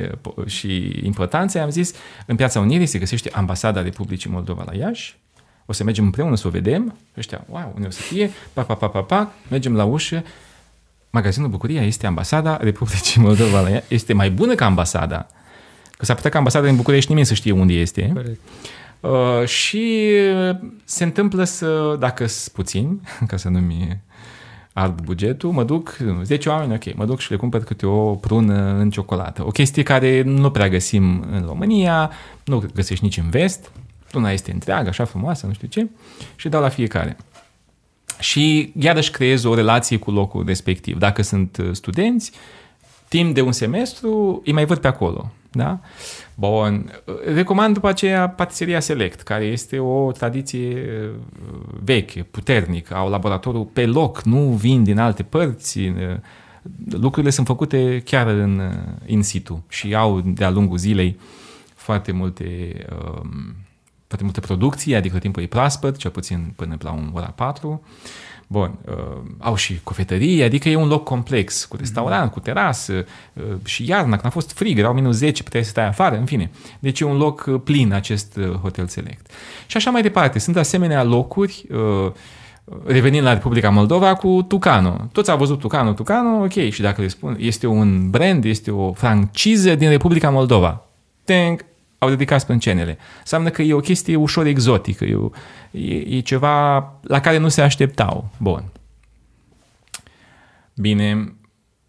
și 0.46 1.00
importanța, 1.04 1.62
am 1.62 1.70
zis, 1.70 1.94
în 2.26 2.36
Piața 2.36 2.60
Unirii 2.60 2.86
se 2.86 3.00
găsește 3.00 3.30
ambasada 3.34 3.82
Republicii 3.82 4.30
Moldova 4.30 4.64
la 4.66 4.76
Iași, 4.76 5.18
o 5.66 5.74
să 5.74 5.84
mergem 5.84 6.04
împreună 6.04 6.36
să 6.36 6.48
o 6.48 6.50
vedem, 6.50 6.98
ăștia, 7.18 7.46
wow, 7.50 7.72
unde 7.76 7.88
o 7.88 7.92
să 7.92 8.02
fie, 8.02 8.30
pa, 8.54 8.64
pa, 8.64 8.74
pa, 8.74 8.88
pa, 8.88 9.02
pa, 9.02 9.34
mergem 9.50 9.76
la 9.76 9.84
ușă, 9.84 10.24
Magazinul 11.10 11.50
Bucuria 11.50 11.82
este 11.82 12.08
ambasada 12.08 12.58
Republicii 12.58 13.22
Moldova 13.22 13.82
Este 13.88 14.14
mai 14.14 14.32
bună 14.32 14.56
ca 14.56 14.66
ambasada. 14.66 15.28
Că 15.98 16.06
s-ar 16.06 16.16
putea 16.16 16.32
ca 16.32 16.38
ambasada 16.38 16.66
din 16.66 16.76
București 16.76 17.10
nimeni 17.10 17.28
să 17.28 17.34
știe 17.34 17.52
unde 17.52 17.74
este. 17.74 18.12
Corect. 18.14 18.40
Uh, 19.00 19.48
și 19.48 20.12
se 20.84 21.04
întâmplă 21.04 21.44
să, 21.44 21.96
dacă 22.00 22.26
sunt 22.26 22.54
puțini, 22.54 23.02
ca 23.28 23.38
să 23.38 23.50
nu-mi 23.50 24.02
ard 24.74 25.02
bugetul, 25.02 25.52
mă 25.52 25.64
duc, 25.64 25.98
10 26.24 26.50
oameni, 26.50 26.74
ok, 26.74 26.96
mă 26.96 27.06
duc 27.06 27.20
și 27.20 27.32
le 27.32 27.38
cumpăr 27.38 27.64
câte 27.64 27.86
o 27.86 28.16
prună 28.16 28.76
în 28.80 28.90
ciocolată. 28.90 29.46
O 29.46 29.50
chestie 29.50 29.84
care 29.84 30.22
nu 30.22 30.52
prea 30.52 30.70
găsim 30.70 31.26
în 31.32 31.44
România, 31.48 32.12
nu 32.44 32.64
găsești 32.74 33.04
nici 33.04 33.18
în 33.18 33.30
vest, 33.30 33.72
pruna 34.10 34.32
este 34.32 34.52
întreagă, 34.52 34.90
așa 34.90 35.06
frumoasă, 35.06 35.46
nu 35.46 35.54
știu 35.54 35.68
ce, 35.68 35.88
și 36.36 36.50
dau 36.50 36.62
la 36.62 36.70
fiecare 36.70 37.18
și 38.20 38.72
iarăși 38.80 39.12
creez 39.12 39.44
o 39.44 39.56
relație 39.56 39.98
cu 39.98 40.12
locul 40.12 40.46
respectiv. 40.46 40.98
Dacă 40.98 41.22
sunt 41.22 41.58
uh, 41.58 41.70
studenți, 41.72 42.32
timp 43.08 43.34
de 43.34 43.42
un 43.42 43.52
semestru 43.52 44.42
îi 44.46 44.54
mai 44.54 44.66
văd 44.66 44.78
pe 44.78 44.88
acolo. 44.88 45.32
Da? 45.54 45.80
Bun. 46.36 46.92
Recomand 47.34 47.74
după 47.74 47.88
aceea 47.88 48.30
patiseria 48.30 48.80
Select, 48.80 49.22
care 49.22 49.44
este 49.44 49.80
o 49.80 50.12
tradiție 50.12 50.70
uh, 50.70 51.20
veche, 51.84 52.24
puternică. 52.24 52.96
Au 52.96 53.10
laboratorul 53.10 53.66
pe 53.66 53.86
loc, 53.86 54.22
nu 54.22 54.40
vin 54.40 54.84
din 54.84 55.00
alte 55.00 55.24
părți. 55.24 55.80
Uh, 55.80 55.94
lucrurile 56.90 57.32
sunt 57.32 57.48
făcute 57.48 58.02
chiar 58.06 58.28
în 58.28 58.62
in 59.06 59.24
situ 59.24 59.64
și 59.70 59.96
au 59.96 60.22
de-a 60.22 60.50
lungul 60.50 60.78
zilei 60.78 61.20
foarte 61.76 62.12
multe 62.12 62.76
um, 63.22 63.56
foarte 64.14 64.24
multă 64.24 64.40
producție, 64.40 64.96
adică 64.96 65.18
timpul 65.18 65.44
e 65.44 65.48
proaspăt, 65.48 65.98
cel 65.98 66.12
puțin 66.12 66.54
până 66.56 66.78
la 66.80 66.92
un 66.92 67.12
ora 67.14 67.34
4. 67.36 67.84
Bun, 68.48 68.80
uh, 68.86 68.96
au 69.40 69.56
și 69.56 69.80
cofetărie, 69.84 70.44
adică 70.44 70.70
e 70.70 70.76
un 70.76 70.88
loc 70.88 71.04
complex, 71.04 71.66
cu 71.66 71.76
restaurant, 71.76 72.32
cu 72.32 72.40
terasă 72.40 73.06
uh, 73.34 73.44
și 73.66 73.90
iarna, 73.90 74.10
când 74.10 74.26
a 74.26 74.30
fost 74.30 74.52
frig, 74.52 74.78
erau 74.78 74.94
minus 74.94 75.16
10, 75.16 75.44
puteai 75.44 75.64
să 75.64 75.70
stai 75.70 75.88
afară, 75.88 76.18
în 76.18 76.26
fine. 76.26 76.52
Deci 76.80 77.00
e 77.00 77.06
un 77.06 77.18
loc 77.18 77.46
uh, 77.48 77.62
plin 77.64 77.94
acest 77.94 78.36
uh, 78.36 78.52
hotel 78.52 78.88
select. 78.88 79.32
Și 79.66 79.78
așa 79.78 79.90
mai 79.90 80.02
departe, 80.02 80.40
sunt 80.40 80.58
asemenea 80.58 81.04
locuri 81.04 81.66
uh, 81.72 82.12
revenind 82.86 83.24
la 83.24 83.34
Republica 83.34 83.70
Moldova 83.70 84.16
cu 84.16 84.46
Tucano. 84.48 85.10
Toți 85.12 85.32
au 85.32 85.38
văzut 85.38 85.60
Tucano, 85.60 85.94
Tucano, 85.94 86.44
ok, 86.44 86.70
și 86.70 86.82
dacă 86.82 87.02
le 87.02 87.08
spun, 87.08 87.36
este 87.40 87.68
un 87.68 88.10
brand, 88.10 88.46
este 88.46 88.72
o 88.72 88.94
franciză 88.94 89.76
din 89.76 89.90
Republica 89.90 90.30
Moldova. 90.30 90.86
Tank, 91.24 91.66
au 92.04 92.10
dedicat 92.10 92.40
sprâncenele. 92.40 92.98
Înseamnă 93.20 93.50
că 93.50 93.62
e 93.62 93.74
o 93.74 93.80
chestie 93.80 94.16
ușor 94.16 94.46
exotică, 94.46 95.06
e, 95.06 95.18
e, 95.72 96.18
e 96.18 96.20
ceva 96.20 96.78
la 97.02 97.20
care 97.20 97.38
nu 97.38 97.48
se 97.48 97.62
așteptau. 97.62 98.30
Bun. 98.38 98.64
Bine. 100.76 101.34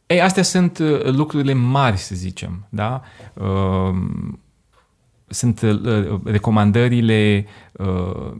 Ei, 0.06 0.20
astea 0.20 0.42
sunt 0.42 0.78
uh, 0.78 1.04
lucrurile 1.04 1.52
mari, 1.52 1.96
să 1.96 2.14
zicem, 2.14 2.66
da? 2.68 3.02
Uh, 3.34 3.94
sunt 5.26 5.60
uh, 5.60 6.20
recomandările 6.24 7.46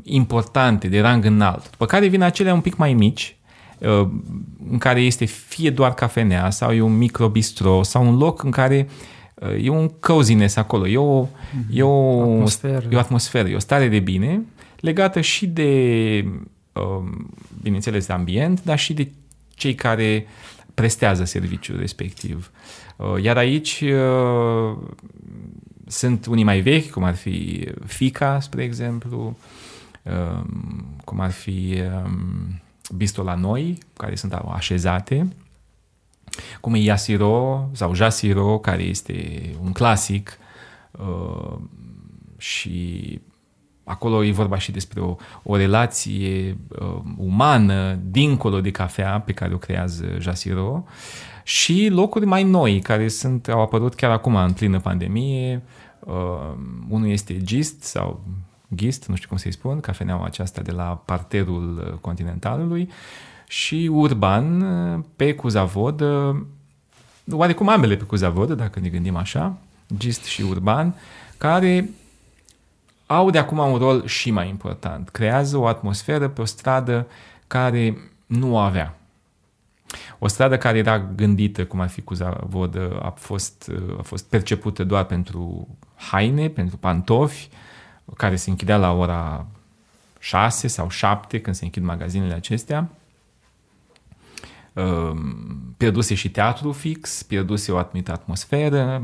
importante, 0.03 0.89
de 0.89 1.01
rang 1.01 1.25
înalt. 1.25 1.71
După 1.71 1.87
care 1.87 2.07
vin 2.07 2.23
acelea 2.23 2.55
un 2.55 2.61
pic 2.61 2.77
mai 2.77 2.93
mici, 2.93 3.37
uh, 3.79 4.09
în 4.71 4.79
care 4.79 5.01
este 5.01 5.25
fie 5.25 5.71
doar 5.71 5.95
cafenea 5.95 6.51
sau 6.51 6.73
e 6.73 6.81
un 6.81 6.97
microbistro 6.97 7.83
sau 7.83 8.07
un 8.07 8.17
loc 8.17 8.43
în 8.43 8.51
care 8.51 8.89
uh, 8.89 9.14
e 9.61 9.69
un 9.69 9.89
coziness 9.89 10.57
acolo, 10.57 10.87
e 10.87 10.97
o, 10.97 11.27
mm-hmm. 11.27 11.71
e, 11.71 11.83
o 11.83 12.23
atmosferă. 12.23 12.87
e 12.91 12.97
o 12.97 12.99
atmosferă, 12.99 13.49
e 13.49 13.55
o 13.55 13.59
stare 13.59 13.89
de 13.89 13.99
bine 13.99 14.43
legată 14.81 15.21
și 15.21 15.47
de, 15.47 16.25
bineînțeles, 17.63 18.07
de 18.07 18.13
ambient, 18.13 18.65
dar 18.65 18.79
și 18.79 18.93
de 18.93 19.09
cei 19.55 19.75
care 19.75 20.27
prestează 20.75 21.25
serviciul 21.25 21.79
respectiv. 21.79 22.51
Iar 23.23 23.37
aici 23.37 23.85
sunt 25.87 26.27
unii 26.27 26.45
mai 26.45 26.61
vechi, 26.61 26.91
cum 26.91 27.03
ar 27.03 27.15
fi 27.15 27.69
Fica, 27.87 28.41
spre 28.41 28.63
exemplu, 28.63 29.37
um, 30.03 30.85
cum 31.05 31.21
ar 31.21 31.31
fi 31.31 31.83
um, 32.05 32.63
Bistola 32.97 33.35
Noi, 33.35 33.79
care 33.97 34.15
sunt 34.15 34.33
așezate, 34.33 35.29
cum 36.61 36.75
e 36.75 36.79
Yasiro 36.79 37.69
sau 37.73 37.95
Jasiro, 37.95 38.59
care 38.59 38.83
este 38.83 39.41
un 39.65 39.73
clasic 39.73 40.39
uh, 40.91 41.59
și 42.37 43.21
acolo 43.85 44.25
e 44.25 44.33
vorba 44.33 44.59
și 44.59 44.73
despre 44.73 45.01
o, 45.01 45.17
o 45.43 45.57
relație 45.57 46.59
uh, 46.69 47.01
umană 47.17 47.99
dincolo 48.03 48.61
de 48.61 48.71
cafea 48.71 49.21
pe 49.21 49.33
care 49.33 49.55
o 49.55 49.59
creează 49.59 50.17
Jasiro 50.19 50.85
și 51.43 51.89
locuri 51.89 52.27
mai 52.27 52.43
noi 52.43 52.81
care 52.81 53.09
sunt, 53.09 53.49
au 53.49 53.61
apărut 53.61 53.95
chiar 53.95 54.11
acum 54.11 54.37
în 54.37 54.53
plină 54.53 54.81
pandemie. 54.81 55.63
Uh, 56.01 56.13
unul 56.89 57.09
este 57.09 57.43
Gist 57.43 57.83
sau 57.83 58.25
Gist, 58.75 59.09
nu 59.09 59.15
știu 59.15 59.29
cum 59.29 59.37
să-i 59.37 59.53
spun, 59.53 59.81
cafeneaua 59.81 60.25
aceasta 60.25 60.63
de 60.63 60.73
la 60.73 61.03
parterul 61.05 61.99
continentalului 62.01 62.91
și 63.49 63.91
Urban 63.93 64.61
uh, 64.61 65.05
pe 65.17 65.35
Cuzavod, 65.35 66.01
uh, 66.01 66.37
oarecum 67.31 67.69
ambele 67.69 67.97
pe 67.97 68.05
Cuzavod, 68.05 68.53
dacă 68.53 68.81
ne 68.81 68.89
gândim 68.89 69.17
așa, 69.17 69.57
Gist 69.97 70.25
și 70.25 70.43
Urban, 70.43 70.95
care 71.39 71.89
au 73.07 73.31
de 73.31 73.39
acum 73.39 73.59
un 73.59 73.79
rol 73.79 74.07
și 74.07 74.31
mai 74.31 74.49
important. 74.49 75.09
Creează 75.09 75.57
o 75.57 75.67
atmosferă 75.67 76.29
pe 76.29 76.41
o 76.41 76.45
stradă 76.45 77.07
care 77.47 77.99
nu 78.27 78.53
o 78.53 78.57
avea. 78.57 78.99
O 80.19 80.29
stradă 80.29 80.59
care 80.59 80.79
era 80.79 80.99
gândită, 80.99 81.65
cum 81.65 81.81
ar 81.81 81.89
fi 81.89 82.03
Vodă, 82.41 83.01
a 83.03 83.09
fost, 83.09 83.71
a 83.99 84.03
fost 84.03 84.25
percepută 84.25 84.85
doar 84.85 85.05
pentru 85.05 85.69
haine, 85.95 86.49
pentru 86.49 86.77
pantofi, 86.77 87.49
care 88.17 88.37
se 88.37 88.51
închidea 88.51 88.77
la 88.77 88.93
ora 88.93 89.47
6 90.19 90.69
sau 90.69 90.89
7, 90.89 91.41
când 91.41 91.57
se 91.57 91.65
închid 91.65 91.83
magazinele 91.83 92.35
acestea. 92.35 92.89
Ehm, 94.75 95.75
pierduse 95.77 96.15
și 96.15 96.31
teatru 96.31 96.73
fix, 96.73 97.23
pierduse 97.23 97.73
o 97.73 97.77
anumită 97.77 98.13
atmosferă, 98.13 99.03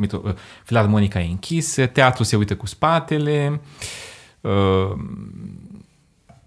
filarmonica 0.64 1.20
e 1.20 1.28
închisă, 1.28 1.86
teatru 1.86 2.22
se 2.22 2.36
uită 2.36 2.56
cu 2.56 2.66
spatele, 2.66 3.60
ehm, 4.40 5.70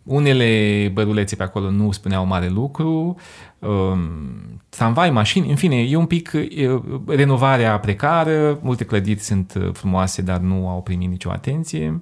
unele 0.04 0.90
bărulețe 0.94 1.36
pe 1.36 1.44
acolo 1.44 1.70
nu 1.70 1.92
spuneau 1.92 2.26
mare 2.26 2.50
lucru, 2.50 3.16
um, 3.60 4.62
tramvai, 4.70 5.10
mașini, 5.10 5.50
în 5.50 5.56
fine, 5.56 5.76
e 5.76 5.96
un 5.96 6.06
pic 6.06 6.32
e, 6.34 6.82
renovarea 7.08 7.80
precară, 7.80 8.60
multe 8.62 8.86
clădiri 8.86 9.20
sunt 9.20 9.54
uh, 9.58 9.70
frumoase, 9.74 10.22
dar 10.22 10.40
nu 10.40 10.70
au 10.70 10.82
primit 10.82 11.10
nicio 11.10 11.32
atenție. 11.32 12.02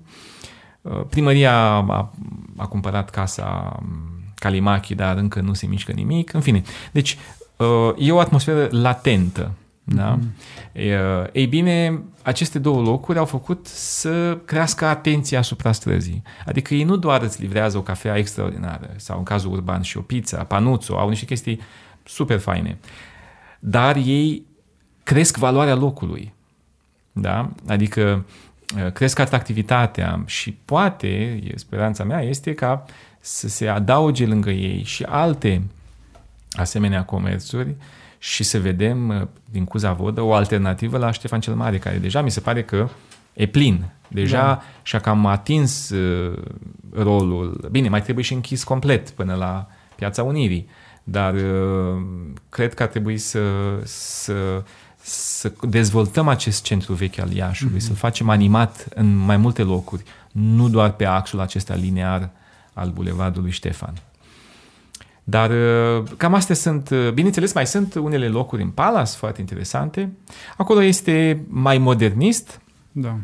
Uh, 0.82 1.02
primăria 1.10 1.54
a, 1.58 2.12
a 2.58 2.68
cumpărat 2.68 3.10
casa 3.10 3.80
Kalimaki, 4.42 4.96
dar 4.96 5.18
încă 5.18 5.42
nu 5.42 5.54
se 5.54 5.66
mișcă 5.66 5.92
nimic. 5.92 6.34
În 6.34 6.42
fine, 6.42 6.62
deci 6.92 7.18
uh, 7.58 7.94
e 7.98 8.12
o 8.12 8.20
atmosferă 8.20 8.68
latentă 8.72 9.52
da? 9.84 10.18
Mm-hmm. 10.18 11.32
Ei 11.32 11.46
bine, 11.46 12.02
aceste 12.22 12.60
două 12.60 12.82
locuri 12.82 13.18
au 13.18 13.26
făcut 13.26 13.68
să 13.68 14.38
crească 14.46 14.86
atenția 14.86 15.40
asupra 15.40 15.72
străzii. 15.72 16.24
Adică 16.46 16.74
ei 16.74 16.84
nu 16.84 16.96
doar 16.96 17.22
îți 17.22 17.42
livrează 17.42 17.78
o 17.78 17.82
cafea 17.82 18.18
extraordinară 18.18 18.90
sau 18.96 19.18
în 19.18 19.24
cazul 19.24 19.52
urban 19.52 19.82
și 19.82 19.98
o 19.98 20.02
pizza, 20.02 20.44
panuțo, 20.44 20.98
au 20.98 21.10
niște 21.10 21.26
chestii 21.26 21.60
super 22.04 22.40
faine, 22.40 22.78
dar 23.60 23.96
ei 23.96 24.46
cresc 25.04 25.38
valoarea 25.38 25.76
locului. 25.76 26.34
Da? 27.12 27.50
Adică 27.68 28.26
cresc 28.94 29.20
atractivitatea 29.20 30.24
și 30.26 30.52
poate, 30.66 31.40
speranța 31.56 32.04
mea 32.04 32.22
este 32.22 32.54
ca 32.54 32.86
să 33.22 33.48
se 33.48 33.68
adauge 33.68 34.26
lângă 34.26 34.50
ei 34.50 34.84
și 34.84 35.04
alte 35.04 35.62
asemenea 36.52 37.04
comerțuri 37.04 37.70
uh, 37.70 37.76
și 38.24 38.44
să 38.44 38.60
vedem 38.60 39.10
uh, 39.10 39.22
din 39.46 39.64
Cuza 39.64 39.94
Vodă 39.94 40.22
o 40.22 40.34
alternativă 40.34 40.98
la 40.98 41.12
Ștefan 41.12 41.40
cel 41.40 41.54
Mare, 41.54 41.78
care 41.78 41.98
deja 41.98 42.22
mi 42.22 42.32
se 42.32 42.40
pare 42.40 42.64
că 42.64 42.90
e 43.34 43.46
plin. 43.46 43.86
Deja 44.08 44.42
da. 44.42 44.62
și-a 44.82 45.00
cam 45.00 45.26
atins 45.26 45.90
uh, 45.90 46.38
rolul. 46.94 47.68
Bine, 47.72 47.90
mai 47.90 48.02
trebuie 48.02 48.24
și 48.24 48.34
închis 48.34 48.64
complet 48.64 49.10
până 49.10 49.34
la 49.34 49.68
Piața 49.96 50.24
Unirii, 50.24 50.68
dar 51.04 51.34
uh, 51.34 52.02
cred 52.50 52.74
că 52.74 52.84
ar 52.84 52.90
trebui 52.90 53.18
să, 53.18 53.42
să, 53.84 54.64
să 55.02 55.52
dezvoltăm 55.62 56.28
acest 56.28 56.64
centru 56.64 56.94
vechi 56.94 57.20
al 57.20 57.32
Iașului, 57.32 57.78
mm-hmm. 57.78 57.86
să-l 57.86 57.96
facem 57.96 58.30
animat 58.30 58.88
în 58.96 59.16
mai 59.16 59.38
multe 59.38 59.62
locuri, 59.62 60.04
nu 60.32 60.70
doar 60.70 60.92
pe 60.92 61.06
axul 61.06 61.40
acesta 61.40 61.76
linear 61.76 62.30
al 62.74 62.90
Bulevardului 62.90 63.52
Ștefan. 63.52 63.94
Dar 65.24 65.50
uh, 65.50 66.04
cam 66.18 66.34
astea 66.34 66.56
sunt, 66.56 66.90
uh, 66.90 67.12
bineînțeles, 67.12 67.54
mai 67.54 67.68
sunt 67.68 67.94
unele 67.94 68.28
locuri 68.28 68.62
în 68.62 68.70
Palace 68.70 69.16
foarte 69.16 69.40
interesante. 69.40 70.12
Acolo 70.58 70.82
este 70.84 71.46
mai 71.48 71.78
modernist. 71.78 72.62
Da. 72.92 73.18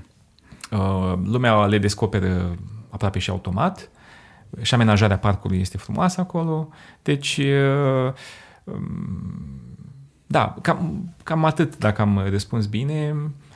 Uh, 0.72 1.14
lumea 1.24 1.66
le 1.66 1.78
descoperă 1.78 2.56
aproape 2.90 3.20
și 3.20 3.30
automat. 3.30 3.90
Și 4.62 4.74
amenajarea 4.74 5.18
parcului 5.18 5.60
este 5.60 5.78
frumoasă 5.78 6.22
acolo. 6.22 6.70
Deci, 7.02 7.42
um, 8.64 8.78
da, 10.28 10.56
cam, 10.62 11.14
cam 11.24 11.46
atât 11.46 11.78
dacă 11.78 12.02
am 12.02 12.24
răspuns 12.30 12.66
bine. 12.66 13.16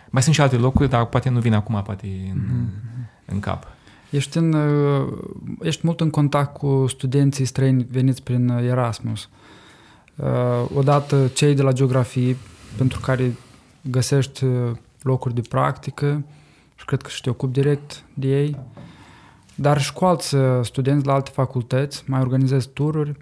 Mai 0.10 0.22
sunt 0.22 0.36
și 0.36 0.42
alte 0.42 0.56
locuri, 0.56 0.90
dar 0.90 1.06
poate 1.06 1.30
nu 1.30 1.40
vin 1.40 1.54
acum, 1.54 1.82
poate 1.84 2.32
în, 2.32 2.40
mm-hmm. 2.40 3.26
în 3.26 3.40
cap. 3.40 3.68
Ești, 4.12 4.38
în, 4.38 4.54
uh, 4.54 5.18
ești 5.62 5.82
mult 5.86 6.02
în 6.02 6.10
contact 6.10 6.58
cu 6.58 6.86
studenții 6.88 7.46
străini 7.46 7.88
veniți 7.92 8.24
prin 8.24 8.50
uh, 8.50 8.64
Erasmus. 8.64 9.30
Uh, 10.16 10.70
odată 10.76 11.28
cei 11.28 11.56
de 11.56 11.62
la 11.62 11.72
geografie, 11.72 12.38
pentru 12.78 13.00
care 13.00 13.36
găsești 13.82 14.46
locuri 15.02 15.34
de 15.34 15.42
practică 15.50 16.24
și 16.76 16.86
cred 16.86 17.02
că 17.02 17.10
și 17.10 17.22
te 17.22 17.30
ocupi 17.30 17.54
direct 17.54 18.04
de 18.14 18.28
ei, 18.28 18.58
dar 19.56 19.82
și 19.82 19.94
cu 19.94 20.06
alți 20.06 20.36
studenți 20.62 21.06
la 21.06 21.14
alte 21.14 21.32
facultăți, 21.34 22.04
mai 22.08 22.20
organizezi 22.20 22.70
tururi. 22.70 23.16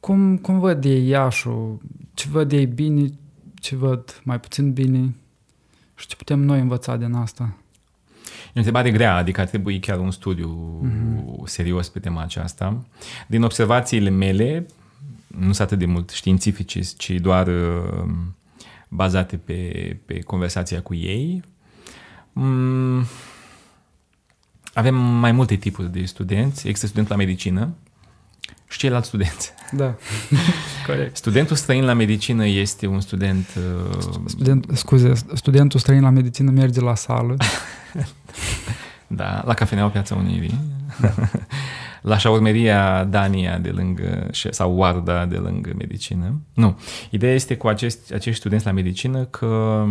Cum, 0.00 0.36
cum 0.36 0.58
văd 0.58 0.84
ei 0.84 1.08
Iașul? 1.08 1.78
Ce 2.14 2.28
văd 2.30 2.52
ei 2.52 2.66
bine? 2.66 3.06
Ce 3.54 3.76
văd 3.76 4.20
mai 4.24 4.40
puțin 4.40 4.72
bine? 4.72 5.14
Și 5.94 6.06
ce 6.06 6.16
putem 6.16 6.40
noi 6.40 6.60
învăța 6.60 6.96
din 6.96 7.14
asta? 7.14 7.56
E 8.46 8.50
o 8.54 8.58
întrebare 8.58 8.90
grea, 8.90 9.14
adică 9.14 9.40
ar 9.40 9.46
trebui 9.46 9.80
chiar 9.80 9.98
un 9.98 10.10
studiu 10.10 10.80
mm-hmm. 10.86 11.44
serios 11.44 11.88
pe 11.88 11.98
tema 11.98 12.22
aceasta. 12.22 12.84
Din 13.26 13.42
observațiile 13.42 14.10
mele, 14.10 14.66
nu 15.26 15.52
sunt 15.52 15.60
atât 15.60 15.78
de 15.78 15.86
mult 15.86 16.10
științifice, 16.10 16.80
ci 16.80 17.10
doar 17.10 17.46
uh, 17.46 18.10
bazate 18.88 19.36
pe, 19.36 19.96
pe 20.06 20.18
conversația 20.18 20.82
cu 20.82 20.94
ei, 20.94 21.42
mm, 22.32 23.04
avem 24.74 24.94
mai 24.94 25.32
multe 25.32 25.54
tipuri 25.56 25.92
de 25.92 26.04
studenți. 26.04 26.68
Există 26.68 26.86
student 26.86 27.08
la 27.08 27.16
medicină 27.16 27.74
și 28.68 28.78
ceilalți 28.78 29.06
studenți. 29.06 29.52
Da, 29.72 29.94
corect. 30.86 31.16
Studentul 31.16 31.56
străin 31.56 31.84
la 31.84 31.92
medicină 31.92 32.46
este 32.46 32.86
un 32.86 33.00
student... 33.00 33.46
Uh... 33.56 33.98
Student, 34.26 34.66
scuze, 34.72 35.12
studentul 35.34 35.80
străin 35.80 36.02
la 36.02 36.10
medicină 36.10 36.50
merge 36.50 36.80
la 36.80 36.94
sală 36.94 37.36
da, 39.06 39.42
la 39.46 39.54
Cafeneaua 39.54 39.90
Piața 39.90 40.14
Unirii. 40.14 40.58
Da. 41.00 41.14
la 42.10 42.18
șaurmeria 42.18 43.04
Dania 43.04 43.58
de 43.58 43.70
lângă, 43.70 44.28
sau 44.50 44.78
Warda 44.78 45.26
de 45.26 45.36
lângă 45.36 45.72
medicină. 45.78 46.40
Nu. 46.54 46.78
Ideea 47.10 47.34
este 47.34 47.56
cu 47.56 47.68
acești, 47.68 48.14
acești 48.14 48.38
studenți 48.38 48.66
la 48.66 48.72
medicină 48.72 49.24
că 49.24 49.84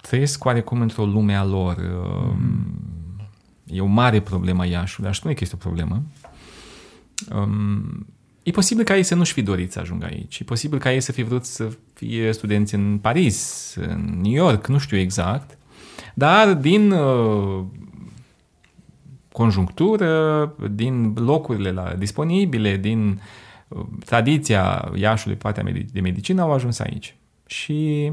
trăiesc 0.00 0.44
oarecum 0.44 0.80
într-o 0.80 1.04
lume 1.04 1.34
a 1.34 1.44
lor. 1.44 1.76
Mm. 2.38 2.76
E 3.66 3.80
o 3.80 3.86
mare 3.86 4.20
problemă 4.20 4.66
Iașului. 4.66 5.08
Aș 5.08 5.16
spune 5.16 5.34
că 5.34 5.40
este 5.42 5.54
o 5.54 5.62
problemă. 5.68 6.02
Um, 7.34 8.06
e 8.42 8.50
posibil 8.50 8.84
ca 8.84 8.96
ei 8.96 9.02
să 9.02 9.14
nu-și 9.14 9.32
fi 9.32 9.42
dorit 9.42 9.72
să 9.72 9.78
ajungă 9.78 10.04
aici. 10.04 10.38
E 10.38 10.44
posibil 10.44 10.78
ca 10.78 10.92
ei 10.92 11.00
să 11.00 11.12
fi 11.12 11.22
vrut 11.22 11.44
să 11.44 11.68
fie 11.92 12.32
studenți 12.32 12.74
în 12.74 12.98
Paris, 12.98 13.74
în 13.78 14.18
New 14.22 14.32
York, 14.32 14.66
nu 14.66 14.78
știu 14.78 14.96
exact. 14.96 15.58
Dar 16.14 16.54
din 16.54 16.90
uh, 16.90 17.64
conjunctură, 19.32 20.54
din 20.70 21.14
locurile 21.14 21.70
la, 21.70 21.94
disponibile, 21.98 22.76
din 22.76 23.20
tradiția 24.04 24.92
Iașului, 24.94 25.36
partea 25.36 25.62
de 25.92 26.00
medicină, 26.00 26.42
au 26.42 26.52
ajuns 26.52 26.78
aici. 26.78 27.16
Și 27.46 28.12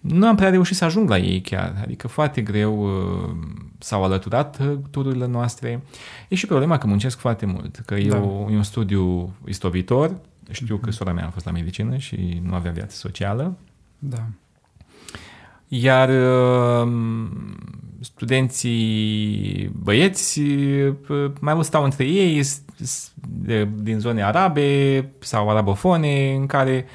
nu 0.00 0.26
am 0.26 0.36
prea 0.36 0.50
reușit 0.50 0.76
să 0.76 0.84
ajung 0.84 1.08
la 1.08 1.18
ei 1.18 1.40
chiar, 1.40 1.74
adică 1.82 2.08
foarte 2.08 2.40
greu 2.40 2.82
uh, 2.82 3.30
s-au 3.78 4.04
alăturat 4.04 4.58
uh, 4.60 4.78
tururile 4.90 5.26
noastre. 5.26 5.82
E 6.28 6.34
și 6.34 6.46
problema 6.46 6.78
că 6.78 6.86
muncesc 6.86 7.18
foarte 7.18 7.46
mult, 7.46 7.82
că 7.86 7.94
da. 7.94 8.00
e, 8.00 8.10
o, 8.10 8.50
e 8.50 8.56
un 8.56 8.62
studiu 8.62 9.34
istovitor, 9.46 10.20
știu 10.50 10.76
că 10.76 10.90
sora 10.90 11.12
mea 11.12 11.26
a 11.26 11.30
fost 11.30 11.44
la 11.44 11.52
medicină 11.52 11.96
și 11.96 12.40
nu 12.44 12.54
avea 12.54 12.70
viață 12.70 12.96
socială. 12.96 13.56
Da. 13.98 14.26
Iar 15.68 16.08
uh, 16.08 16.92
studenții 18.00 19.70
băieți 19.82 20.40
mai 21.40 21.54
mult 21.54 21.66
stau 21.66 21.84
între 21.84 22.04
ei 22.04 22.42
din 23.74 23.98
zone 23.98 24.22
arabe 24.22 25.10
sau 25.18 25.50
arabofone 25.50 26.34
în 26.34 26.46
care 26.46 26.86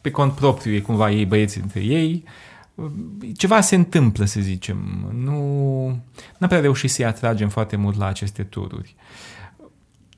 pe 0.00 0.10
cont 0.10 0.32
propriu 0.32 0.74
e 0.74 0.80
cumva 0.80 1.10
ei 1.10 1.26
băieții 1.26 1.60
între 1.60 1.80
ei. 1.80 2.24
Ceva 3.36 3.60
se 3.60 3.74
întâmplă, 3.74 4.24
să 4.24 4.40
zicem. 4.40 5.08
Nu 5.14 5.42
am 6.40 6.48
prea 6.48 6.60
reușit 6.60 6.90
să-i 6.90 7.04
atragem 7.04 7.48
foarte 7.48 7.76
mult 7.76 7.96
la 7.96 8.06
aceste 8.06 8.42
tururi. 8.42 8.94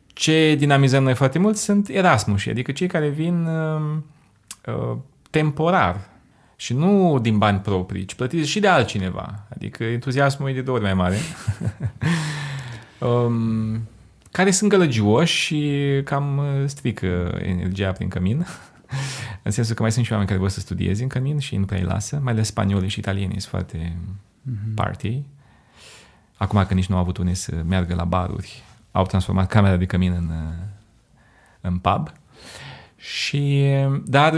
Ce 0.07 0.55
dinamizăm 0.59 1.03
noi 1.03 1.15
foarte 1.15 1.39
mult 1.39 1.57
sunt 1.57 1.89
Erasmus, 1.89 2.47
adică 2.47 2.73
cei 2.73 2.87
care 2.87 3.09
vin 3.09 3.47
uh, 3.47 3.81
uh, 4.67 4.97
temporar 5.31 6.09
și 6.57 6.75
nu 6.75 7.19
din 7.19 7.39
bani 7.39 7.59
proprii, 7.59 8.05
ci 8.05 8.15
plătiți 8.15 8.49
și 8.49 8.61
de 8.61 8.69
altcineva. 8.69 9.47
Adică 9.55 9.85
entuziasmul 9.85 10.49
e 10.49 10.53
de 10.53 10.61
două 10.61 10.77
ori 10.77 10.87
mai 10.87 10.95
mare. 10.95 11.17
um, 13.09 13.89
care 14.31 14.51
sunt 14.51 14.71
gălăgioși 14.71 15.37
și 15.37 15.81
cam 16.05 16.41
strică 16.67 17.39
energia 17.43 17.93
prin 17.93 18.09
cămin. 18.09 18.47
în 19.43 19.51
sensul 19.51 19.75
că 19.75 19.83
mai 19.83 19.93
sunt 19.93 20.05
și 20.05 20.11
oameni 20.11 20.29
care 20.29 20.41
vor 20.41 20.51
să 20.51 20.61
studieze 20.61 21.03
în 21.03 21.09
cămin 21.09 21.39
și 21.39 21.57
nu 21.57 21.65
prea 21.65 21.79
îi 21.79 21.85
lasă, 21.85 22.21
mai 22.23 22.33
ales 22.33 22.47
spaniolii 22.47 22.89
și 22.89 22.99
italienii 22.99 23.41
sunt 23.41 23.51
foarte 23.51 23.97
mm-hmm. 23.97 24.75
party. 24.75 25.23
Acum 26.37 26.65
că 26.65 26.75
nici 26.75 26.87
nu 26.87 26.95
au 26.95 27.01
avut 27.01 27.17
unde 27.17 27.35
să 27.35 27.63
meargă 27.67 27.95
la 27.95 28.05
baruri, 28.05 28.63
au 28.93 29.05
transformat 29.05 29.47
camera 29.49 29.77
de 29.77 29.87
cămin 29.87 30.13
în, 30.13 30.31
în 31.61 31.79
pub. 31.79 32.13
Și, 32.97 33.65
dar 34.05 34.35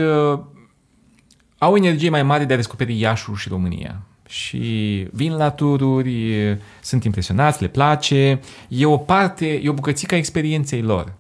au 1.59 1.77
energie 1.77 2.11
mai 2.11 2.23
mare 2.23 2.45
de 2.45 2.53
a 2.53 2.57
descoperi 2.57 2.99
Iașul 2.99 3.37
și 3.37 3.49
România. 3.49 4.03
Și 4.29 5.07
vin 5.13 5.33
la 5.33 5.51
tururi, 5.51 6.59
sunt 6.83 7.05
impresionați, 7.05 7.63
le 7.63 7.69
place. 7.69 8.41
E 8.69 8.87
o 8.87 8.97
parte, 8.97 9.61
e 9.63 9.69
o 9.69 9.73
bucățică 9.73 10.15
a 10.15 10.19
experienței 10.19 10.83
lor. 10.83 11.13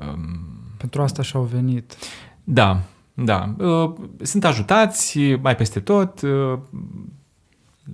Um, 0.00 0.45
Pentru 0.86 1.04
asta 1.04 1.22
și-au 1.22 1.42
venit. 1.42 1.96
Da, 2.44 2.80
da. 3.14 3.54
Uh, 3.58 3.92
sunt 4.22 4.44
ajutați 4.44 5.18
mai 5.18 5.56
peste 5.56 5.80
tot, 5.80 6.20
uh, 6.20 6.58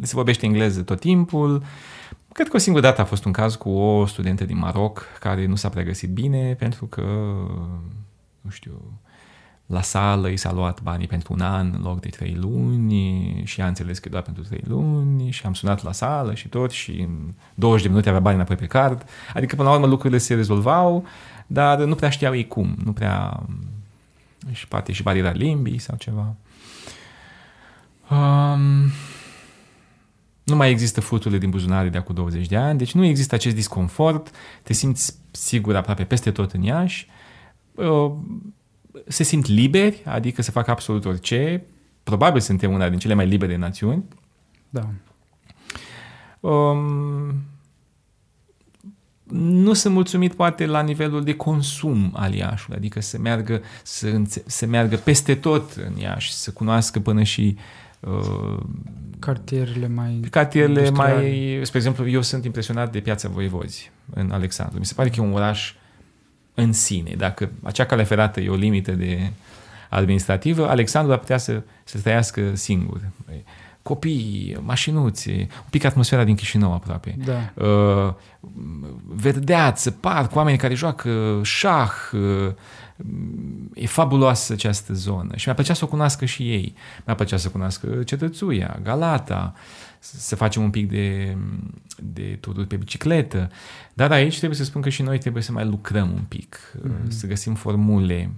se 0.01 0.15
vorbește 0.15 0.47
engleză 0.47 0.83
tot 0.83 1.01
timpul. 1.01 1.63
Cred 2.33 2.49
că 2.49 2.57
o 2.57 2.59
singură 2.59 2.85
dată 2.85 3.01
a 3.01 3.05
fost 3.05 3.25
un 3.25 3.33
caz 3.33 3.55
cu 3.55 3.71
o 3.71 4.07
studentă 4.07 4.45
din 4.45 4.59
Maroc 4.59 5.07
care 5.21 5.47
nu 5.47 5.55
s-a 5.55 5.69
pregătit 5.69 6.11
bine 6.11 6.55
pentru 6.55 6.87
că, 6.87 7.05
nu 8.41 8.51
știu, 8.51 9.01
la 9.67 9.83
sală 9.83 10.29
i 10.29 10.37
s-a 10.37 10.53
luat 10.53 10.83
banii 10.83 11.07
pentru 11.07 11.33
un 11.33 11.41
an 11.41 11.73
în 11.75 11.83
loc 11.83 12.01
de 12.01 12.09
trei 12.09 12.37
luni 12.41 13.43
și 13.45 13.61
a 13.61 13.67
înțeles 13.67 13.99
că 13.99 14.09
doar 14.09 14.23
pentru 14.23 14.43
trei 14.43 14.63
luni 14.69 15.31
și 15.31 15.47
am 15.47 15.55
sunat 15.55 15.83
la 15.83 15.93
sală 15.93 16.35
și 16.35 16.49
tot 16.49 16.71
și 16.71 17.01
în 17.01 17.35
20 17.55 17.83
de 17.83 17.89
minute 17.89 18.09
avea 18.09 18.21
bani 18.21 18.37
înapoi 18.37 18.57
pe 18.57 18.67
card. 18.67 19.05
Adică 19.35 19.57
până 19.57 19.69
la 19.69 19.75
urmă 19.75 19.87
lucrurile 19.87 20.19
se 20.19 20.35
rezolvau, 20.35 21.05
dar 21.53 21.79
nu 21.79 21.95
prea 21.95 22.11
știau 22.11 22.35
ei 22.35 22.47
cum, 22.47 22.77
nu 22.85 22.93
prea 22.93 23.43
și 24.53 24.69
poate 24.69 24.93
și 24.93 25.03
bariera 25.03 25.31
limbii 25.31 25.79
sau 25.79 25.97
ceva. 25.97 26.35
Um, 28.11 28.91
nu 30.43 30.57
mai 30.57 30.71
există 30.71 31.01
fluturile 31.01 31.39
din 31.39 31.51
buzunare 31.51 31.89
de 31.89 31.99
acum 31.99 32.15
20 32.15 32.47
de 32.47 32.57
ani, 32.57 32.79
deci 32.79 32.93
nu 32.93 33.05
există 33.05 33.35
acest 33.35 33.55
disconfort, 33.55 34.31
te 34.63 34.73
simți 34.73 35.15
sigur 35.31 35.77
aproape 35.77 36.05
peste 36.05 36.31
tot 36.31 36.53
în 36.53 36.63
Iași. 36.63 37.09
Uh, 37.75 38.13
se 39.07 39.23
simt 39.23 39.47
liberi, 39.47 40.03
adică 40.05 40.43
să 40.43 40.51
facă 40.51 40.71
absolut 40.71 41.05
orice. 41.05 41.63
Probabil 42.03 42.41
suntem 42.41 42.73
una 42.73 42.89
din 42.89 42.99
cele 42.99 43.15
mai 43.15 43.27
libere 43.27 43.57
națiuni. 43.57 44.05
Da. 44.71 44.89
Um, 46.41 47.35
nu 49.33 49.73
sunt 49.73 49.95
mulțumit 49.95 50.35
poate 50.35 50.67
la 50.67 50.83
nivelul 50.83 51.25
de 51.25 51.35
consum 51.35 52.11
al 52.15 52.35
Iașului, 52.35 52.77
adică 52.77 53.01
să 53.01 53.19
meargă, 53.19 53.63
să, 53.83 54.23
să 54.47 54.67
meargă 54.67 54.97
peste 54.97 55.35
tot 55.35 55.73
în 55.73 55.99
Iași, 55.99 56.33
să 56.33 56.51
cunoască 56.51 57.01
până 57.01 57.23
și 57.23 57.57
uh, 58.01 58.63
cartierele 59.19 59.89
mai 59.89 60.21
cartierele 60.31 60.91
mai, 60.91 61.61
spre 61.63 61.79
exemplu, 61.79 62.09
eu 62.09 62.23
sunt 62.23 62.45
impresionat 62.45 62.93
de 62.93 63.01
Piața 63.01 63.29
Voievozi 63.29 63.91
în 64.15 64.31
Alexandru. 64.31 64.79
Mi 64.79 64.87
se 64.87 64.95
pare 64.95 65.09
că 65.09 65.15
e 65.19 65.23
un 65.23 65.33
oraș 65.33 65.75
în 66.55 66.73
sine. 66.73 67.15
Dacă 67.17 67.51
acea 67.63 67.85
cale 67.87 68.03
ferată 68.03 68.41
e 68.41 68.49
o 68.49 68.55
limită 68.55 68.93
de 68.93 69.31
administrativă, 69.89 70.69
Alexandru 70.69 71.13
ar 71.13 71.19
putea 71.19 71.39
să, 71.39 71.63
să 71.85 71.99
trăiască 71.99 72.55
singur. 72.55 73.01
Copii, 73.83 74.57
mașinuți, 74.61 75.31
un 75.39 75.69
pic 75.71 75.85
atmosfera 75.85 76.25
din 76.25 76.35
Chișinău 76.35 76.73
aproape. 76.73 77.17
Da. 77.25 77.65
Uh, 77.67 78.15
verdeață, 79.07 79.91
parc, 79.91 80.35
oameni 80.35 80.59
care 80.59 80.75
joacă 80.75 81.41
șah, 81.43 81.93
uh, 82.13 82.53
e 83.75 83.87
fabuloasă 83.87 84.53
această 84.53 84.93
zonă 84.93 85.37
și 85.37 85.43
mi-a 85.47 85.55
plăcea 85.55 85.75
să 85.75 85.85
o 85.85 85.89
cunoască 85.89 86.25
și 86.25 86.51
ei. 86.51 86.75
Mi-a 87.05 87.15
plăcea 87.15 87.37
să 87.37 87.49
cunoască 87.49 88.03
Cetățuia, 88.03 88.79
Galata, 88.83 89.55
să 89.99 90.37
facem 90.37 90.63
un 90.63 90.71
pic 90.71 90.91
de, 90.91 91.37
de 91.97 92.39
tururi 92.41 92.67
pe 92.67 92.77
bicicletă. 92.77 93.51
Dar 93.95 94.13
aici 94.13 94.37
trebuie 94.37 94.59
să 94.59 94.65
spun 94.65 94.81
că 94.81 94.89
și 94.89 95.03
noi 95.03 95.19
trebuie 95.19 95.43
să 95.43 95.53
mai 95.53 95.65
lucrăm 95.65 96.11
un 96.11 96.25
pic, 96.29 96.77
mm-hmm. 96.77 97.09
să 97.09 97.27
găsim 97.27 97.55
formule. 97.55 98.31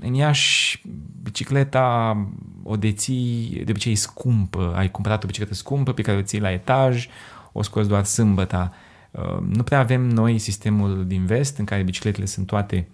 În 0.00 0.14
Iași, 0.14 0.82
bicicleta 1.22 2.16
o 2.62 2.76
deții, 2.76 3.62
de 3.64 3.70
obicei 3.70 3.92
e 3.92 3.96
scumpă. 3.96 4.72
Ai 4.76 4.90
cumpărat 4.90 5.22
o 5.22 5.26
bicicletă 5.26 5.54
scumpă 5.54 5.92
pe 5.92 6.02
care 6.02 6.18
o 6.18 6.22
ții 6.22 6.40
la 6.40 6.52
etaj, 6.52 7.08
o 7.52 7.62
scoți 7.62 7.88
doar 7.88 8.04
sâmbăta. 8.04 8.72
Uh, 9.10 9.38
nu 9.48 9.62
prea 9.62 9.78
avem 9.78 10.00
noi 10.00 10.38
sistemul 10.38 11.06
din 11.06 11.26
vest 11.26 11.58
în 11.58 11.64
care 11.64 11.82
bicicletele 11.82 12.26
sunt 12.26 12.46
toate 12.46 12.88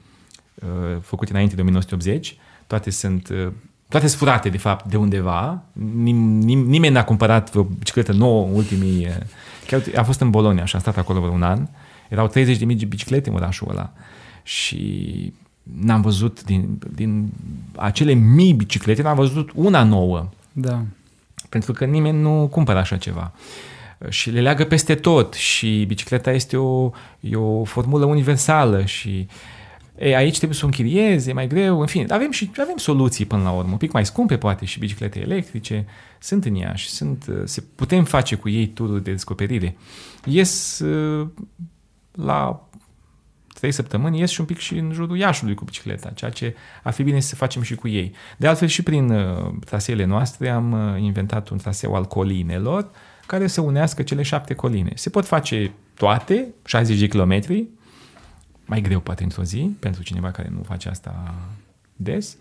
uh, 0.55 1.01
făcute 1.01 1.33
înainte 1.33 1.55
de 1.55 1.61
1980, 1.61 2.37
toate 2.67 2.91
sunt 2.91 3.29
uh, 3.29 3.53
toate 3.89 4.07
sunt 4.07 4.19
furate, 4.19 4.49
de 4.49 4.59
fapt, 4.59 4.85
de 4.85 4.97
undeva. 4.97 5.63
Nim, 5.73 6.17
nim, 6.17 6.59
nimeni 6.59 6.95
n-a 6.95 7.05
cumpărat 7.05 7.55
o 7.55 7.63
bicicletă 7.63 8.13
nouă 8.13 8.47
în 8.47 8.55
ultimii... 8.55 9.09
Chiar 9.67 9.83
a 9.97 10.03
fost 10.03 10.21
în 10.21 10.31
Bolonia 10.31 10.65
și 10.65 10.75
am 10.75 10.81
stat 10.81 10.97
acolo 10.97 11.19
un 11.19 11.43
an. 11.43 11.67
Erau 12.09 12.31
30.000 12.31 12.59
de 12.59 12.85
biciclete 12.85 13.29
în 13.29 13.35
orașul 13.35 13.69
ăla. 13.71 13.93
Și 14.43 15.33
n-am 15.81 16.01
văzut 16.01 16.45
din, 16.45 16.79
din 16.95 17.33
acele 17.77 18.13
mii 18.13 18.53
biciclete, 18.53 19.03
n-am 19.03 19.17
văzut 19.17 19.51
una 19.55 19.83
nouă. 19.83 20.29
Da. 20.53 20.85
Pentru 21.49 21.73
că 21.73 21.85
nimeni 21.85 22.21
nu 22.21 22.49
cumpără 22.51 22.79
așa 22.79 22.97
ceva. 22.97 23.33
Și 24.09 24.31
le 24.31 24.41
leagă 24.41 24.65
peste 24.65 24.95
tot 24.95 25.35
și 25.35 25.85
bicicleta 25.87 26.31
este 26.31 26.57
o, 26.57 26.91
e 27.21 27.37
o 27.37 27.65
formulă 27.65 28.05
universală 28.05 28.85
și 28.85 29.27
uh, 29.29 29.35
ei, 29.99 30.15
aici 30.15 30.37
trebuie 30.37 30.59
să 30.59 30.65
o 30.65 30.67
închiriezi, 30.67 31.29
e 31.29 31.33
mai 31.33 31.47
greu, 31.47 31.81
în 31.81 31.87
fine, 31.87 32.07
avem 32.09 32.31
și 32.31 32.51
avem 32.57 32.77
soluții 32.77 33.25
până 33.25 33.43
la 33.43 33.51
urmă, 33.51 33.71
un 33.71 33.77
pic 33.77 33.93
mai 33.93 34.07
scumpe 34.07 34.37
poate 34.37 34.65
și 34.65 34.79
biciclete 34.79 35.21
electrice, 35.21 35.87
sunt 36.19 36.45
în 36.45 36.55
ea 36.55 36.75
și 36.75 36.89
sunt, 36.89 37.27
uh, 37.29 37.43
se 37.45 37.65
putem 37.75 38.05
face 38.05 38.35
cu 38.35 38.49
ei 38.49 38.67
turul 38.67 39.03
de 39.03 39.11
descoperire. 39.11 39.77
Ies 40.25 40.79
uh, 40.79 41.29
la 42.13 42.68
trei 43.59 43.73
săptămâni, 43.73 44.19
ies 44.19 44.31
și 44.31 44.41
un 44.41 44.47
pic 44.47 44.59
și 44.59 44.77
în 44.79 44.93
jurul 44.93 45.17
Iașului 45.17 45.55
cu 45.55 45.65
bicicleta, 45.65 46.11
ceea 46.11 46.31
ce 46.31 46.57
ar 46.83 46.93
fi 46.93 47.03
bine 47.03 47.21
să 47.21 47.35
facem 47.35 47.63
și 47.63 47.75
cu 47.75 47.89
ei. 47.89 48.15
De 48.37 48.47
altfel 48.47 48.69
și 48.69 48.83
prin 48.83 49.11
uh, 49.11 49.53
traseele 49.65 50.05
noastre 50.05 50.49
am 50.49 50.73
uh, 50.73 51.01
inventat 51.01 51.49
un 51.49 51.59
traseu 51.59 51.95
al 51.95 52.05
colinelor 52.05 52.91
care 53.27 53.47
să 53.47 53.61
unească 53.61 54.03
cele 54.03 54.23
șapte 54.23 54.55
coline. 54.55 54.93
Se 54.95 55.11
pot 55.11 55.27
face 55.27 55.73
toate, 55.95 56.47
60 56.65 56.99
de 56.99 57.07
kilometri, 57.07 57.67
mai 58.65 58.81
greu 58.81 59.01
poate 59.01 59.23
într-o 59.23 59.43
zi, 59.43 59.77
pentru 59.79 60.03
cineva 60.03 60.31
care 60.31 60.49
nu 60.55 60.63
face 60.63 60.89
asta 60.89 61.35
des, 61.97 62.37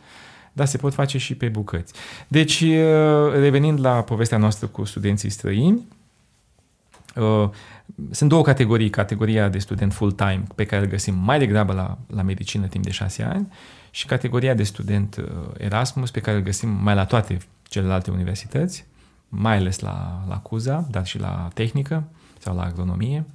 dar 0.53 0.65
se 0.65 0.77
pot 0.77 0.93
face 0.93 1.17
și 1.17 1.35
pe 1.35 1.47
bucăți. 1.47 1.93
Deci, 2.27 2.61
uh, 2.61 3.33
revenind 3.33 3.79
la 3.79 4.01
povestea 4.01 4.37
noastră 4.37 4.67
cu 4.67 4.83
studenții 4.83 5.29
străini, 5.29 5.75
uh, 5.75 5.96
sunt 8.11 8.29
două 8.29 8.41
categorii. 8.41 8.89
Categoria 8.89 9.49
de 9.49 9.57
student 9.57 9.93
full-time, 9.93 10.43
pe 10.55 10.65
care 10.65 10.81
îl 10.81 10.89
găsim 10.89 11.15
mai 11.15 11.39
degrabă 11.39 11.73
la, 11.73 11.97
la 12.15 12.21
medicină 12.21 12.67
timp 12.67 12.83
de 12.83 12.91
șase 12.91 13.23
ani, 13.23 13.47
și 13.91 14.05
categoria 14.05 14.53
de 14.53 14.63
student 14.63 15.15
uh, 15.15 15.25
Erasmus, 15.57 16.11
pe 16.11 16.19
care 16.19 16.37
îl 16.37 16.43
găsim 16.43 16.69
mai 16.69 16.95
la 16.95 17.05
toate 17.05 17.37
celelalte 17.63 18.11
universități, 18.11 18.85
mai 19.29 19.55
ales 19.55 19.79
la, 19.79 20.23
la 20.27 20.37
CUZA, 20.37 20.87
dar 20.91 21.05
și 21.05 21.19
la 21.19 21.47
tehnică 21.53 22.03
sau 22.39 22.55
la 22.55 22.63
agronomie. 22.63 23.25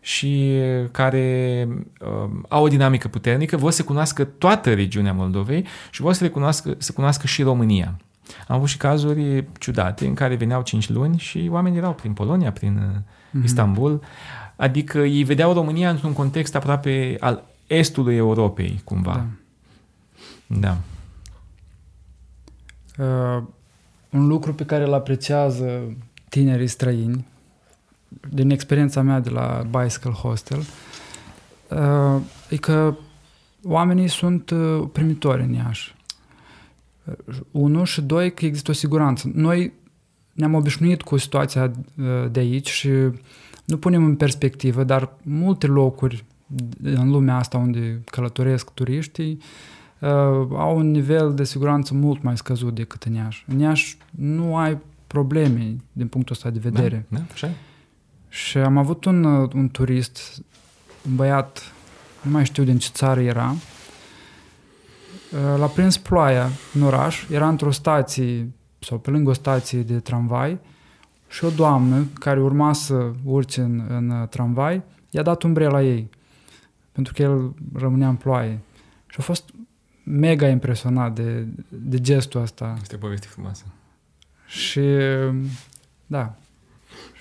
și 0.00 0.60
care 0.90 1.68
uh, 2.00 2.30
au 2.48 2.64
o 2.64 2.68
dinamică 2.68 3.08
puternică, 3.08 3.56
vor 3.56 3.70
să 3.70 3.84
cunoască 3.84 4.24
toată 4.24 4.74
regiunea 4.74 5.12
Moldovei 5.12 5.66
și 5.90 6.00
vor 6.00 6.12
să, 6.12 6.24
recunoască, 6.24 6.74
să 6.78 6.92
cunoască 6.92 7.26
și 7.26 7.42
România. 7.42 7.96
Am 8.48 8.56
avut 8.56 8.68
și 8.68 8.76
cazuri 8.76 9.44
ciudate 9.58 10.06
în 10.06 10.14
care 10.14 10.34
veneau 10.34 10.62
5 10.62 10.88
luni 10.88 11.18
și 11.18 11.48
oamenii 11.50 11.78
erau 11.78 11.94
prin 11.94 12.12
Polonia, 12.12 12.52
prin 12.52 12.80
mm-hmm. 12.80 13.44
Istanbul, 13.44 14.00
adică 14.56 14.98
ei 14.98 15.22
vedeau 15.22 15.52
România 15.52 15.90
într-un 15.90 16.12
context 16.12 16.54
aproape 16.54 17.16
al 17.20 17.44
estului 17.66 18.16
Europei, 18.16 18.80
cumva. 18.84 19.26
Da. 20.46 20.56
da. 20.56 20.76
Uh, 23.04 23.42
un 24.10 24.26
lucru 24.26 24.54
pe 24.54 24.64
care 24.64 24.84
îl 24.84 24.92
apreciază 24.92 25.96
tinerii 26.28 26.66
străini, 26.66 27.26
din 28.30 28.50
experiența 28.50 29.02
mea 29.02 29.20
de 29.20 29.30
la 29.30 29.66
Bicycle 29.70 30.10
Hostel, 30.10 30.62
uh, 31.68 32.22
e 32.48 32.56
că 32.56 32.96
oamenii 33.64 34.08
sunt 34.08 34.50
uh, 34.50 34.88
primitori 34.92 35.42
în 35.42 35.52
Iași. 35.52 35.95
Uh, 37.06 37.36
unu 37.50 37.84
și 37.84 38.02
doi, 38.02 38.34
că 38.34 38.44
există 38.44 38.70
o 38.70 38.74
siguranță. 38.74 39.30
Noi 39.34 39.72
ne-am 40.32 40.54
obișnuit 40.54 41.02
cu 41.02 41.16
situația 41.16 41.70
de 42.30 42.40
aici 42.40 42.70
și 42.70 42.90
nu 43.64 43.76
punem 43.78 44.04
în 44.04 44.16
perspectivă, 44.16 44.84
dar 44.84 45.12
multe 45.22 45.66
locuri 45.66 46.24
în 46.82 47.10
lumea 47.10 47.36
asta 47.36 47.58
unde 47.58 48.00
călătoresc 48.04 48.70
turiștii 48.70 49.38
uh, 49.98 50.08
au 50.50 50.76
un 50.76 50.90
nivel 50.90 51.34
de 51.34 51.44
siguranță 51.44 51.94
mult 51.94 52.22
mai 52.22 52.36
scăzut 52.36 52.74
decât 52.74 53.02
în 53.02 53.12
Iași. 53.12 53.44
În 53.48 53.58
Iași 53.58 53.96
nu 54.10 54.56
ai 54.56 54.78
probleme 55.06 55.76
din 55.92 56.06
punctul 56.06 56.34
ăsta 56.34 56.50
de 56.50 56.58
vedere. 56.58 57.06
Da, 57.08 57.18
da, 57.18 57.24
așa 57.32 57.50
Și 58.28 58.58
am 58.58 58.76
avut 58.76 59.04
un, 59.04 59.24
un 59.54 59.68
turist, 59.68 60.42
un 61.08 61.16
băiat, 61.16 61.72
nu 62.22 62.30
mai 62.30 62.44
știu 62.44 62.64
din 62.64 62.78
ce 62.78 62.88
țară 62.92 63.20
era, 63.20 63.54
l-a 65.58 65.66
prins 65.66 65.98
ploaia 65.98 66.48
în 66.74 66.82
oraș, 66.82 67.28
era 67.30 67.48
într-o 67.48 67.70
stație 67.70 68.50
sau 68.78 68.98
pe 68.98 69.10
lângă 69.10 69.30
o 69.30 69.32
stație 69.32 69.82
de 69.82 70.00
tramvai 70.00 70.58
și 71.28 71.44
o 71.44 71.50
doamnă 71.50 72.06
care 72.18 72.40
urma 72.40 72.72
să 72.72 73.10
urce 73.24 73.60
în, 73.60 73.84
în 73.88 74.26
tramvai 74.30 74.82
i-a 75.10 75.22
dat 75.22 75.42
umbrela 75.42 75.82
ei 75.82 76.10
pentru 76.96 77.14
că 77.14 77.22
el 77.22 77.54
rămânea 77.74 78.08
în 78.08 78.16
ploaie. 78.16 78.58
Și 79.06 79.16
a 79.18 79.22
fost 79.22 79.50
mega 80.02 80.48
impresionat 80.48 81.14
de, 81.14 81.46
de 81.68 82.00
gestul 82.00 82.40
ăsta. 82.40 82.76
Este 82.80 82.94
o 82.94 82.98
poveste 82.98 83.26
frumoasă. 83.26 83.64
Și 84.46 84.80
da, 86.06 86.34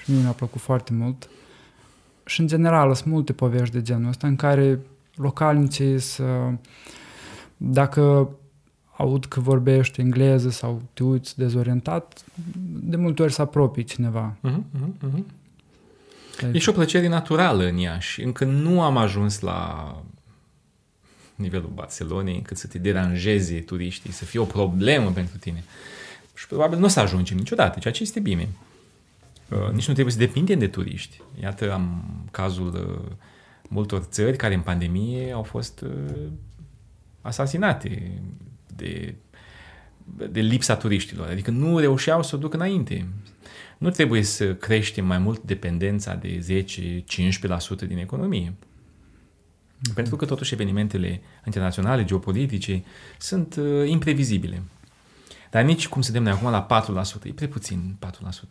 și 0.02 0.12
mie 0.12 0.22
mi-a 0.22 0.32
plăcut 0.32 0.62
foarte 0.62 0.94
mult. 0.94 1.30
Și 2.26 2.40
în 2.40 2.48
general 2.48 2.94
sunt 2.94 3.14
multe 3.14 3.34
povești 3.34 3.74
de 3.74 3.82
genul 3.82 4.10
ăsta 4.10 4.28
în 4.28 4.36
care 4.36 4.80
localnicii 5.16 6.00
să, 6.00 6.24
dacă 7.58 8.30
aud 8.98 9.26
că 9.26 9.40
vorbești 9.40 10.02
engleză 10.02 10.50
sau 10.50 10.82
te 10.94 11.04
uiți 11.04 11.38
dezorientat, 11.38 12.26
de 12.66 12.96
multe 12.96 13.22
ori 13.22 13.34
să 13.34 13.42
apropii 13.42 13.84
cineva. 13.84 14.36
Uh-huh, 14.48 14.54
uh-huh, 14.54 15.10
uh-huh. 15.10 15.24
E 16.52 16.58
și 16.58 16.70
o 16.70 16.72
plăcere 16.72 17.08
naturală 17.08 17.64
în 17.64 17.78
Iași. 17.78 18.22
Încă 18.22 18.46
nu 18.46 18.82
am 18.82 18.98
ajuns 18.98 19.40
la 19.40 19.96
nivelul 21.36 21.72
Barcelonei 21.74 22.36
încât 22.36 22.58
să 22.58 22.68
te 22.68 22.78
deranjeze 22.78 23.60
turiștii, 23.60 24.12
să 24.12 24.26
fie 24.26 24.40
o 24.40 24.46
problemă 24.46 25.10
pentru 25.10 25.38
tine. 25.38 25.64
Și 26.34 26.48
probabil 26.48 26.80
nu 26.80 26.86
o 26.86 26.88
să 26.88 27.00
ajungem 27.00 27.38
niciodată, 27.38 27.80
ceea 27.80 27.94
ce 27.94 28.04
este 28.04 28.20
bine. 28.20 28.50
Uh, 29.50 29.72
nici 29.72 29.88
nu 29.88 29.94
trebuie 29.94 30.14
să 30.14 30.20
depindem 30.20 30.60
de 30.60 30.68
turiști. 30.68 31.22
Iată, 31.42 31.74
am 31.74 32.04
cazul 32.32 33.02
uh, 33.08 33.12
multor 33.70 34.02
țări 34.02 34.38
care 34.38 34.54
în 34.54 34.62
pandemie 34.62 35.32
au 35.32 35.44
fost 35.44 35.82
uh, 35.82 35.90
asasinate 37.26 38.12
de, 38.76 39.16
de 40.32 40.40
lipsa 40.40 40.76
turiștilor. 40.76 41.28
Adică 41.28 41.52
nu 41.52 41.80
reușeau 41.80 42.24
să 42.24 42.36
o 42.36 42.40
ducă 42.40 42.56
înainte. 42.56 43.08
Nu 43.78 43.90
trebuie 43.90 44.24
să 44.24 44.56
creștem 44.56 45.06
mai 45.06 45.18
mult 45.18 45.44
dependența 45.44 46.14
de 46.16 46.64
10-15% 47.84 47.88
din 47.88 47.98
economie. 47.98 48.54
Mm-hmm. 48.54 49.94
Pentru 49.94 50.16
că 50.16 50.26
totuși 50.26 50.54
evenimentele 50.54 51.22
internaționale, 51.46 52.04
geopolitice, 52.04 52.84
sunt 53.18 53.56
uh, 53.56 53.90
imprevizibile. 53.90 54.64
Dar 55.52 55.64
nici 55.64 55.88
cum 55.88 56.02
suntem 56.02 56.24
noi 56.24 56.32
acum 56.32 56.50
la 56.50 56.84
4%, 57.22 57.24
e 57.24 57.30
prea 57.30 57.48
puțin 57.48 57.98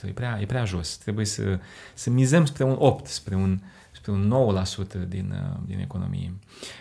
4%, 0.05 0.09
e 0.09 0.11
prea, 0.11 0.39
e 0.41 0.47
prea 0.47 0.65
jos. 0.65 0.97
Trebuie 0.97 1.27
să, 1.27 1.59
să 1.95 2.11
mizăm 2.11 2.45
spre 2.45 2.65
un 2.65 2.99
8%, 3.03 3.07
spre 3.07 3.35
un 3.35 3.61
spre 4.05 4.13
un 4.13 4.29
9% 4.29 5.09
din, 5.09 5.35
uh, 5.35 5.61
din 5.67 5.79
economie. 5.79 6.33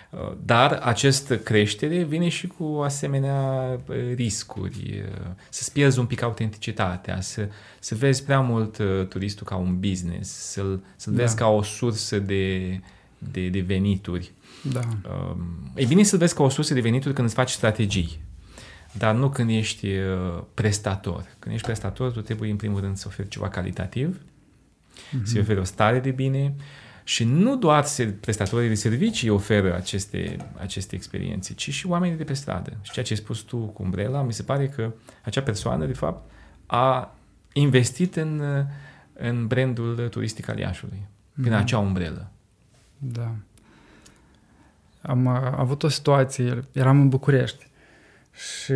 Uh, 0.10 0.32
dar 0.46 0.72
această 0.72 1.38
creștere 1.38 2.04
vine 2.04 2.30
și 2.30 2.48
cu 2.48 2.82
asemenea 2.84 3.70
uh, 3.88 3.96
riscuri, 4.16 5.04
să-ți 5.50 5.72
pierzi 5.72 6.00
un 6.00 6.06
pic 6.06 6.22
autenticitatea, 6.22 7.22
să, 7.22 7.50
să 7.80 7.96
vezi 7.96 8.24
prea 8.24 8.40
mult 8.40 8.82
turistul 9.10 9.46
ca 9.46 9.56
un 9.56 9.80
business, 9.80 10.30
să-l, 10.30 10.84
să-l 10.96 11.14
da. 11.14 11.22
vezi 11.22 11.36
ca 11.36 11.48
o 11.48 11.62
sursă 11.62 12.20
de, 12.20 12.80
de, 13.18 13.50
de 13.50 13.60
venituri. 13.60 14.32
Da. 14.72 14.82
Um, 15.10 15.72
e 15.76 15.86
bine 15.86 16.04
să-l 16.04 16.20
vezi 16.20 16.36
ca 16.36 16.44
o 16.44 16.50
sursă 16.50 16.74
de 16.74 16.82
venituri 16.82 17.14
când 17.14 17.28
îți 17.28 17.36
faci 17.36 17.50
strategii, 17.50 18.20
dar 18.98 19.16
nu 19.16 19.30
când 19.30 19.50
ești 19.50 19.88
prestator. 20.54 21.26
Când 21.40 21.54
ești 21.54 21.66
prestator, 21.66 22.12
tu 22.12 22.22
trebuie 22.22 22.52
în 22.52 22.58
primul 22.58 22.80
rând 22.80 22.98
să 22.98 23.06
oferi 23.08 23.28
ceva 23.28 23.50
calitativ, 23.50 24.18
mm-hmm. 24.18 25.24
să 25.24 25.40
oferi 25.40 25.60
o 25.60 25.64
stare 25.64 26.00
de 26.00 26.12
bine, 26.12 26.56
și 27.04 27.24
nu 27.24 27.56
doar 27.56 27.86
prestatorii 28.20 28.68
de 28.68 28.76
servicii 28.76 29.30
oferă 29.30 29.76
aceste, 29.76 30.38
aceste 30.58 30.96
experiențe, 30.96 31.54
ci 31.54 31.70
și 31.70 31.88
oamenii 31.88 32.18
de 32.18 32.24
pe 32.24 32.34
stradă. 32.34 32.78
Și 32.82 32.92
ceea 32.92 33.06
ce 33.06 33.14
ai 33.14 33.20
spus 33.20 33.40
tu 33.40 33.58
cu 33.58 33.84
umbrela, 33.84 34.22
mi 34.22 34.34
se 34.34 34.44
pare 34.44 34.68
că 34.68 34.94
acea 35.24 35.42
persoană, 35.42 35.86
de 35.86 35.94
fapt, 35.94 36.32
a 36.66 37.16
investit 37.54 38.16
în, 38.16 38.42
în 39.14 39.48
brandul 39.48 40.08
turistic 40.10 40.50
al 40.50 40.58
Iașului, 40.58 41.08
prin 41.34 41.54
mm-hmm. 41.54 41.58
acea 41.58 41.78
umbrelă. 41.78 42.32
Da. 42.98 43.36
Am 45.02 45.28
avut 45.28 45.84
o 45.84 45.88
situație, 45.88 46.60
eram 46.72 47.00
în 47.00 47.10
București 47.10 47.68
și 48.34 48.74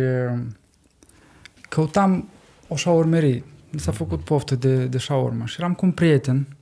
căutam 1.68 2.28
o 2.68 2.76
șaurmerie. 2.76 3.44
Mi 3.70 3.80
s-a 3.80 3.92
făcut 3.92 4.20
poftă 4.20 4.54
de, 4.54 4.86
de 4.86 4.98
șaurmă 4.98 5.44
și 5.44 5.56
eram 5.58 5.74
cu 5.74 5.86
un 5.86 5.92
prieten 5.92 6.56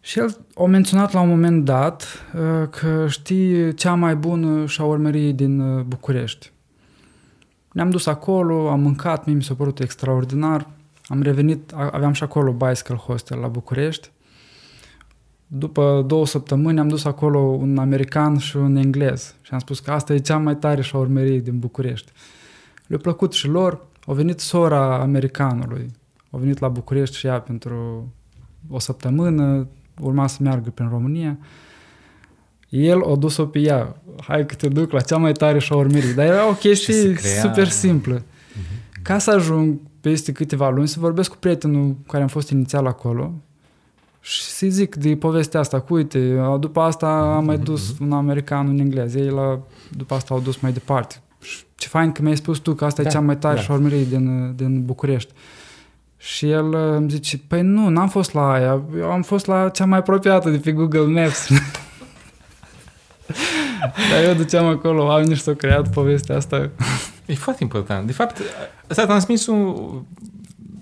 și 0.00 0.18
el 0.18 0.36
a 0.54 0.64
menționat 0.64 1.12
la 1.12 1.20
un 1.20 1.28
moment 1.28 1.64
dat 1.64 2.26
uh, 2.34 2.68
că 2.68 3.06
știi 3.08 3.74
cea 3.74 3.94
mai 3.94 4.16
bună 4.16 4.66
șaurmerie 4.66 5.32
din 5.32 5.60
uh, 5.60 5.82
București. 5.82 6.52
Ne-am 7.72 7.90
dus 7.90 8.06
acolo, 8.06 8.70
am 8.70 8.80
mâncat, 8.80 9.26
mie 9.26 9.34
mi 9.34 9.42
s-a 9.42 9.54
părut 9.54 9.80
extraordinar. 9.80 10.70
Am 11.04 11.22
revenit, 11.22 11.72
aveam 11.72 12.12
și 12.12 12.22
acolo 12.22 12.52
bicycle 12.52 12.94
hostel 12.94 13.38
la 13.38 13.48
București. 13.48 14.10
După 15.46 16.04
două 16.06 16.26
săptămâni 16.26 16.78
am 16.78 16.88
dus 16.88 17.04
acolo 17.04 17.38
un 17.38 17.78
american 17.78 18.38
și 18.38 18.56
un 18.56 18.76
englez 18.76 19.34
și 19.42 19.52
am 19.52 19.58
spus 19.58 19.80
că 19.80 19.90
asta 19.90 20.14
e 20.14 20.18
cea 20.18 20.38
mai 20.38 20.56
tare 20.56 20.82
șaurmerie 20.82 21.38
din 21.38 21.58
București. 21.58 22.12
Le-a 22.86 22.98
plăcut 22.98 23.32
și 23.32 23.46
lor. 23.46 23.86
A 24.06 24.12
venit 24.12 24.40
sora 24.40 25.00
americanului. 25.00 25.90
A 26.30 26.36
venit 26.36 26.58
la 26.58 26.68
București 26.68 27.16
și 27.16 27.26
ea 27.26 27.40
pentru 27.40 28.08
o 28.68 28.78
săptămână, 28.78 29.68
urma 30.00 30.26
să 30.26 30.38
meargă 30.40 30.70
prin 30.70 30.88
România, 30.88 31.38
el 32.68 33.00
o 33.00 33.16
dus-o 33.16 33.44
pe 33.44 33.58
ea. 33.58 33.96
Hai 34.26 34.46
că 34.46 34.54
te 34.54 34.68
duc 34.68 34.90
la 34.90 35.00
cea 35.00 35.16
mai 35.16 35.32
tare 35.32 35.58
șaurmerie. 35.58 36.12
Dar 36.12 36.26
era 36.26 36.48
o 36.48 36.52
chestie 36.52 37.12
crea... 37.12 37.40
super 37.40 37.68
simplă. 37.68 38.18
Uh-huh. 38.18 39.02
Ca 39.02 39.18
să 39.18 39.30
ajung 39.30 39.78
peste 40.00 40.32
câteva 40.32 40.68
luni 40.68 40.88
să 40.88 41.00
vorbesc 41.00 41.30
cu 41.30 41.36
prietenul 41.36 41.96
care 42.06 42.22
am 42.22 42.28
fost 42.28 42.50
inițial 42.50 42.86
acolo 42.86 43.32
și 44.20 44.42
să-i 44.42 44.70
zic 44.70 44.94
de 44.94 45.16
povestea 45.16 45.60
asta, 45.60 45.80
cu 45.80 45.94
uite, 45.94 46.40
după 46.60 46.80
asta 46.80 47.34
am 47.36 47.44
mai 47.44 47.58
dus 47.58 47.94
uh-huh. 47.94 47.98
un 48.00 48.12
american, 48.12 48.68
un 48.68 48.78
englez, 48.78 49.14
ei 49.14 49.28
la, 49.28 49.60
după 49.96 50.14
asta 50.14 50.34
au 50.34 50.40
dus 50.40 50.56
mai 50.56 50.72
departe. 50.72 51.22
Ce 51.74 51.88
fain 51.88 52.12
că 52.12 52.22
mi-ai 52.22 52.36
spus 52.36 52.58
tu 52.58 52.74
că 52.74 52.84
asta 52.84 53.02
da, 53.02 53.08
e 53.08 53.12
cea 53.12 53.20
mai 53.20 53.38
tare 53.38 53.54
da. 53.54 53.60
șaurmerie 53.60 54.04
din, 54.04 54.54
din 54.56 54.84
București. 54.84 55.32
Și 56.18 56.50
el 56.50 56.68
uh, 56.68 56.96
îmi 56.96 57.10
zice, 57.10 57.38
păi 57.38 57.62
nu, 57.62 57.88
n-am 57.88 58.08
fost 58.08 58.32
la 58.32 58.52
aia, 58.52 58.82
eu 58.96 59.10
am 59.10 59.22
fost 59.22 59.46
la 59.46 59.68
cea 59.68 59.84
mai 59.84 59.98
apropiată 59.98 60.50
de 60.50 60.56
pe 60.56 60.72
Google 60.72 61.20
Maps. 61.20 61.48
Dar 64.10 64.24
eu 64.24 64.34
duceam 64.34 64.66
acolo, 64.66 65.04
oamenii 65.04 65.34
și 65.34 65.42
s-au 65.42 65.54
creat 65.54 65.92
povestea 65.92 66.36
asta. 66.36 66.70
E 67.26 67.34
foarte 67.34 67.62
important. 67.62 68.06
De 68.06 68.12
fapt, 68.12 68.40
s-a 68.86 69.04
transmis 69.04 69.46
un, 69.46 69.76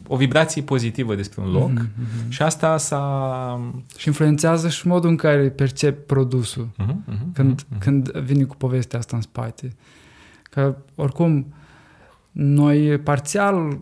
o 0.07 0.17
vibrație 0.17 0.63
pozitivă 0.63 1.15
despre 1.15 1.43
un 1.43 1.53
loc 1.53 1.71
mm-hmm. 1.71 2.29
și 2.29 2.43
asta 2.43 2.77
s-a... 2.77 3.73
Și 3.97 4.09
influențează 4.09 4.69
și 4.69 4.87
modul 4.87 5.11
în 5.11 5.17
care 5.17 5.49
percep 5.49 6.07
produsul 6.07 6.69
mm-hmm, 6.69 7.33
când, 7.33 7.63
mm-hmm. 7.63 7.79
când 7.79 8.11
vine 8.11 8.45
cu 8.45 8.57
povestea 8.57 8.99
asta 8.99 9.17
în 9.17 9.23
spate. 9.23 9.77
Că, 10.43 10.77
oricum, 10.95 11.55
noi 12.33 12.99
parțial 12.99 13.79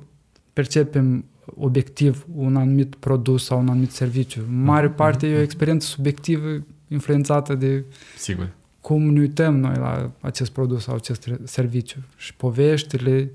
percepem 0.53 1.25
obiectiv 1.57 2.25
un 2.35 2.57
anumit 2.57 2.95
produs 2.95 3.45
sau 3.45 3.59
un 3.59 3.69
anumit 3.69 3.91
serviciu. 3.93 4.45
În 4.49 4.63
mare 4.63 4.87
Mhm, 4.87 4.95
parte 4.97 5.27
e 5.27 5.31
o 5.31 5.35
mhm. 5.35 5.43
experiență 5.43 5.87
subiectivă 5.87 6.65
influențată 6.89 7.55
de 7.55 7.85
Sigur. 8.17 8.49
cum 8.81 9.03
ne 9.13 9.21
uităm 9.21 9.57
noi 9.57 9.75
la 9.77 10.11
acest 10.21 10.51
produs 10.51 10.83
sau 10.83 10.95
acest 10.95 11.25
re- 11.27 11.39
serviciu. 11.45 11.99
Și 12.17 12.35
poveștile 12.35 13.31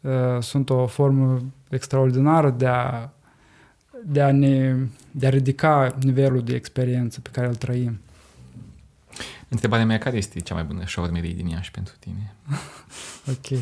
uh, 0.00 0.10
sunt 0.40 0.70
o 0.70 0.86
formă 0.86 1.42
extraordinară 1.68 2.50
de 2.50 2.66
a, 2.66 3.08
de, 4.04 4.20
a 4.22 4.32
ne, 4.32 4.76
de 5.10 5.26
a 5.26 5.30
ridica 5.30 5.96
nivelul 6.02 6.42
de 6.42 6.54
experiență 6.54 7.20
pe 7.20 7.28
care 7.32 7.46
îl 7.46 7.54
trăim. 7.54 7.98
Întrebarea 9.48 9.86
mea, 9.86 9.98
care 9.98 10.16
este 10.16 10.40
cea 10.40 10.54
mai 10.54 10.64
bună 10.64 10.84
șaurmerie 10.84 11.32
din 11.34 11.46
Iași 11.46 11.70
pentru 11.70 11.94
tine? 11.98 12.34
Ok. 13.30 13.58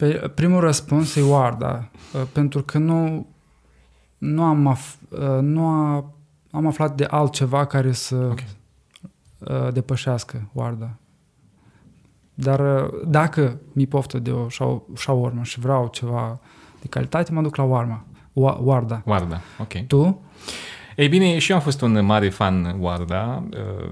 Pe, 0.00 0.30
primul 0.34 0.60
răspuns 0.60 1.16
e 1.16 1.20
Oarda, 1.22 1.88
uh, 2.14 2.22
pentru 2.32 2.62
că 2.62 2.78
nu, 2.78 3.26
nu, 4.18 4.42
am, 4.42 4.66
af, 4.66 4.96
uh, 5.08 5.38
nu 5.40 5.66
a, 5.66 6.04
am 6.50 6.66
aflat 6.66 6.94
de 6.96 7.04
altceva 7.04 7.64
care 7.66 7.92
să 7.92 8.16
Ok. 8.16 8.38
uh, 9.38 9.72
depășească 9.72 10.50
Oarda. 10.54 10.90
Dar 12.34 12.82
uh, 12.82 12.90
dacă 13.06 13.60
mi 13.72 13.86
poftă 13.86 14.18
de 14.18 14.30
o 14.30 14.48
șau- 14.48 14.88
shawarma 14.94 15.42
și 15.42 15.60
vreau 15.60 15.88
ceva 15.88 16.38
de 16.80 16.86
calitate, 16.86 17.32
mă 17.32 17.42
duc 17.42 17.56
la 17.56 17.62
Warma, 17.62 18.04
Wa- 18.28 18.58
Oarda. 18.64 19.02
Warda, 19.04 19.40
ok. 19.58 19.86
Tu? 19.86 20.20
Ei 20.96 21.08
bine, 21.08 21.38
și 21.38 21.50
eu 21.50 21.56
am 21.56 21.62
fost 21.62 21.80
un 21.80 22.04
mare 22.04 22.28
fan 22.28 22.76
Warda. 22.78 23.42
Uh, 23.52 23.90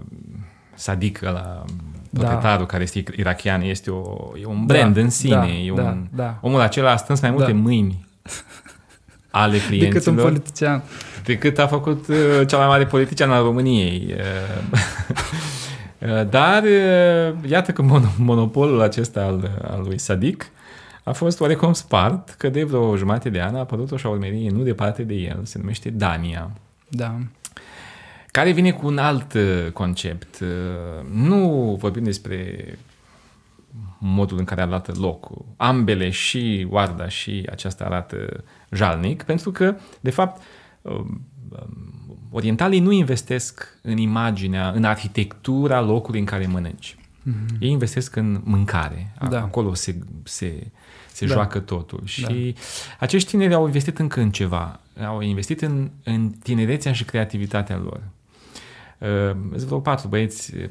Sadiq, 0.74 1.20
la 1.20 1.64
proprietarul 2.12 2.66
care 2.66 2.82
este 2.82 3.04
irachian, 3.16 3.60
este 3.62 3.90
o, 3.90 4.32
e 4.40 4.44
un 4.44 4.66
brand 4.66 4.94
Da, 4.94 5.00
în 5.00 5.10
sine. 5.10 5.34
da, 5.34 5.46
e 5.46 5.72
da, 5.74 5.82
un, 5.82 6.06
da. 6.14 6.38
Omul 6.40 6.60
acela 6.60 6.90
a 6.90 6.96
strâns 6.96 7.20
mai 7.20 7.30
multe 7.30 7.50
Da. 7.52 7.56
mâini 7.58 8.06
ale 9.30 9.56
Decât 9.70 9.70
un 9.70 9.78
clienților 9.78 10.22
politician. 10.22 10.82
decât 11.24 11.58
a 11.58 11.66
făcut 11.66 12.06
uh, 12.08 12.16
cel 12.46 12.58
mai 12.58 12.66
mare 12.66 12.86
politician 12.86 13.30
al 13.30 13.42
României. 13.42 14.14
Uh, 14.14 14.78
uh, 16.20 16.28
Dar 16.28 16.62
uh, 16.62 17.34
iată 17.50 17.72
că 17.72 17.82
mon- 17.82 18.16
monopolul 18.16 18.80
acesta 18.80 19.20
al, 19.24 19.50
al 19.70 19.82
lui 19.86 19.96
Sadiq 19.98 20.36
a 21.02 21.12
fost 21.12 21.40
oarecum 21.40 21.72
spart, 21.72 22.34
că 22.38 22.48
de 22.48 22.64
vreo 22.64 22.96
jumătate 22.96 23.28
de 23.30 23.40
an 23.40 23.54
a 23.54 23.58
apărut 23.58 23.90
o 23.90 23.96
șaurmerie 23.96 24.50
nu 24.50 24.62
departe 24.62 25.02
de 25.02 25.14
el, 25.14 25.40
se 25.44 25.58
numește 25.58 25.90
Dania, 25.90 26.50
Da. 26.88 27.14
Care 28.30 28.50
vine 28.52 28.70
cu 28.72 28.86
un 28.86 28.98
alt 28.98 29.32
uh, 29.32 29.70
concept. 29.72 30.38
Uh, 30.40 30.48
Nu 31.12 31.74
vorbim 31.80 32.04
despre 32.04 32.64
modul 33.98 34.38
în 34.38 34.44
care 34.44 34.60
arată 34.62 34.92
locul. 34.96 35.44
Ambele, 35.56 36.10
și 36.10 36.66
Oarda 36.70 37.08
și 37.08 37.46
aceasta 37.50 37.84
arată 37.84 38.44
jalnic, 38.70 39.22
pentru 39.22 39.50
că, 39.50 39.76
de 40.00 40.10
fapt, 40.10 40.42
um, 40.82 41.26
um, 41.48 41.92
orientalii 42.30 42.80
nu 42.80 42.90
investesc 42.92 43.78
în 43.82 43.96
imaginea, 43.96 44.70
în 44.70 44.84
arhitectura 44.84 45.80
locului 45.80 46.20
în 46.20 46.26
care 46.26 46.46
mănânci. 46.46 46.96
Mhm. 47.22 47.56
Ei 47.60 47.70
investesc 47.70 48.16
în 48.16 48.40
mâncare. 48.44 49.12
A- 49.18 49.26
Da. 49.28 49.40
Acolo 49.42 49.74
se, 49.74 49.98
se, 50.24 50.66
se 51.12 51.26
Da. 51.26 51.32
joacă 51.32 51.58
totul. 51.58 52.00
Și 52.04 52.54
acești 52.98 53.30
tineri 53.30 53.54
au 53.54 53.66
investit 53.66 53.98
încă 53.98 54.20
în 54.20 54.30
ceva. 54.30 54.80
Au 55.06 55.20
investit 55.20 55.60
în, 55.62 55.90
în 56.04 56.30
tinerețea 56.42 56.92
și 56.92 57.04
creativitatea 57.04 57.76
lor. 57.76 58.00
Uh, 58.98 59.30
Sunt 59.50 59.62
vreo 59.62 59.80
patru 59.80 60.08
băieți 60.08 60.54
uh, 60.56 60.68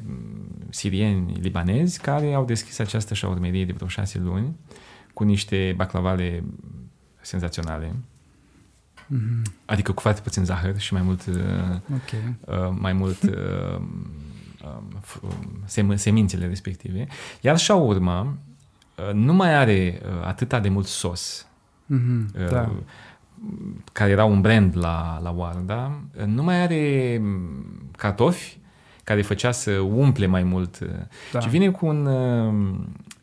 sirieni, 0.70 1.32
libanezi, 1.40 2.00
care 2.00 2.32
au 2.34 2.44
deschis 2.44 2.78
această 2.78 3.14
șaurmerie 3.14 3.64
de 3.64 3.72
vreo 3.72 3.88
șase 3.88 4.18
luni 4.18 4.56
cu 5.14 5.24
niște 5.24 5.74
baclavale 5.76 6.44
senzaționale. 7.20 7.94
Mhm. 9.06 9.42
Adică 9.64 9.92
cu 9.92 10.00
foarte 10.00 10.20
puțin 10.20 10.44
zahăr 10.44 10.78
și 10.78 10.92
mai 10.92 11.02
mult 11.02 11.26
uh, 11.26 11.34
Ok. 11.94 12.10
uh, 12.40 12.76
mai 12.78 12.92
mult 12.92 13.22
uh, 13.22 13.76
um, 13.76 15.00
f- 15.02 15.20
um, 15.22 15.62
sem- 15.66 15.94
semințele 15.96 16.46
respective. 16.46 17.06
Iar 17.40 17.56
shawarma 17.56 18.20
uh, 19.08 19.12
nu 19.14 19.32
mai 19.34 19.54
are 19.54 20.00
uh, 20.02 20.26
atâta 20.26 20.60
de 20.60 20.68
mult 20.68 20.86
sos, 20.86 21.46
Mhm. 21.86 22.30
uh, 22.42 22.48
Da. 22.50 22.72
Care 23.92 24.10
era 24.10 24.24
un 24.24 24.40
brand 24.40 24.76
la, 24.76 25.18
la 25.22 25.30
Warda, 25.30 26.00
uh, 26.18 26.24
nu 26.24 26.42
mai 26.42 26.60
are 26.62 27.18
mm, 27.20 27.90
cartofi 27.96 28.56
care 29.04 29.22
făcea 29.22 29.50
să 29.52 29.70
umple 29.78 30.26
mai 30.26 30.42
mult, 30.42 30.78
uh, 30.80 30.88
Da. 31.32 31.38
ci 31.38 31.48
vine 31.48 31.70
cu 31.70 31.86
un 31.86 32.06
uh, 32.06 32.74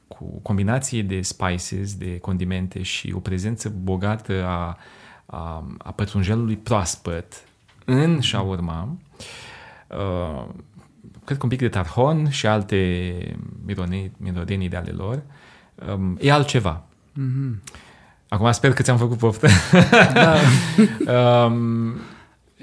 cu 0.08 0.40
combinație 0.42 1.02
de 1.04 1.22
spices, 1.22 1.96
de 1.96 2.18
condimente 2.20 2.82
și 2.82 3.14
o 3.16 3.20
prezență 3.20 3.74
bogată 3.84 4.46
a, 4.46 4.78
a, 5.26 5.68
a 5.78 5.92
pătrunjelului 5.92 6.56
proaspăt 6.58 7.34
în 7.86 8.22
shawarma. 8.22 8.98
Uh, 9.88 10.46
cred 11.24 11.38
că 11.38 11.44
un 11.44 11.50
pic 11.50 11.60
de 11.60 11.70
tarhon 11.70 12.30
și 12.30 12.48
alte 12.48 12.78
mirone- 13.66 14.12
mirodenii 14.18 14.70
de 14.70 14.76
ale 14.76 14.92
lor. 14.92 15.22
Um, 15.94 16.18
e 16.22 16.32
altceva. 16.32 16.84
Mhm. 17.14 17.62
Acum 18.36 18.52
sper 18.52 18.74
că 18.74 18.82
ți-am 18.82 18.98
făcut 18.98 19.18
poftă. 19.18 19.48
Da. 20.14 20.36
um, 21.46 21.94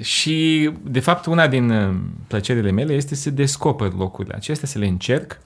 și, 0.00 0.70
de 0.82 1.00
fapt, 1.00 1.26
una 1.26 1.48
din 1.48 1.70
uh, 1.70 1.94
plăcerile 2.26 2.70
mele 2.70 2.92
este 2.92 3.14
să 3.14 3.30
descoper 3.30 3.92
locurile 3.92 4.34
acestea, 4.34 4.68
să 4.68 4.78
le 4.78 4.86
încerc. 4.86 5.40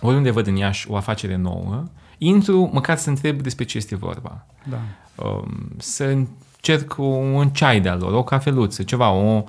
Oriunde 0.00 0.30
văd 0.30 0.46
în 0.46 0.56
Iași 0.56 0.90
o 0.90 0.96
afacere 0.96 1.36
nouă, 1.36 1.84
intru 2.18 2.70
măcar 2.72 2.96
să 2.96 3.08
întreb 3.08 3.40
despre 3.40 3.64
ce 3.64 3.76
este 3.76 3.96
vorba. 3.96 4.46
da. 4.64 4.78
Um, 5.24 5.68
să 5.76 6.04
încerc 6.04 6.94
un 6.98 7.48
ceai 7.48 7.80
de-al 7.80 7.98
lor, 7.98 8.12
o 8.12 8.24
cafeluță, 8.24 8.82
ceva, 8.82 9.10
o, 9.10 9.44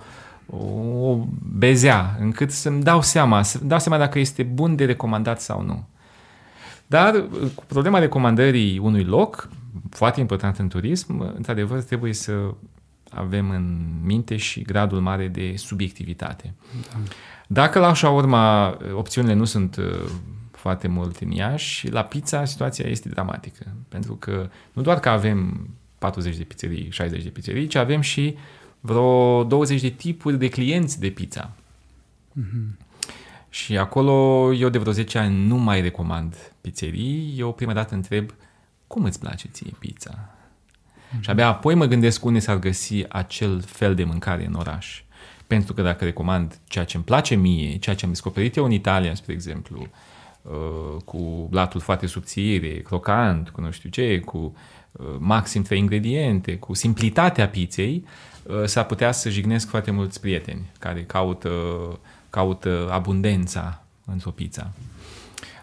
o 0.57 1.17
bezea, 1.57 2.17
încât 2.19 2.51
să-mi 2.51 2.83
dau 2.83 3.01
seama, 3.01 3.43
să 3.43 3.59
dau 3.63 3.79
seama 3.79 3.97
dacă 3.97 4.19
este 4.19 4.43
bun 4.43 4.75
de 4.75 4.85
recomandat 4.85 5.41
sau 5.41 5.61
nu. 5.61 5.85
Dar 6.87 7.27
cu 7.55 7.63
problema 7.67 7.99
recomandării 7.99 8.77
unui 8.77 9.03
loc, 9.03 9.49
foarte 9.89 10.19
important 10.19 10.57
în 10.57 10.67
turism, 10.67 11.33
într-adevăr 11.35 11.81
trebuie 11.81 12.13
să 12.13 12.53
avem 13.09 13.49
în 13.49 13.85
minte 14.03 14.37
și 14.37 14.61
gradul 14.61 14.99
mare 14.99 15.27
de 15.27 15.53
subiectivitate. 15.55 16.53
Da. 16.91 16.97
Dacă 17.47 17.79
la 17.79 17.93
shawarma 17.93 18.77
opțiunile 18.93 19.33
nu 19.33 19.45
sunt 19.45 19.75
uh, 19.75 20.09
foarte 20.51 20.87
mult 20.87 21.17
în 21.17 21.31
Iași, 21.31 21.89
la 21.89 22.03
pizza 22.03 22.45
situația 22.45 22.89
este 22.89 23.09
dramatică. 23.09 23.65
Pentru 23.87 24.15
că 24.15 24.49
nu 24.73 24.81
doar 24.81 24.99
că 24.99 25.09
avem 25.09 25.69
40 25.97 26.37
de 26.37 26.43
pizzerii, 26.43 26.87
60 26.91 27.23
de 27.23 27.29
pizzerii, 27.29 27.67
ci 27.67 27.75
avem 27.75 28.01
și 28.01 28.35
vreo 28.79 29.43
20 29.43 29.81
de 29.81 29.89
tipuri 29.89 30.37
de 30.37 30.47
clienți 30.49 30.99
de 30.99 31.09
pizza. 31.09 31.51
Mhm. 32.31 32.77
Și 33.57 33.77
acolo 33.77 34.53
eu 34.53 34.69
de 34.69 34.77
vreo 34.77 34.91
10 34.91 35.17
ani 35.17 35.45
nu 35.45 35.57
mai 35.57 35.81
recomand 35.81 36.35
pizzerii. 36.61 37.33
Eu 37.37 37.53
prima 37.53 37.73
dată 37.73 37.93
întreb 37.93 38.33
cum 38.87 39.03
îți 39.03 39.19
place 39.19 39.47
ție 39.51 39.73
pizza? 39.79 40.35
Și 41.19 41.29
abia 41.29 41.47
apoi 41.47 41.75
mă 41.75 41.85
gândesc 41.85 42.25
unde 42.25 42.39
s-ar 42.39 42.57
găsi 42.57 43.03
acel 43.09 43.61
fel 43.61 43.95
de 43.95 44.03
mâncare 44.03 44.45
în 44.45 44.53
oraș. 44.53 45.03
Pentru 45.47 45.73
că 45.73 45.81
dacă 45.81 46.03
recomand 46.03 46.59
ceea 46.67 46.85
ce 46.85 46.95
îmi 46.95 47.05
place 47.05 47.35
mie, 47.35 47.77
ceea 47.77 47.95
ce 47.95 48.05
am 48.05 48.11
descoperit 48.11 48.55
eu 48.55 48.65
în 48.65 48.71
Italia, 48.71 49.15
spre 49.15 49.33
exemplu, 49.33 49.87
uh, 50.41 51.01
cu 51.05 51.47
blatul 51.49 51.79
foarte 51.79 52.05
subțire, 52.05 52.81
crocant, 52.81 53.49
cu 53.49 53.61
nu 53.61 53.71
știu 53.71 53.89
ce, 53.89 54.19
cu 54.19 54.55
uh, 54.91 55.05
maxim 55.19 55.61
trei 55.61 55.79
ingrediente, 55.79 56.57
cu 56.57 56.73
simplitatea 56.73 57.47
pizzei, 57.47 58.05
uh, 58.43 58.63
s-ar 58.65 58.85
putea 58.85 59.11
să 59.11 59.29
jignesc 59.29 59.69
foarte 59.69 59.91
mulți 59.91 60.19
prieteni 60.19 60.69
care 60.79 61.03
caută, 61.03 61.49
caută 62.37 62.87
abundența 62.91 63.83
într-o 64.05 64.29
pizza. 64.31 64.71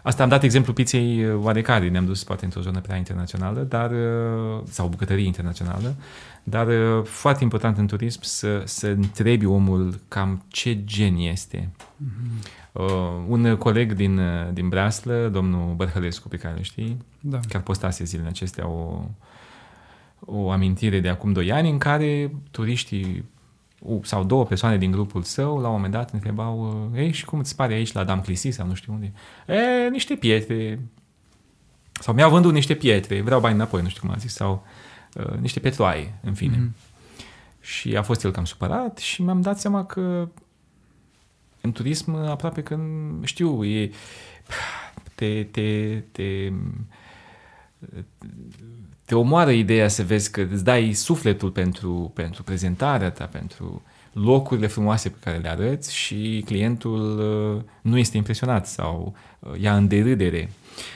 Asta 0.03 0.23
am 0.23 0.29
dat 0.29 0.43
exemplu 0.43 0.73
pizzei 0.73 1.25
uh, 1.25 1.39
oarecare, 1.43 1.89
ne-am 1.89 2.05
dus 2.05 2.23
poate 2.23 2.45
într-o 2.45 2.61
zonă 2.61 2.79
prea 2.79 2.95
internațională, 2.97 3.59
dar, 3.61 3.91
uh, 3.91 4.61
sau 4.69 4.87
bucătărie 4.87 5.25
internațională, 5.25 5.95
dar 6.43 6.67
uh, 6.67 7.03
foarte 7.03 7.43
important 7.43 7.77
în 7.77 7.87
turism 7.87 8.19
să, 8.23 8.61
să 8.65 8.87
întrebi 8.87 9.45
omul 9.45 9.99
cam 10.07 10.43
ce 10.47 10.83
gen 10.83 11.15
este. 11.17 11.69
Uh, 12.71 12.83
un 13.27 13.55
coleg 13.55 13.93
din, 13.93 14.17
uh, 14.17 14.53
din 14.53 14.69
Breaslă, 14.69 15.29
domnul 15.31 15.73
Bărhălescu, 15.73 16.27
pe 16.27 16.37
care 16.37 16.57
îl 16.57 16.63
știi, 16.63 16.97
Da. 17.19 17.39
chiar 17.49 17.61
postase 17.61 18.03
zilele 18.03 18.27
acestea 18.27 18.67
o, 18.67 19.01
o 20.19 20.51
amintire 20.51 20.99
de 20.99 21.09
acum 21.09 21.31
2 21.31 21.51
ani 21.51 21.69
în 21.69 21.77
care 21.77 22.31
turiștii 22.51 23.23
u- 23.33 23.34
sau 24.01 24.23
două 24.23 24.45
persoane 24.45 24.77
din 24.77 24.91
grupul 24.91 25.23
său 25.23 25.59
la 25.59 25.67
un 25.67 25.73
moment 25.73 25.93
dat 25.93 26.11
întrebau 26.11 26.91
ei 26.95 27.11
și 27.11 27.25
cum 27.25 27.39
îți 27.39 27.55
pare 27.55 27.73
aici 27.73 27.91
la 27.91 28.03
Dam 28.03 28.21
Clisi 28.21 28.49
sau 28.49 28.67
nu 28.67 28.73
știu 28.73 28.93
unde? 28.93 29.13
E, 29.47 29.89
niște 29.89 30.15
pietre. 30.15 30.79
Sau 31.91 32.13
mi-au 32.13 32.29
vândut 32.29 32.53
niște 32.53 32.73
pietre 32.73 33.21
vreau 33.21 33.39
bani 33.39 33.55
înapoi, 33.55 33.81
nu 33.81 33.89
știu 33.89 34.01
cum 34.01 34.11
a 34.11 34.17
zis 34.17 34.33
sau 34.33 34.65
uh, 35.13 35.37
niște 35.39 35.59
petroaie, 35.59 36.13
în 36.23 36.33
fine. 36.33 36.55
Mhm. 36.57 36.75
și 37.61 37.95
a 37.97 38.01
fost 38.01 38.23
el 38.23 38.31
cam 38.31 38.45
supărat 38.45 38.97
și 38.97 39.21
mi-am 39.21 39.41
dat 39.41 39.59
seama 39.59 39.85
că 39.85 40.29
în 41.61 41.71
turism 41.71 42.15
aproape 42.15 42.63
că 42.63 42.79
știu, 43.23 43.65
e, 43.65 43.91
te, 45.15 45.43
te, 45.43 45.99
te 46.11 46.51
te 49.05 49.15
omoară 49.15 49.51
ideea 49.51 49.87
să 49.87 50.03
vezi 50.03 50.31
că 50.31 50.47
îți 50.51 50.63
dai 50.63 50.93
sufletul 50.93 51.51
pentru, 51.51 52.11
pentru 52.13 52.43
prezentarea 52.43 53.11
ta, 53.11 53.25
pentru 53.25 53.81
locurile 54.11 54.67
frumoase 54.67 55.09
pe 55.09 55.17
care 55.19 55.37
le 55.37 55.49
arăți 55.49 55.95
și 55.95 56.43
clientul 56.45 57.19
uh, 57.19 57.61
nu 57.81 57.97
este 57.97 58.17
impresionat 58.17 58.67
sau 58.67 59.15
uh, 59.39 59.59
ia 59.59 59.75
în 59.75 59.87
derâdere. 59.87 60.49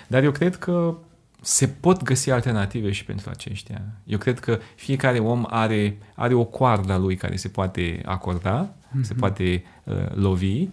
Dar 0.07 0.23
eu 0.23 0.31
cred 0.31 0.55
că 0.55 0.97
se 1.41 1.67
pot 1.67 2.03
găsi 2.03 2.31
alternative 2.31 2.91
și 2.91 3.05
pentru 3.05 3.29
aceștia. 3.29 3.81
Eu 4.03 4.17
cred 4.17 4.39
că 4.39 4.59
fiecare 4.75 5.19
om 5.19 5.45
are, 5.49 5.97
are 6.15 6.33
o 6.33 6.43
coardă 6.43 6.93
a 6.93 6.97
lui 6.97 7.15
care 7.15 7.35
se 7.35 7.47
poate 7.47 8.01
acorda, 8.05 8.69
mm-hmm. 8.69 9.01
se 9.01 9.13
poate 9.13 9.63
uh, 9.83 9.95
lovi 10.13 10.67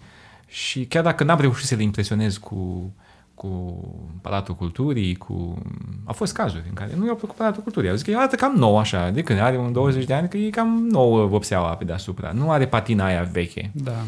și 0.47 0.85
chiar 0.85 1.03
dacă 1.03 1.25
n-am 1.25 1.41
reușit 1.41 1.67
să 1.67 1.75
le 1.75 1.83
impresionez 1.83 2.37
cu, 2.37 2.93
cu 3.37 3.81
Palatul 4.23 4.55
Culturii, 4.55 5.15
cu... 5.15 5.59
Au 6.05 6.13
fost 6.13 6.33
cazuri 6.33 6.65
în 6.69 6.75
care 6.75 6.93
nu 6.97 7.07
i-au 7.07 7.15
plăcut 7.17 7.37
Palatul 7.37 7.63
Culturii. 7.63 7.89
Au 7.89 7.95
zis 7.95 8.05
că 8.05 8.11
e 8.11 8.17
arată 8.17 8.37
cam 8.37 8.55
nou 8.55 8.79
așa, 8.79 9.11
de 9.11 9.23
când 9.23 9.39
are 9.39 9.59
un 9.59 9.73
20 9.73 10.05
de 10.05 10.15
ani, 10.15 10.29
că 10.29 10.37
e 10.37 10.51
cam 10.51 10.87
nouă 10.91 11.27
vopseaua 11.27 11.75
pe 11.75 11.85
deasupra. 11.85 12.33
Nu 12.33 12.51
are 12.51 12.67
patina 12.67 13.05
aia 13.05 13.29
veche. 13.33 13.71
Da. 13.75 14.05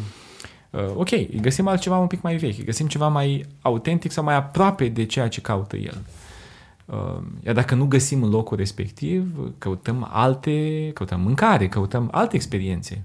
Uh, 0.69 0.81
ok, 0.95 1.09
găsim 1.41 1.67
altceva 1.67 1.97
un 1.97 2.07
pic 2.07 2.21
mai 2.21 2.35
vechi, 2.35 2.65
găsim 2.65 2.87
ceva 2.87 3.07
mai 3.07 3.45
autentic 3.61 4.11
sau 4.11 4.23
mai 4.23 4.35
aproape 4.35 4.87
de 4.87 5.05
ceea 5.05 5.27
ce 5.27 5.41
caută 5.41 5.77
el. 5.77 6.01
Uh, 6.85 7.21
iar 7.45 7.55
dacă 7.55 7.75
nu 7.75 7.85
găsim 7.85 8.23
în 8.23 8.29
locul 8.29 8.57
respectiv, 8.57 9.53
căutăm 9.57 10.07
alte, 10.11 10.89
căutăm 10.93 11.21
mâncare, 11.21 11.67
căutăm 11.67 12.07
alte 12.11 12.35
experiențe. 12.35 13.03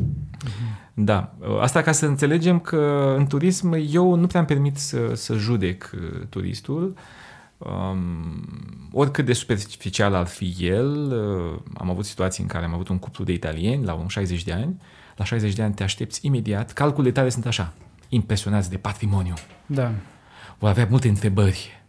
Uh-huh. 0.00 0.76
Da, 0.94 1.34
asta 1.60 1.82
ca 1.82 1.92
să 1.92 2.06
înțelegem 2.06 2.58
că 2.58 3.14
în 3.18 3.26
turism 3.26 3.72
eu 3.88 4.14
nu 4.14 4.26
prea 4.26 4.40
îmi 4.40 4.48
permit 4.48 4.76
să, 4.76 5.14
să 5.14 5.34
judec 5.34 5.90
uh, 5.94 6.26
turistul, 6.28 6.94
um, 7.58 8.88
oricât 8.92 9.24
de 9.24 9.32
superficial 9.32 10.14
ar 10.14 10.26
fi 10.26 10.56
el. 10.58 11.12
Uh, 11.12 11.60
am 11.74 11.90
avut 11.90 12.04
situații 12.04 12.42
în 12.42 12.48
care 12.48 12.64
am 12.64 12.74
avut 12.74 12.88
un 12.88 12.98
cuplu 12.98 13.24
de 13.24 13.32
italieni 13.32 13.84
la 13.84 13.92
un 13.92 14.08
60 14.08 14.44
de 14.44 14.52
ani. 14.52 14.80
La 15.16 15.24
60 15.24 15.54
de 15.54 15.62
ani 15.62 15.74
te 15.74 15.82
aștepți 15.82 16.26
imediat. 16.26 16.72
Calculele 16.72 17.12
tale 17.12 17.28
sunt 17.28 17.46
așa, 17.46 17.72
impresionați 18.08 18.70
de 18.70 18.76
patrimoniu. 18.76 19.34
Da. 19.66 19.92
Vor 20.58 20.68
avea 20.68 20.86
multe 20.90 21.08
întrebări. 21.08 21.82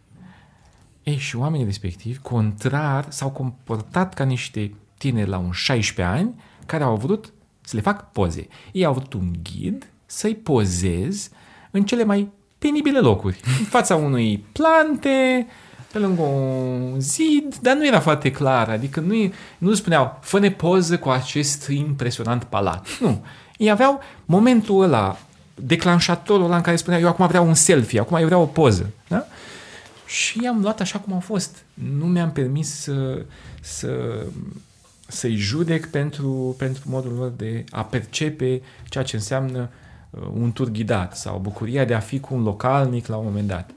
Ei, 1.02 1.16
și 1.16 1.36
oamenii 1.36 1.66
respectivi, 1.66 2.18
contrar, 2.18 3.06
s-au 3.08 3.30
comportat 3.30 4.14
ca 4.14 4.24
niște 4.24 4.74
tineri 4.98 5.28
la 5.28 5.38
un 5.38 5.50
16 5.50 6.16
ani 6.16 6.34
care 6.66 6.84
au 6.84 6.96
vrut 6.96 7.32
să 7.68 7.76
le 7.76 7.82
fac 7.82 8.12
poze. 8.12 8.48
Ei 8.72 8.84
au 8.84 8.90
avut 8.90 9.12
un 9.12 9.32
ghid 9.42 9.86
să-i 10.06 10.34
pozez 10.34 11.30
în 11.70 11.84
cele 11.84 12.04
mai 12.04 12.28
penibile 12.58 12.98
locuri. 12.98 13.40
În 13.58 13.64
fața 13.64 13.94
unui 13.94 14.44
plante, 14.52 15.46
pe 15.92 15.98
lângă 15.98 16.22
un 16.22 17.00
zid, 17.00 17.56
dar 17.60 17.76
nu 17.76 17.86
era 17.86 18.00
foarte 18.00 18.30
clar. 18.30 18.68
Adică 18.68 19.00
nu, 19.00 19.32
nu 19.58 19.74
spuneau, 19.74 20.18
fă-ne 20.20 20.50
poză 20.50 20.98
cu 20.98 21.08
acest 21.08 21.68
impresionant 21.68 22.44
palat. 22.44 22.86
Nu. 23.00 23.24
Ei 23.56 23.70
aveau 23.70 24.00
momentul 24.24 24.82
ăla, 24.82 25.18
declanșatorul 25.54 26.44
ăla 26.44 26.56
în 26.56 26.62
care 26.62 26.76
spunea, 26.76 26.98
eu 26.98 27.08
acum 27.08 27.26
vreau 27.26 27.46
un 27.46 27.54
selfie, 27.54 28.00
acum 28.00 28.16
eu 28.16 28.26
vreau 28.26 28.42
o 28.42 28.46
poză. 28.46 28.90
Da? 29.08 29.26
Și 30.06 30.42
i-am 30.42 30.60
luat 30.60 30.80
așa 30.80 30.98
cum 30.98 31.12
au 31.12 31.20
fost. 31.20 31.56
Nu 31.98 32.04
mi-am 32.04 32.32
permis 32.32 32.80
să, 32.80 33.24
să 33.60 33.88
să-i 35.10 35.36
judec 35.36 35.86
pentru, 35.86 36.54
pentru 36.58 36.82
modul 36.86 37.12
lor 37.12 37.28
de 37.28 37.64
a 37.70 37.84
percepe 37.84 38.62
ceea 38.88 39.04
ce 39.04 39.16
înseamnă 39.16 39.70
uh, 40.10 40.28
un 40.32 40.52
tur 40.52 40.70
ghidat 40.70 41.16
sau 41.16 41.38
bucuria 41.38 41.84
de 41.84 41.94
a 41.94 42.00
fi 42.00 42.20
cu 42.20 42.34
un 42.34 42.42
localnic 42.42 43.06
la 43.06 43.16
un 43.16 43.24
moment 43.24 43.46
dat. 43.46 43.70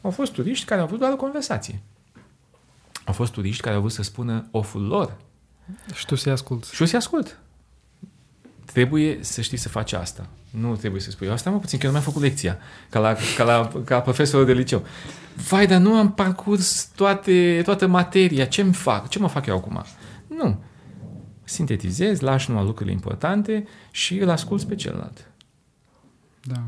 Au 0.00 0.10
fost 0.10 0.32
turiști 0.32 0.64
care 0.64 0.80
au 0.80 0.86
vrut 0.86 0.98
doar 0.98 1.12
o 1.12 1.16
conversație. 1.16 1.80
Au 3.04 3.12
fost 3.12 3.32
turiști 3.32 3.62
care 3.62 3.74
au 3.74 3.80
vrut 3.80 3.92
să 3.92 4.02
spună 4.02 4.46
oful 4.50 4.82
lor. 4.82 5.16
Și 5.94 6.06
tu 6.06 6.14
să-i 6.14 6.32
asculți. 6.32 6.74
Și 6.74 6.80
eu 6.80 6.86
să-i 6.86 6.98
ascult. 6.98 7.38
Trebuie 8.64 9.18
să 9.20 9.40
știi 9.40 9.56
să 9.56 9.68
faci 9.68 9.92
asta. 9.92 10.26
Nu 10.50 10.76
trebuie 10.76 11.00
să 11.00 11.10
spui, 11.10 11.28
asta 11.28 11.50
mă 11.50 11.58
puțin, 11.58 11.78
că 11.78 11.86
eu 11.86 11.92
nu 11.92 11.98
mi-am 11.98 12.10
făcut 12.10 12.26
lecția, 12.26 12.58
ca 12.90 12.98
la, 12.98 13.16
ca 13.36 13.44
la 13.44 13.82
ca 13.84 14.00
profesorul 14.00 14.46
de 14.46 14.52
liceu. 14.52 14.82
Vai, 15.48 15.66
dar 15.66 15.80
nu 15.80 15.94
am 15.94 16.12
parcurs 16.12 16.90
toate, 16.94 17.60
toată 17.64 17.86
materia, 17.86 18.44
ce-mi 18.44 18.72
fac? 18.72 19.08
Ce 19.08 19.18
mă 19.18 19.28
fac 19.28 19.46
eu 19.46 19.56
acum? 19.56 19.84
Nu 20.26 20.58
sintetizezi, 21.48 22.22
lași 22.22 22.50
numai 22.50 22.64
lucrurile 22.64 22.94
importante 22.94 23.66
și 23.90 24.18
îl 24.18 24.30
asculți 24.30 24.66
pe 24.66 24.74
celălalt. 24.74 25.30
Da. 26.42 26.62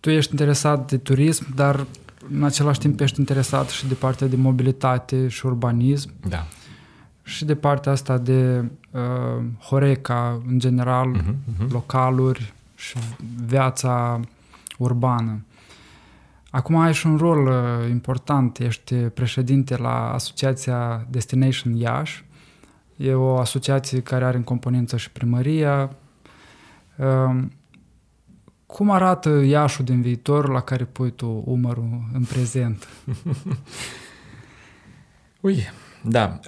Tu 0.00 0.10
ești 0.10 0.30
interesat 0.30 0.90
de 0.90 0.98
turism, 0.98 1.54
dar 1.54 1.86
în 2.30 2.44
același 2.44 2.78
timp 2.78 3.00
ești 3.00 3.18
interesat 3.18 3.68
și 3.68 3.86
de 3.86 3.94
partea 3.94 4.26
de 4.26 4.36
mobilitate 4.36 5.28
și 5.28 5.46
urbanism. 5.46 6.10
Da. 6.28 6.46
Și 7.22 7.44
de 7.44 7.54
partea 7.54 7.92
asta 7.92 8.18
de 8.18 8.70
uh, 8.90 9.44
Horeca, 9.58 10.42
în 10.46 10.58
general, 10.58 11.16
uh-huh, 11.16 11.34
uh-huh. 11.34 11.70
localuri 11.70 12.52
și 12.74 12.96
viața 13.46 14.20
urbană. 14.78 15.44
Acum 16.50 16.76
ai 16.76 16.94
și 16.94 17.06
un 17.06 17.16
rol 17.16 17.46
uh, 17.46 17.88
important, 17.90 18.58
ești 18.58 18.94
președinte 18.94 19.76
la 19.76 20.12
Asociația 20.12 21.06
Destination 21.10 21.74
Iași, 21.74 22.24
E 23.02 23.14
o 23.14 23.38
asociație 23.38 24.00
care 24.00 24.24
are 24.24 24.36
în 24.36 24.42
componență 24.42 24.96
și 24.96 25.10
primăria. 25.10 25.96
Ehm, 26.98 27.52
cum 28.66 28.90
arată 28.90 29.28
Iașul 29.28 29.84
din 29.84 30.02
viitor 30.02 30.48
la 30.48 30.60
care 30.60 30.84
pui 30.84 31.10
tu 31.10 31.42
umărul 31.46 32.02
în 32.12 32.24
prezent? 32.24 32.88
Ui, 35.40 35.62
da. 36.02 36.40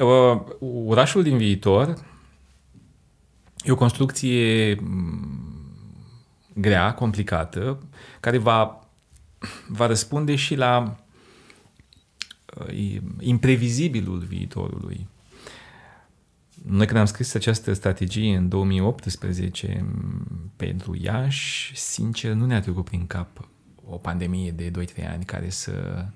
Orașul 0.86 1.22
din 1.22 1.36
viitor 1.36 1.94
e 3.64 3.70
o 3.70 3.76
construcție 3.76 4.74
grea, 6.54 6.94
complicată, 6.94 7.78
care 8.20 8.38
va, 8.38 8.88
va 9.68 9.86
răspunde 9.86 10.34
și 10.34 10.54
la 10.54 10.96
uh, 12.58 12.96
imprevizibilul 13.20 14.18
viitorului. 14.18 15.10
Noi 16.66 16.86
când 16.86 16.98
am 16.98 17.04
scris 17.04 17.34
această 17.34 17.72
strategie 17.72 18.36
în 18.36 18.48
2018 18.48 19.86
pentru 20.56 20.96
Iași, 21.00 21.76
sincer, 21.76 22.32
nu 22.32 22.46
ne-a 22.46 22.60
trecut 22.60 22.84
prin 22.84 23.06
cap 23.06 23.48
o 23.84 23.96
pandemie 23.96 24.50
de 24.50 24.70
2-3 24.70 25.08
ani 25.08 25.24
care 25.24 25.50
să, 25.50 26.06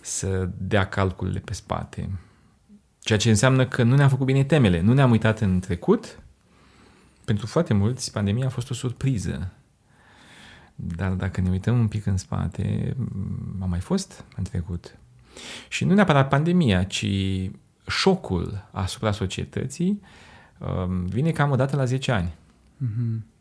să 0.00 0.50
dea 0.58 0.88
calculele 0.88 1.38
pe 1.38 1.52
spate. 1.52 2.10
Ceea 3.00 3.18
ce 3.18 3.28
înseamnă 3.28 3.66
că 3.66 3.82
nu 3.82 3.96
ne-am 3.96 4.08
făcut 4.08 4.26
bine 4.26 4.44
temele, 4.44 4.80
nu 4.80 4.92
ne-am 4.92 5.10
uitat 5.10 5.40
în 5.40 5.60
trecut. 5.60 6.22
Pentru 7.24 7.46
foarte 7.46 7.74
mulți, 7.74 8.12
pandemia 8.12 8.46
a 8.46 8.50
fost 8.50 8.70
o 8.70 8.74
surpriză. 8.74 9.52
Dar 10.74 11.12
dacă 11.12 11.40
ne 11.40 11.50
uităm 11.50 11.78
un 11.78 11.88
pic 11.88 12.06
în 12.06 12.16
spate, 12.16 12.96
a 13.60 13.64
mai 13.64 13.80
fost 13.80 14.24
în 14.36 14.44
trecut. 14.44 14.98
Și 15.68 15.84
nu 15.84 15.94
neapărat 15.94 16.28
pandemia, 16.28 16.84
ci 16.84 17.06
șocul 17.86 18.68
asupra 18.70 19.12
societății 19.12 20.00
um, 20.58 21.04
vine 21.06 21.30
cam 21.30 21.50
o 21.50 21.56
dată 21.56 21.76
la 21.76 21.84
10 21.84 22.12
ani. 22.12 22.34
Mm-hmm. 22.84 23.32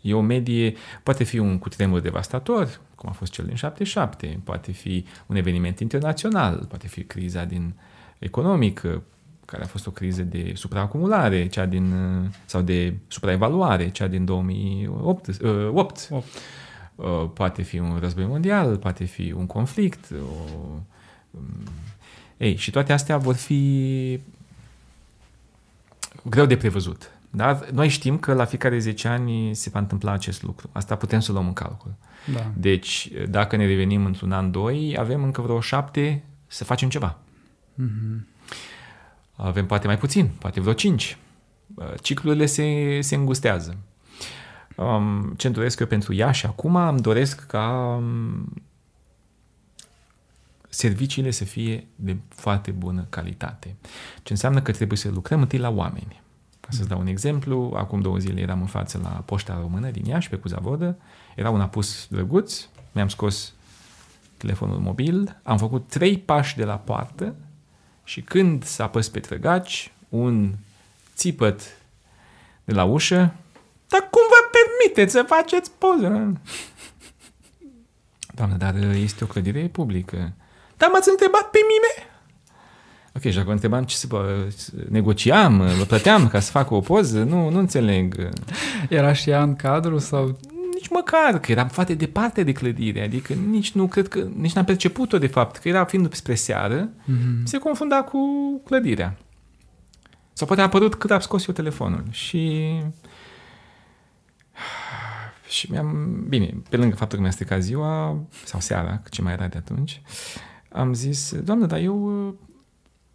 E 0.00 0.14
o 0.14 0.20
medie, 0.20 0.74
poate 1.02 1.24
fi 1.24 1.38
un 1.38 1.58
cutremur 1.58 2.00
devastator, 2.00 2.80
cum 2.94 3.08
a 3.08 3.12
fost 3.12 3.32
cel 3.32 3.44
din 3.44 3.54
77, 3.54 4.40
poate 4.44 4.72
fi 4.72 5.04
un 5.26 5.36
eveniment 5.36 5.80
internațional, 5.80 6.66
poate 6.68 6.88
fi 6.88 7.02
criza 7.02 7.44
din 7.44 7.74
economică, 8.18 9.02
care 9.44 9.62
a 9.62 9.66
fost 9.66 9.86
o 9.86 9.90
criză 9.90 10.22
de 10.22 10.52
supraacumulare, 10.54 11.46
cea 11.46 11.66
din, 11.66 11.94
sau 12.44 12.60
de 12.62 12.94
supraevaluare, 13.08 13.90
cea 13.90 14.06
din 14.06 14.24
2008. 14.24 15.26
Uh, 15.26 15.68
8. 15.72 16.08
8. 16.10 16.26
Uh, 16.94 17.30
poate 17.34 17.62
fi 17.62 17.78
un 17.78 17.98
război 18.00 18.26
mondial, 18.26 18.76
poate 18.76 19.04
fi 19.04 19.32
un 19.36 19.46
conflict, 19.46 20.10
o, 20.10 20.44
um, 21.30 21.44
ei, 22.44 22.56
și 22.56 22.70
toate 22.70 22.92
astea 22.92 23.16
vor 23.16 23.34
fi 23.34 24.20
greu 26.22 26.46
de 26.46 26.56
prevăzut. 26.56 27.10
Dar 27.30 27.68
noi 27.72 27.88
știm 27.88 28.18
că 28.18 28.32
la 28.32 28.44
fiecare 28.44 28.78
10 28.78 29.08
ani 29.08 29.54
se 29.54 29.70
va 29.70 29.78
întâmpla 29.78 30.12
acest 30.12 30.42
lucru. 30.42 30.68
Asta 30.72 30.96
putem 30.96 31.20
să 31.20 31.32
luăm 31.32 31.46
în 31.46 31.52
calcul. 31.52 31.94
Da. 32.32 32.50
Deci, 32.56 33.10
dacă 33.28 33.56
ne 33.56 33.66
revenim 33.66 34.04
într-un 34.04 34.32
an, 34.32 34.50
doi, 34.50 34.96
avem 34.98 35.22
încă 35.22 35.40
vreo 35.40 35.60
șapte 35.60 36.22
să 36.46 36.64
facem 36.64 36.88
ceva. 36.88 37.18
Mm-hmm. 37.82 38.24
Avem 39.36 39.66
poate 39.66 39.86
mai 39.86 39.98
puțin, 39.98 40.30
poate 40.38 40.60
vreo 40.60 40.72
cinci. 40.72 41.16
Ciclurile 42.02 42.46
se, 42.46 42.98
se 43.00 43.14
îngustează. 43.14 43.76
Um, 44.76 45.34
ce 45.36 45.46
îmi 45.46 45.56
doresc 45.56 45.80
eu 45.80 45.86
pentru 45.86 46.14
ea 46.14 46.30
și 46.30 46.46
acum 46.46 46.76
îmi 46.76 47.00
doresc 47.00 47.46
ca 47.46 47.96
um, 47.98 48.52
serviciile 50.74 51.30
să 51.30 51.44
fie 51.44 51.86
de 51.96 52.16
foarte 52.28 52.70
bună 52.70 53.06
calitate. 53.08 53.76
Ce 54.22 54.32
înseamnă 54.32 54.62
că 54.62 54.72
trebuie 54.72 54.98
să 54.98 55.10
lucrăm 55.10 55.40
întâi 55.40 55.58
la 55.58 55.70
oameni. 55.70 56.22
Ca 56.60 56.68
să-ți 56.70 56.88
dau 56.88 57.00
un 57.00 57.06
exemplu, 57.06 57.72
acum 57.76 58.00
două 58.00 58.18
zile 58.18 58.40
eram 58.40 58.60
în 58.60 58.66
față 58.66 59.00
la 59.02 59.08
Poșta 59.08 59.58
Română 59.60 59.90
din 59.90 60.04
Iași, 60.04 60.28
pe 60.28 60.36
Cuzavodă, 60.36 60.96
era 61.34 61.50
un 61.50 61.60
apus 61.60 62.06
drăguț, 62.10 62.66
mi-am 62.92 63.08
scos 63.08 63.52
telefonul 64.36 64.78
mobil, 64.78 65.40
am 65.42 65.58
făcut 65.58 65.88
trei 65.88 66.18
pași 66.18 66.56
de 66.56 66.64
la 66.64 66.76
poartă 66.76 67.34
și 68.04 68.22
când 68.22 68.64
s-a 68.64 68.88
pus 68.88 69.08
pe 69.08 69.20
trăgaci, 69.20 69.92
un 70.08 70.54
țipăt 71.14 71.60
de 72.64 72.72
la 72.72 72.84
ușă, 72.84 73.34
dar 73.86 74.08
cum 74.10 74.22
vă 74.28 74.50
permiteți 74.52 75.12
să 75.12 75.24
faceți 75.26 75.70
poză? 75.70 76.32
Doamne, 78.36 78.56
dar 78.56 78.74
este 78.76 79.24
o 79.24 79.26
clădire 79.26 79.68
publică. 79.68 80.32
Dar 80.84 80.92
m-ați 80.92 81.08
întrebat 81.08 81.50
pe 81.50 81.58
mine? 81.72 82.10
Ok, 83.16 83.22
și 83.22 83.36
dacă 83.36 83.50
întrebam 83.50 83.84
ce 83.84 83.96
se 83.96 84.08
negociam, 84.88 85.56
vă 85.78 85.84
plăteam 85.84 86.28
ca 86.28 86.40
să 86.40 86.50
fac 86.50 86.70
o 86.70 86.80
poză, 86.80 87.22
nu, 87.22 87.50
nu 87.50 87.58
înțeleg. 87.58 88.28
Era 88.88 89.12
și 89.12 89.30
ea 89.30 89.42
în 89.42 89.56
cadru 89.56 89.98
sau 89.98 90.38
nici 90.74 90.88
măcar, 90.88 91.40
că 91.40 91.52
eram 91.52 91.68
foarte 91.68 91.94
departe 91.94 92.42
de 92.42 92.52
clădire, 92.52 93.02
adică 93.02 93.32
nici 93.32 93.72
nu 93.72 93.86
cred 93.86 94.08
că, 94.08 94.28
nici 94.36 94.52
n-am 94.52 94.64
perceput-o 94.64 95.18
de 95.18 95.26
fapt, 95.26 95.56
că 95.56 95.68
era 95.68 95.84
fiind 95.84 96.14
spre 96.14 96.34
seară, 96.34 96.88
mm-hmm. 96.88 97.42
se 97.44 97.58
confunda 97.58 98.02
cu 98.02 98.18
clădirea. 98.64 99.16
Sau 100.32 100.46
poate 100.46 100.62
a 100.62 100.64
apărut 100.64 100.94
cât 100.94 101.10
am 101.10 101.20
scos 101.20 101.46
eu 101.46 101.54
telefonul 101.54 102.04
și 102.10 102.72
și 105.48 105.70
mi-am, 105.70 106.24
bine, 106.28 106.54
pe 106.68 106.76
lângă 106.76 106.96
faptul 106.96 107.16
că 107.16 107.22
mi-a 107.22 107.32
stricat 107.32 107.62
ziua, 107.62 108.18
sau 108.44 108.60
seara, 108.60 109.02
ce 109.10 109.22
mai 109.22 109.32
era 109.32 109.46
de 109.46 109.56
atunci, 109.56 110.00
am 110.74 110.94
zis, 110.94 111.34
doamnă, 111.44 111.66
dar 111.66 111.78
eu, 111.78 112.08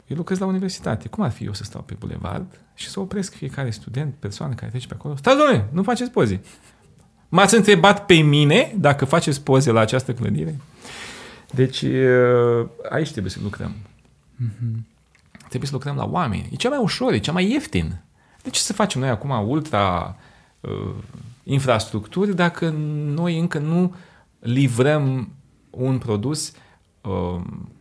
eu 0.08 0.18
lucrez 0.18 0.38
la 0.38 0.46
universitate, 0.46 1.08
cum 1.08 1.24
ar 1.24 1.32
fi 1.32 1.44
eu 1.44 1.54
să 1.54 1.64
stau 1.64 1.82
pe 1.82 1.96
bulevard 2.00 2.60
și 2.74 2.90
să 2.90 3.00
opresc 3.00 3.34
fiecare 3.34 3.70
student, 3.70 4.14
persoană 4.20 4.54
care 4.54 4.70
trece 4.70 4.88
pe 4.88 4.94
acolo? 4.98 5.16
Stați, 5.16 5.38
doamne, 5.38 5.68
nu 5.72 5.84
faceți 5.84 6.12
poze. 6.12 6.42
M-ați 7.30 7.56
întrebat 7.56 8.06
pe 8.06 8.14
mine 8.14 8.76
dacă 8.78 9.06
faceți 9.06 9.42
poze 9.42 9.72
la 9.72 9.80
această 9.80 10.14
clădire? 10.14 10.60
Deci 11.52 11.84
aici 12.90 13.12
trebuie 13.12 13.32
să 13.32 13.40
lucrăm. 13.44 13.72
Mm-hmm. 13.72 14.80
Trebuie 15.48 15.70
să 15.70 15.76
lucrăm 15.76 15.96
la 15.96 16.06
oameni. 16.06 16.50
E 16.52 16.56
cea 16.56 16.70
mai 16.70 16.80
ușor, 16.82 17.14
e 17.14 17.18
cea 17.18 17.32
mai 17.32 17.52
ieftin. 17.52 18.02
De 18.44 18.50
ce 18.50 18.60
să 18.60 18.74
facem 18.74 19.02
noi 19.02 19.10
acum 19.10 19.48
ultra 19.50 20.16
uh, 20.60 20.96
infrastructuri 21.44 22.36
dacă 22.36 22.70
noi 23.06 23.40
încă 23.40 23.58
nu 23.58 23.96
livrăm 24.40 25.30
un 25.70 25.98
produs 25.98 26.50
uh, 26.50 26.56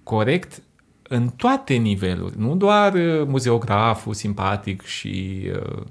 corect 0.03 0.63
în 1.03 1.29
toate 1.29 1.75
niveluri, 1.75 2.39
nu 2.39 2.57
doar 2.57 2.95
uh, 2.95 3.27
muzeograful 3.27 4.15
simpatic 4.15 4.83
și 4.83 5.43
uh, 5.53 5.83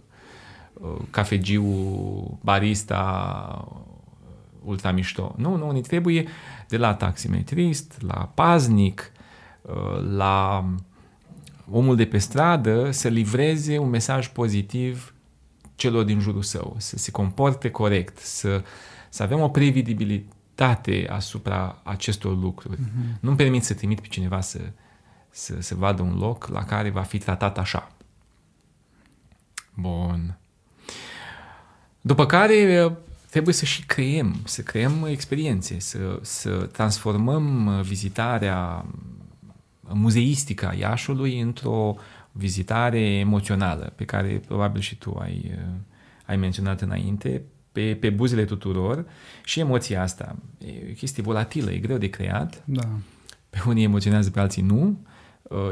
Uh, 0.81 0.95
cafegiu, 1.09 2.39
barista, 2.43 3.67
ultra 4.63 4.91
mișto. 4.91 5.35
Nu, 5.37 5.55
nu, 5.55 5.71
ne 5.71 5.79
trebuie 5.79 6.27
de 6.67 6.77
la 6.77 6.93
taximetrist, 6.93 8.01
la 8.01 8.31
paznic, 8.33 9.11
uh, 9.61 10.07
la 10.15 10.65
omul 11.71 11.95
de 11.95 12.05
pe 12.05 12.17
stradă 12.17 12.91
să 12.91 13.07
livreze 13.07 13.77
un 13.77 13.89
mesaj 13.89 14.27
pozitiv 14.27 15.13
celor 15.75 16.03
din 16.03 16.19
jurul 16.19 16.41
său, 16.41 16.75
să 16.77 16.97
se 16.97 17.11
comporte 17.11 17.69
corect, 17.69 18.17
să, 18.17 18.63
să 19.09 19.23
avem 19.23 19.39
o 19.39 19.49
previdibilitate 19.49 20.35
asupra 21.09 21.79
acestor 21.83 22.37
lucruri. 22.37 22.77
Uh-huh. 22.77 23.19
Nu-mi 23.19 23.37
permit 23.37 23.63
să 23.63 23.73
trimit 23.73 23.99
pe 23.99 24.07
cineva 24.07 24.41
să, 24.41 24.59
să, 25.29 25.61
să 25.61 25.75
vadă 25.75 26.01
un 26.01 26.17
loc 26.17 26.47
la 26.47 26.63
care 26.63 26.89
va 26.89 27.01
fi 27.01 27.17
tratat 27.17 27.57
așa. 27.57 27.91
Bun. 29.73 30.37
După 32.01 32.25
care 32.25 32.85
uh, 32.85 32.91
trebuie 33.29 33.53
să 33.53 33.65
și 33.65 33.85
creăm, 33.85 34.35
să 34.43 34.61
creăm 34.61 35.05
experiențe, 35.05 35.79
să, 35.79 36.19
să 36.21 36.49
transformăm 36.49 37.65
uh, 37.65 37.81
vizitarea 37.83 38.85
muzeistică 39.81 40.67
a 40.67 40.73
Iașului 40.73 41.39
într-o 41.39 41.95
vizitare 42.31 42.99
emoțională, 42.99 43.93
pe 43.95 44.05
care 44.05 44.41
probabil 44.47 44.81
și 44.81 44.95
tu 44.95 45.17
ai, 45.19 45.51
uh, 45.55 45.73
ai 46.25 46.37
menționat 46.37 46.81
înainte, 46.81 47.41
pe, 47.77 47.95
pe 47.99 48.09
buzele 48.09 48.45
tuturor 48.45 49.05
și 49.43 49.59
emoția 49.59 50.01
asta. 50.01 50.35
E 50.65 50.89
o 50.89 50.93
chestie 50.93 51.23
volatilă, 51.23 51.71
e 51.71 51.77
greu 51.77 51.97
de 51.97 52.09
creat. 52.09 52.63
Da. 52.65 52.87
Pe 53.49 53.59
unii 53.67 53.83
emoționează, 53.83 54.29
pe 54.29 54.39
alții 54.39 54.61
nu. 54.61 54.99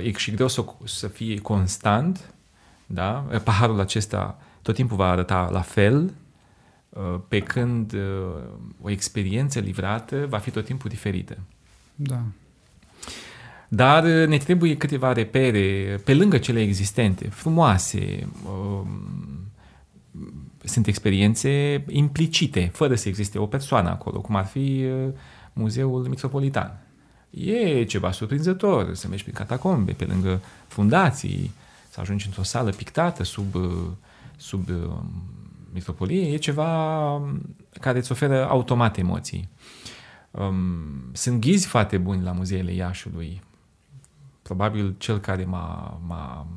E 0.04 0.12
și 0.12 0.32
greu 0.32 0.48
să, 0.48 0.66
să 0.84 1.08
fie 1.08 1.40
constant. 1.40 2.34
Da? 2.86 3.26
Paharul 3.44 3.80
acesta 3.80 4.40
tot 4.62 4.76
timpul 4.76 4.98
va 4.98 5.10
arăta 5.10 5.50
la 5.52 5.62
fel, 5.62 6.14
uh, 6.90 7.20
pe 7.28 7.40
când 7.40 7.94
uh, 7.94 8.00
o 8.82 8.90
experiență 8.90 9.60
livrată 9.60 10.26
va 10.30 10.38
fi 10.38 10.52
tot 10.52 10.66
timpul 10.66 10.90
diferită. 10.90 11.38
Da. 11.96 12.22
Dar 13.68 14.04
uh, 14.04 14.28
ne 14.28 14.38
trebuie 14.38 14.78
câteva 14.78 15.14
repere 15.14 16.00
pe 16.04 16.14
lângă 16.14 16.38
cele 16.38 16.62
existente, 16.62 17.28
frumoase. 17.28 18.28
Um, 20.66 20.72
sunt 20.72 20.88
experiențe 20.88 21.84
implicite, 21.88 22.70
fără 22.74 22.96
să 22.96 23.08
existe 23.08 23.40
o 23.40 23.46
persoană 23.46 23.90
acolo, 23.90 24.22
cum 24.22 24.36
ar 24.36 24.46
fi 24.46 24.86
Muzeul 25.54 26.08
Metropolitan. 26.08 26.80
E 27.30 27.84
ceva 27.84 28.12
surprinzător 28.12 28.94
să 28.94 29.08
mergi 29.08 29.24
prin 29.24 29.36
catacombe, 29.36 29.92
pe 29.92 30.06
lângă 30.06 30.42
fundații, 30.68 31.52
să 31.90 32.00
ajungi 32.00 32.26
într-o 32.26 32.44
sală 32.44 32.70
pictată 32.70 33.24
sub 33.24 33.56
sub 34.38 34.70
uh, 34.70 34.98
metropolie, 35.74 36.32
e 36.32 36.38
ceva 36.38 37.12
um, 37.14 37.56
care 37.80 37.98
îți 37.98 38.12
oferă 38.12 38.48
automat 38.48 38.98
emoții. 38.98 39.50
Um, 40.32 40.58
sunt 41.12 41.40
ghizi 41.40 41.68
foarte 41.68 41.98
buni 41.98 42.24
la 42.24 42.32
muzeele 42.32 42.74
Iașului. 42.74 43.42
Probabil 44.42 44.96
cel 44.98 45.20
care 45.20 45.46
m-a, 45.46 46.00
m-a, 46.08 46.48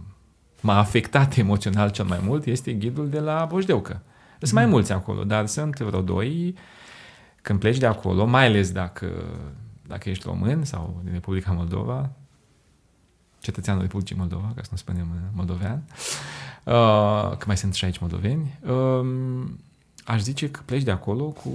m-a 0.61 0.79
afectat 0.79 1.37
emoțional 1.45 1.91
cel 1.91 2.05
mai 2.05 2.21
mult 2.23 2.47
este 2.47 2.73
ghidul 2.73 3.09
de 3.09 3.21
la 3.21 3.45
Boșdeucă. 3.45 4.03
Sunt 4.39 4.53
mm. 4.53 4.59
mai 4.59 4.67
mulți 4.67 4.93
acolo, 4.93 5.25
dar 5.25 5.47
sunt 5.47 5.79
vreo 5.79 6.01
doi. 6.01 6.55
Când 7.43 7.59
pleci 7.59 7.79
de 7.79 7.87
acolo, 7.87 8.25
mai 8.27 8.47
ales 8.47 8.73
dacă, 8.73 9.13
dacă 9.87 10.09
ești 10.09 10.25
român 10.27 10.65
sau 10.65 11.01
din 11.05 11.13
Republica 11.13 11.53
Moldova, 11.53 12.11
cetățeanul 13.39 13.83
Republicii 13.83 14.17
Moldova, 14.17 14.53
ca 14.55 14.63
să 14.63 14.69
nu 14.71 14.77
spunem 14.77 15.07
uh, 15.13 15.21
moldovean, 15.35 15.83
uh, 16.65 17.37
că 17.37 17.45
mai 17.47 17.57
sunt 17.57 17.75
și 17.75 17.85
aici 17.85 17.99
moldoveni, 17.99 18.59
uh, 18.69 19.07
aș 20.05 20.21
zice 20.21 20.51
că 20.51 20.61
pleci 20.65 20.83
de 20.83 20.91
acolo 20.91 21.25
cu 21.25 21.51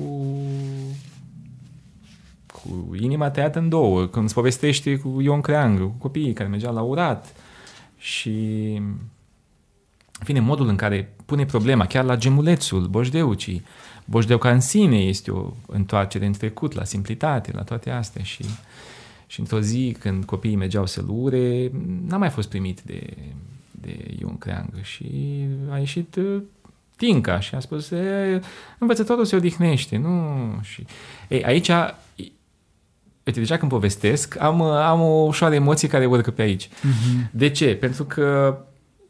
cu 2.54 2.96
inima 2.96 3.30
tăiată 3.30 3.60
în 3.60 3.70
două, 3.70 4.06
când 4.06 4.26
îți 4.26 4.34
povestește 4.34 4.98
cu 4.98 5.22
Ion 5.22 5.42
Creangă, 5.42 5.84
cu 5.84 5.96
copiii 5.98 6.34
care 6.34 6.50
mergeau 6.50 6.74
la 6.74 6.82
urat 6.82 7.34
și 8.04 8.30
în 10.20 10.26
fine, 10.26 10.40
modul 10.40 10.68
în 10.68 10.76
care 10.76 11.14
pune 11.26 11.46
problema, 11.46 11.86
chiar 11.86 12.04
la 12.04 12.16
gemulețul 12.16 12.88
Boșdeucii, 12.88 13.66
Boșdeuca 14.06 14.52
în 14.52 14.60
sine 14.60 14.98
este 14.98 15.32
o 15.32 15.52
întoarcere 15.68 16.26
în 16.26 16.32
trecut, 16.32 16.74
la 16.74 16.84
simplitate, 16.84 17.52
la 17.52 17.64
toate 17.64 17.90
astea 17.90 18.24
și 18.24 18.46
și 19.28 19.40
într-o 19.40 19.60
zi, 19.60 19.96
când 20.00 20.26
copiii 20.26 20.56
mergeau 20.56 20.86
să 20.86 21.02
lure, 21.08 21.72
n-a 22.08 22.18
mai 22.18 22.30
fost 22.30 22.50
primit 22.50 22.82
de, 22.82 23.14
de 23.72 24.16
Ion 24.20 24.38
Creangă 24.38 24.78
și 24.82 25.06
a 25.70 25.78
ieșit 25.78 26.16
uh, 26.16 26.42
Tinca 26.96 27.40
și 27.40 27.56
a 27.56 27.60
spus, 27.60 27.92
e, 27.92 28.42
învățătorul 28.78 29.26
se 29.26 29.36
odihnește, 29.36 29.98
nu? 29.98 30.38
Și, 30.62 30.86
ei, 31.28 31.44
aici, 31.44 31.70
uite, 33.26 33.40
deja 33.40 33.58
când 33.58 33.72
povestesc, 33.72 34.42
am, 34.42 34.62
am 34.62 35.02
o 35.02 35.24
ușoară 35.26 35.56
emoție 35.56 35.88
care 35.88 36.06
urcă 36.06 36.32
pe 36.32 36.42
aici. 36.42 36.68
Uh-huh. 36.68 37.32
De 37.32 37.50
ce? 37.50 37.76
Pentru 37.76 38.04
că 38.04 38.58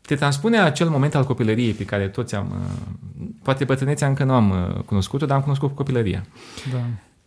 te 0.02 0.16
transpune 0.16 0.60
acel 0.60 0.90
moment 0.90 1.16
al 1.16 1.24
copilăriei 1.24 1.74
pe 1.74 1.86
care 1.86 2.08
toți 2.08 2.36
am, 2.36 2.48
uh, 2.52 3.28
poate 3.44 3.64
bătrânețea 3.64 4.08
încă 4.08 4.24
nu 4.24 4.34
am 4.34 4.50
uh, 4.50 4.82
cunoscut-o, 4.86 5.26
dar 5.26 5.36
am 5.36 5.44
cunoscut 5.44 5.76
copilăria. 5.76 6.26
Da. 6.72 6.84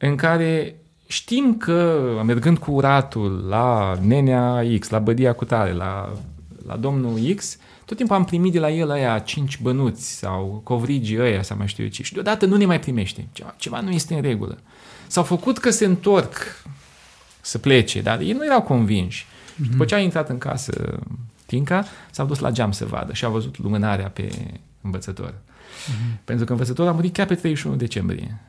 În 0.06 0.14
care 0.14 0.76
știm 1.06 1.56
că 1.56 2.02
mergând 2.24 2.58
cu 2.58 2.70
uratul 2.70 3.46
la 3.48 3.98
nenea 4.00 4.62
X, 4.78 4.88
la 4.88 4.98
bădia 4.98 5.32
cu 5.32 5.44
tare, 5.44 5.72
la, 5.72 6.12
la 6.66 6.76
domnul 6.76 7.34
X, 7.34 7.58
tot 7.84 7.96
timpul 7.96 8.16
am 8.16 8.24
primit 8.24 8.52
de 8.52 8.58
la 8.58 8.70
el 8.70 8.90
aia 8.90 9.18
cinci 9.18 9.60
bănuți 9.60 10.18
sau 10.18 10.60
covrigii 10.64 11.20
ăia 11.20 11.42
sau 11.42 11.56
mai 11.56 11.66
știu 11.66 11.84
eu 11.84 11.90
ce. 11.90 12.02
Și 12.02 12.12
deodată 12.12 12.46
nu 12.46 12.56
ne 12.56 12.64
mai 12.64 12.80
primește. 12.80 13.28
Ceva, 13.32 13.54
ceva 13.58 13.80
nu 13.80 13.90
este 13.90 14.14
în 14.14 14.22
regulă. 14.22 14.58
S-au 15.06 15.22
făcut 15.22 15.58
că 15.58 15.70
se 15.70 15.84
întorc 15.84 16.62
să 17.46 17.58
plece, 17.58 18.00
dar 18.00 18.20
ei 18.20 18.32
nu 18.32 18.44
erau 18.44 18.62
convinși. 18.62 19.24
Mm-hmm. 19.24 19.62
Și 19.62 19.70
după 19.70 19.84
ce 19.84 19.94
a 19.94 19.98
intrat 19.98 20.28
în 20.28 20.38
casă 20.38 20.98
Tinca, 21.46 21.84
s-au 22.10 22.26
dus 22.26 22.38
la 22.38 22.50
geam 22.50 22.72
să 22.72 22.84
vadă 22.84 23.12
și 23.12 23.24
au 23.24 23.32
văzut 23.32 23.58
lumânarea 23.58 24.08
pe 24.08 24.28
învățător. 24.80 25.30
Mm-hmm. 25.32 26.24
Pentru 26.24 26.44
că 26.44 26.52
învățătorul 26.52 26.90
a 26.90 26.94
murit 26.94 27.14
chiar 27.14 27.26
pe 27.26 27.34
31 27.34 27.76
decembrie. 27.76 28.40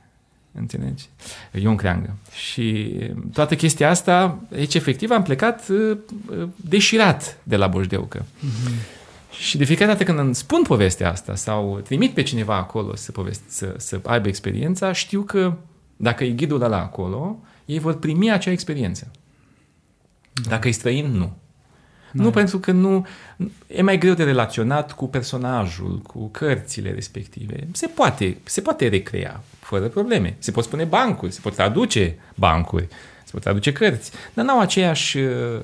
Înțelegi? 0.52 1.06
Ion 1.52 1.76
Creangă. 1.76 2.15
Și 2.32 2.95
toată 3.34 3.56
chestia 3.56 3.90
asta, 3.90 4.40
deci 4.49 4.74
efectiv 4.74 5.11
am 5.11 5.24
plecat 5.24 5.68
uh, 5.69 5.98
uh, 6.30 6.48
deșirat 6.56 7.38
de 7.44 7.56
la 7.56 7.68
Boșdeucă. 7.68 8.22
Mm-hmm. 8.22 8.98
Și 9.40 9.57
de 9.57 9.64
fiecare 9.64 9.91
dată 9.91 10.03
când 10.03 10.19
îmi 10.19 10.36
spun 10.36 10.61
povestea 10.61 11.11
asta 11.11 11.36
sau 11.36 11.80
trimit 11.84 12.14
pe 12.14 12.22
cineva 12.22 12.56
acolo 12.56 12.95
să, 12.95 13.11
poveste, 13.11 13.44
să, 13.48 13.74
să 13.78 13.99
aibă 14.03 14.28
experiența, 14.28 14.91
știu 14.91 15.22
că 15.22 15.53
dacă 15.98 16.24
e 16.24 16.30
ghidul 16.30 16.61
ăla 16.61 16.78
acolo, 16.78 17.40
ei 17.68 17.80
vor 17.80 17.99
primi 17.99 18.31
acea 18.31 18.52
experiență. 18.52 19.11
Da. 20.34 20.49
Dacă 20.49 20.68
e 20.68 20.72
străin, 20.72 21.06
nu. 21.06 21.35
Da. 22.11 22.23
Nu 22.23 22.30
pentru 22.30 22.60
că 22.60 22.72
nu 22.72 23.06
e 23.68 23.81
mai 23.81 23.98
greu 23.98 24.14
de 24.14 24.23
relaționat 24.23 24.91
cu 24.91 25.07
personajul, 25.07 25.99
cu 25.99 26.27
cărțile 26.27 26.91
respective. 26.91 27.68
Se 27.72 27.88
poate, 27.88 28.38
se 28.44 28.61
poate 28.61 28.88
recrea 28.88 29.44
fără 29.60 29.88
probleme. 29.88 30.35
Se 30.39 30.52
pot 30.52 30.64
spune 30.64 30.84
bancuri, 30.84 31.31
se 31.31 31.39
pot 31.41 31.56
traduce 31.56 32.18
bancuri, 32.35 32.88
se 33.23 33.31
pot 33.31 33.41
traduce 33.41 33.72
cărți, 33.72 34.11
dar 34.34 34.45
n-au 34.45 34.60
aceeași 34.60 35.18
uh, 35.18 35.60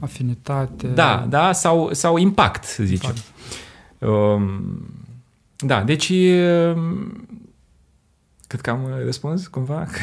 afinitate. 0.00 0.86
Da, 0.86 1.26
da, 1.28 1.52
sau, 1.52 1.92
sau 1.92 2.16
impact, 2.16 2.64
să 2.64 2.82
zicem. 2.82 3.14
Impact. 3.14 4.12
Um, 4.12 4.88
da, 5.56 5.82
deci 5.82 6.08
um, 6.08 7.26
cred 8.48 8.60
că 8.60 8.70
am 8.70 8.80
răspuns 9.04 9.46
cumva 9.46 9.86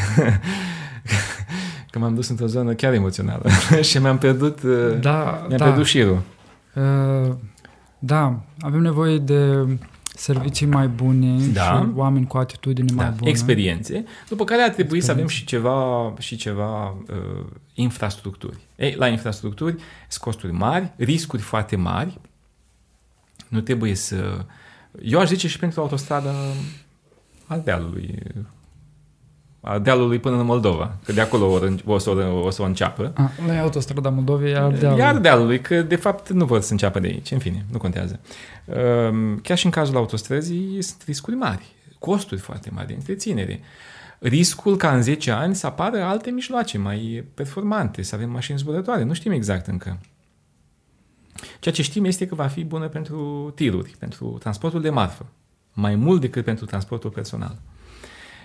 că 1.92 2.00
m-am 2.00 2.16
dus 2.16 2.30
într-o 2.30 2.46
zonă 2.46 2.74
chiar 2.74 2.94
emoțională 2.94 3.50
și 3.90 3.98
mi-am 3.98 4.18
pierdut, 4.18 4.62
da, 5.02 5.46
mi-am 5.48 5.58
da. 5.58 5.64
pierdut 5.64 5.86
șirul. 5.86 6.22
Uh, 6.74 7.34
da, 8.00 8.44
avem 8.60 8.82
nevoie 8.82 9.18
de 9.18 9.68
servicii 10.16 10.66
mai 10.66 10.88
bune 10.88 11.38
da. 11.54 11.62
și 11.62 11.92
oameni 11.96 12.28
cu 12.28 12.38
atitudine 12.38 12.92
da. 12.96 13.04
mai 13.04 13.14
bună. 13.18 13.30
Experiențe, 13.30 14.06
după 14.30 14.44
care 14.44 14.62
ar 14.62 14.70
trebui 14.70 14.98
Experiențe. 14.98 15.06
să 15.06 15.12
avem 15.12 15.28
și 15.28 15.46
ceva, 15.46 16.14
și 16.20 16.36
ceva 16.36 16.90
uh, 16.90 17.46
infrastructuri. 17.74 18.58
Ei, 18.76 18.96
la 18.98 19.08
infrastructuri 19.08 19.76
sunt 20.08 20.24
costuri 20.24 20.52
mari, 20.52 20.94
riscuri 20.98 21.42
foarte 21.42 21.76
mari. 21.76 22.20
Nu 23.48 23.62
trebuie 23.62 23.96
să... 23.96 24.46
Eu 25.02 25.20
aș 25.20 25.28
zice 25.28 25.48
și 25.48 25.60
pentru 25.60 25.82
autostrada 25.82 26.32
al 27.48 27.62
dealului, 27.64 28.24
a 29.62 29.80
dealului 29.80 30.20
până 30.20 30.40
în 30.40 30.46
Moldova, 30.46 30.98
că 31.04 31.12
de 31.12 31.22
acolo 31.22 31.46
o, 31.46 31.60
o, 31.86 31.98
să, 31.98 32.10
o, 32.10 32.46
o 32.46 32.50
să 32.50 32.62
o 32.62 32.66
înceapă. 32.66 33.12
A, 33.16 33.32
nu 33.46 33.54
e 33.54 33.58
autostrada 33.58 34.10
Moldovei, 34.10 34.52
e 34.52 34.54
dealului. 34.54 34.98
Iar 34.98 35.18
dealului, 35.18 35.62
că 35.62 35.82
de 35.82 35.96
fapt 35.96 36.30
nu 36.30 36.46
vor 36.46 36.62
să 36.62 36.72
înceapă 36.72 37.00
de 37.00 37.08
aici, 37.08 37.32
în 37.32 37.40
fine, 37.40 37.66
nu 37.72 37.78
contează. 37.78 38.20
Ehm, 38.66 39.42
chiar 39.42 39.58
și 39.58 39.66
în 39.66 39.72
cazul 39.72 39.96
autostrăzii 39.96 40.82
sunt 40.82 41.02
riscuri 41.06 41.36
mari, 41.36 41.66
costuri 42.00 42.42
foarte 42.42 42.70
mari 42.74 42.88
de 42.88 42.94
întreținere. 42.94 43.60
Riscul 44.20 44.78
ca 44.78 44.96
în 44.96 45.02
10 45.02 45.32
ani 45.32 45.56
să 45.56 45.68
apară 45.68 46.04
alte 46.04 46.30
mijloace 46.30 46.78
mai 46.78 47.24
performante, 47.34 48.02
să 48.02 48.16
avem 48.16 48.30
mașini 48.30 48.58
zburătoare, 48.58 49.04
nu 49.04 49.14
știm 49.14 49.32
exact 49.32 49.68
încă. 49.68 50.00
Ceea 51.60 51.74
ce 51.74 51.82
știm 51.82 52.06
este 52.06 52.28
că 52.28 52.36
va 52.36 52.48
fi 52.48 52.64
bună 52.64 52.88
pentru 52.88 53.52
tiruri, 53.56 53.96
pentru 54.00 54.38
transportul 54.40 54.82
de 54.82 54.90
marfă, 54.90 55.26
mai 55.76 55.96
mult 55.96 56.22
decât 56.22 56.44
pentru 56.44 56.66
transportul 56.66 57.10
personal. 57.10 57.58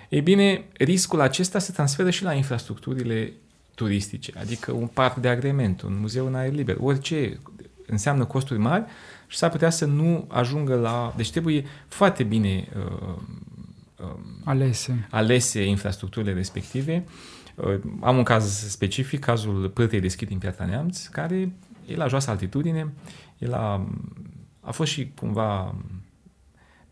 Ei 0.09 0.21
bine, 0.21 0.65
riscul 0.73 1.21
acesta 1.21 1.59
se 1.59 1.73
transferă 1.73 2.11
și 2.11 2.23
la 2.23 2.33
infrastructurile 2.33 3.33
turistice, 3.75 4.33
adică 4.39 4.73
un 4.73 4.87
parc 4.87 5.17
de 5.17 5.29
agrement, 5.29 5.83
un 5.83 5.99
muzeu 6.01 6.27
în 6.27 6.35
aer 6.35 6.53
liber, 6.53 6.77
orice 6.81 7.41
înseamnă 7.87 8.25
costuri 8.25 8.59
mari 8.59 8.85
și 9.27 9.37
s-ar 9.37 9.51
putea 9.51 9.71
să 9.71 9.85
nu 9.85 10.25
ajungă 10.29 10.75
la... 10.75 11.15
Deci 11.17 11.31
trebuie 11.31 11.65
foarte 11.89 12.23
bine 12.23 12.69
uh, 12.77 13.17
uh, 13.97 14.17
alese. 14.45 15.09
alese 15.11 15.65
infrastructurile 15.65 16.33
respective. 16.33 17.05
Uh, 17.55 17.81
am 18.01 18.17
un 18.17 18.23
caz 18.23 18.69
specific, 18.69 19.21
cazul 19.21 19.69
Pârtei 19.69 20.01
de 20.01 20.09
Schi 20.09 20.25
din 20.25 20.39
Piatra 20.39 20.65
Neamț, 20.65 21.07
care 21.07 21.53
e 21.87 21.97
la 21.97 22.07
joasă 22.07 22.31
altitudine, 22.31 22.93
el 23.39 23.53
a, 23.53 23.89
a 24.61 24.71
fost 24.71 24.93
și 24.93 25.13
cumva 25.21 25.75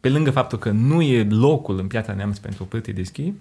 pe 0.01 0.09
lângă 0.09 0.31
faptul 0.31 0.59
că 0.59 0.71
nu 0.71 1.03
e 1.03 1.25
locul 1.25 1.79
în 1.79 1.87
Piatra 1.87 2.15
Neamț 2.15 2.39
pentru 2.39 2.63
o 2.63 2.67
pârtie 2.67 2.93
de 2.93 3.03
schi, 3.03 3.33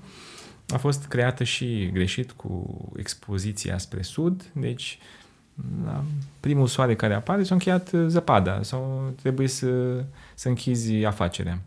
a 0.70 0.78
fost 0.78 1.06
creată 1.06 1.44
și 1.44 1.90
greșit 1.94 2.32
cu 2.32 2.78
expoziția 2.96 3.78
spre 3.78 4.02
sud, 4.02 4.52
deci 4.54 5.00
la 5.86 6.04
primul 6.40 6.68
soare 6.68 6.96
care 6.96 7.14
apare 7.14 7.44
s-a 7.44 7.54
încheiat 7.54 7.92
uh, 7.92 8.06
zăpada 8.08 8.62
sau 8.62 9.14
trebuie 9.22 9.48
să, 9.48 10.04
să 10.36 10.48
închizi 10.48 11.06
afacerea. 11.06 11.62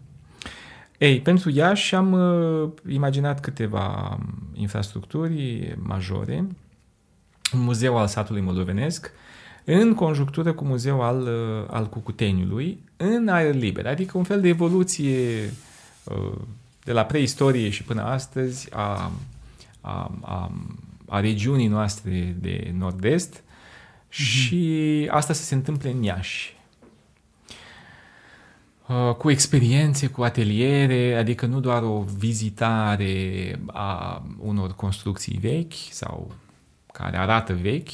Ei, 0.99 1.21
pentru 1.21 1.51
Iași 1.51 1.95
am 1.95 2.13
uh, 2.13 2.71
imaginat 2.89 3.41
câteva 3.41 4.19
infrastructuri 4.53 5.75
majore, 5.79 6.47
un 7.55 7.61
muzeu 7.61 7.97
al 7.97 8.07
satului 8.07 8.41
moldovenesc, 8.41 9.11
în 9.65 9.95
conjunctură 9.95 10.53
cu 10.53 10.65
muzeul 10.65 11.01
al, 11.01 11.21
uh, 11.21 11.67
al 11.71 11.89
Cucuteniului, 11.89 12.79
în 12.97 13.29
aer 13.29 13.55
liber, 13.55 13.87
adică 13.87 14.19
un 14.19 14.25
fel 14.25 14.41
de 14.41 14.49
evoluție 14.49 15.51
uh, 16.05 16.39
de 16.85 16.93
la 16.93 17.05
preistorie 17.05 17.71
și 17.71 17.83
până 17.83 18.03
astăzi 18.03 18.69
a, 18.73 19.13
a, 19.81 20.11
a, 20.21 20.53
a 21.09 21.21
regiunii 21.21 21.67
noastre 21.67 22.37
de 22.41 22.73
nord-est 22.79 23.37
mm-hmm. 23.37 24.11
și 24.11 25.09
asta 25.11 25.33
să 25.33 25.43
se 25.43 25.55
întâmple 25.55 25.91
în 25.91 26.03
Iași. 26.03 26.59
Uh, 28.87 29.15
cu 29.15 29.31
experiențe, 29.31 30.07
cu 30.07 30.23
ateliere, 30.23 31.17
adică 31.17 31.47
nu 31.47 31.61
doar 31.61 31.83
o 31.83 32.05
vizitare 32.19 33.61
a 33.67 34.23
unor 34.39 34.75
construcții 34.75 35.39
vechi 35.41 35.73
sau 35.91 36.33
care 36.93 37.17
arată 37.17 37.55
vechi, 37.55 37.91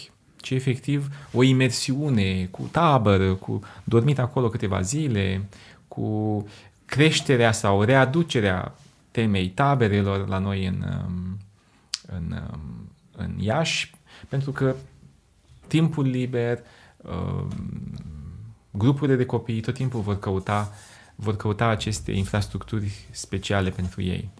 ci 0.47 0.51
efectiv 0.51 1.09
o 1.33 1.43
imersiune 1.43 2.49
cu 2.51 2.69
tabără, 2.71 3.35
cu 3.35 3.61
dormit 3.85 4.19
acolo 4.19 4.49
câteva 4.49 4.81
zile, 4.81 5.49
cu 5.89 6.47
creșterea 6.85 7.53
sau 7.53 7.83
readucerea 7.83 8.75
temei 9.11 9.49
taberelor 9.49 10.29
la 10.29 10.39
noi 10.39 10.67
în, 10.67 10.85
um, 11.05 11.39
în, 12.07 12.43
um, 12.53 12.91
în 13.17 13.35
Iași, 13.39 13.95
pentru 14.29 14.53
că 14.53 14.75
timpul 15.67 16.05
liber, 16.05 16.59
um, 16.97 17.49
grupurile 18.71 19.17
de 19.17 19.27
copii 19.27 19.61
tot 19.61 19.75
timpul 19.75 20.01
vor 20.01 20.19
căuta, 20.19 20.73
vor 21.15 21.37
căuta 21.37 21.67
aceste 21.67 22.13
infrastructuri 22.13 23.07
speciale 23.11 23.71
pentru 23.71 24.03
ei. 24.03 24.31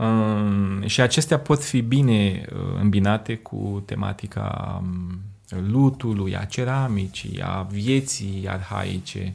Um, 0.00 0.86
și 0.86 1.00
acestea 1.00 1.38
pot 1.38 1.64
fi 1.64 1.80
bine 1.80 2.46
uh, 2.52 2.80
îmbinate 2.80 3.36
cu 3.36 3.82
tematica 3.86 4.78
um, 4.82 5.20
lutului, 5.68 6.36
a 6.36 6.44
ceramicii, 6.44 7.42
a 7.42 7.66
vieții 7.70 8.44
arhaice, 8.48 9.34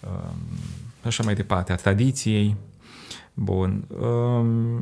um, 0.00 0.36
așa 1.04 1.22
mai 1.22 1.34
departe, 1.34 1.72
a 1.72 1.76
tradiției. 1.76 2.56
Bun. 3.34 3.84
Um, 4.00 4.80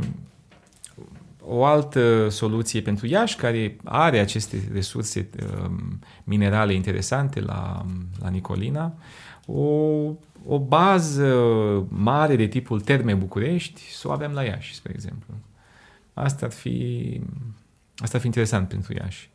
o 1.40 1.64
altă 1.64 2.28
soluție 2.28 2.80
pentru 2.80 3.06
Iași, 3.06 3.36
care 3.36 3.76
are 3.84 4.18
aceste 4.18 4.68
resurse 4.72 5.28
um, 5.62 5.98
minerale 6.24 6.72
interesante 6.72 7.40
la, 7.40 7.84
la 8.20 8.28
Nicolina, 8.28 8.94
o 9.46 9.62
o 10.46 10.58
bază 10.58 11.34
mare 11.88 12.36
de 12.36 12.46
tipul 12.46 12.80
Terme 12.80 13.14
București 13.14 13.80
să 13.80 14.08
o 14.08 14.10
avem 14.10 14.32
la 14.32 14.42
Iași, 14.42 14.74
spre 14.74 14.92
exemplu. 14.94 15.34
Asta 16.14 16.46
ar 16.46 16.52
fi, 16.52 17.20
asta 17.96 18.16
ar 18.16 18.20
fi 18.20 18.26
interesant 18.26 18.68
pentru 18.68 18.94
Iași. 18.94 19.30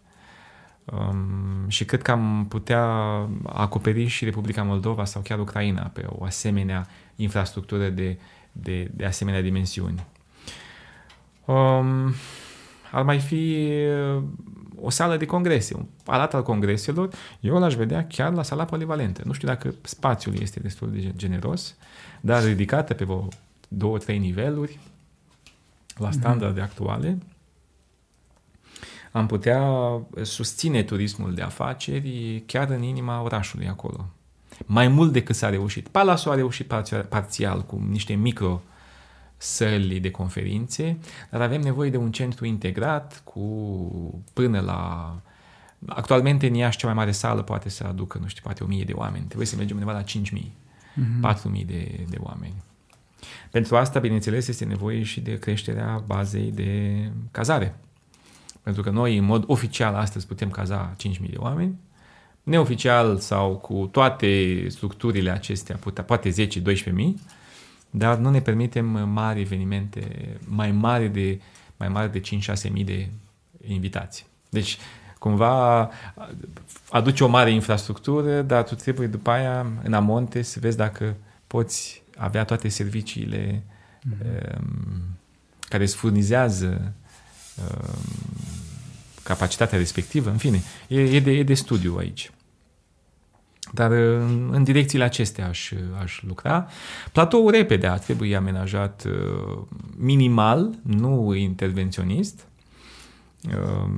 Um, 0.86 1.68
și 1.68 1.86
cred 1.86 2.02
că 2.02 2.12
am 2.12 2.46
putea 2.50 2.84
acoperi 3.46 4.06
și 4.06 4.26
Republica 4.26 4.64
Moldova 4.64 5.06
sau 5.06 5.22
chiar 5.22 5.40
Ucraina 5.40 5.82
pe 5.82 6.06
o 6.10 6.24
asemenea 6.24 6.88
infrastructură 7.16 7.90
de, 7.90 8.20
de, 8.52 8.92
de 8.96 9.06
asemenea 9.06 9.42
dimensiuni. 9.42 10.06
Um, 11.46 12.14
ar 12.92 13.04
mai 13.04 13.20
fi 13.20 13.68
o 14.82 14.90
sală 14.90 15.18
de 15.18 15.26
congrese, 15.26 15.76
un 15.76 15.86
palat 16.04 16.34
al 16.34 16.44
congreselor, 16.44 17.10
eu 17.40 17.60
l-aș 17.60 17.76
vedea 17.76 18.08
chiar 18.08 18.34
la 18.34 18.44
sala 18.44 18.66
polivalentă. 18.66 19.22
Nu 19.26 19.34
știu 19.34 19.48
dacă 19.48 19.74
spațiul 19.82 20.36
este 20.42 20.60
destul 20.60 20.92
de 20.92 21.14
generos, 21.16 21.76
dar 22.22 22.44
ridicată 22.44 22.94
pe 22.94 23.04
vreo 23.04 23.28
două, 23.68 23.98
trei 23.98 24.18
niveluri, 24.18 24.80
la 25.96 26.08
mhm. 26.08 26.18
standarde 26.18 26.60
mm-hmm. 26.60 26.64
actuale, 26.64 27.18
am 29.12 29.26
putea 29.26 29.64
susține 30.22 30.84
turismul 30.84 31.34
de 31.34 31.42
afaceri 31.42 32.44
chiar 32.46 32.70
în 32.70 32.82
inima 32.82 33.22
orașului 33.22 33.68
acolo. 33.68 34.06
Mai 34.66 34.88
mult 34.88 35.12
decât 35.12 35.36
s-a 35.36 35.50
reușit. 35.50 35.88
Palasul 35.88 36.32
a 36.32 36.36
reușit 36.36 36.74
parțial 37.10 37.62
cu 37.62 37.84
niște 37.90 38.14
micro 38.14 38.62
săli 39.42 40.00
de 40.00 40.12
conferințe, 40.12 40.98
dar 41.30 41.42
avem 41.42 41.62
nevoie 41.62 41.90
de 41.90 41.98
un 41.98 42.12
centru 42.12 42.46
integrat 42.46 43.22
cu 43.24 44.24
până 44.34 44.60
la... 44.60 45.14
Actualmente 45.88 46.48
în 46.48 46.54
Iași 46.54 46.78
cea 46.78 46.88
mai 46.88 46.96
mare 46.96 47.12
sală 47.12 47.42
poate 47.42 47.70
să 47.70 47.84
aducă, 47.84 48.18
nu 48.22 48.28
știu, 48.28 48.42
poate 48.44 48.64
1000 48.64 48.84
de 48.84 48.94
oameni. 48.94 49.26
Trebuie 49.26 49.48
să 49.48 49.56
mergem 49.56 49.76
undeva 49.76 49.98
la 49.98 50.02
5000, 50.02 50.52
mm-hmm. 50.52 51.22
4000 51.22 51.66
de, 51.66 52.06
de 52.10 52.18
oameni. 52.20 52.54
Pentru 53.52 53.78
asta, 53.78 54.00
bineînțeles, 54.00 54.48
este 54.48 54.66
nevoie 54.66 55.04
și 55.04 55.22
de 55.22 55.40
creșterea 55.40 56.04
bazei 56.06 56.52
de 56.52 57.12
cazare. 57.32 57.76
Pentru 58.64 58.82
că 58.82 58.90
noi, 58.90 59.18
în 59.18 59.24
mod 59.24 59.44
oficial, 59.48 59.96
astăzi 59.96 60.28
putem 60.28 60.50
caza 60.50 60.96
5.000 60.96 61.30
de 61.30 61.38
oameni, 61.38 61.76
neoficial 62.44 63.18
sau 63.18 63.56
cu 63.56 63.90
toate 63.92 64.66
structurile 64.70 65.30
acestea, 65.32 65.80
poate 66.06 66.30
10-12.000, 66.30 66.54
dar 67.90 68.18
nu 68.18 68.30
ne 68.30 68.42
permitem 68.42 68.86
mari 69.10 69.42
evenimente 69.42 70.38
mai 70.46 70.72
mari 70.72 71.10
de 71.10 71.40
mai 71.78 71.88
mare 71.88 72.08
de 72.08 72.22
5-6 72.68 72.72
mii 72.72 72.84
de 72.84 73.10
invitați. 73.68 74.26
Deci, 74.50 74.78
cumva 75.20 75.90
aduce 76.90 77.24
o 77.24 77.28
mare 77.28 77.52
infrastructură, 77.52 78.42
dar 78.42 78.64
tu 78.64 78.76
trebuie 78.76 79.08
după 79.08 79.30
aia, 79.30 79.66
în 79.84 79.94
amonte, 79.94 80.42
să 80.42 80.60
vezi 80.60 80.78
dacă 80.78 81.16
poți 81.48 82.02
avea 82.18 82.44
toate 82.44 82.68
serviciile 82.68 83.64
mm-hmm. 83.64 84.58
um, 84.60 85.18
care 85.70 85.84
îți 85.84 85.96
furnizează 85.96 86.94
um, 87.56 87.96
capacitatea 89.24 89.78
respectivă, 89.78 90.30
în 90.30 90.38
fine, 90.38 90.62
e, 90.88 91.02
e, 91.02 91.20
de, 91.20 91.32
e 91.32 91.44
de 91.44 91.54
studiu 91.54 91.98
aici. 91.98 92.32
Dar 93.72 93.92
în, 93.92 94.50
în 94.52 94.64
direcțiile 94.64 95.04
acestea 95.04 95.48
aș, 95.48 95.74
aș 96.02 96.22
lucra. 96.22 96.68
Platoul 97.12 97.52
repede 97.52 97.88
ar 97.88 98.00
trebui 98.00 98.36
amenajat 98.36 99.04
uh, 99.06 99.58
minimal, 99.98 100.70
nu 100.82 101.34
intervenționist. 101.34 102.48
Uh, 103.48 103.90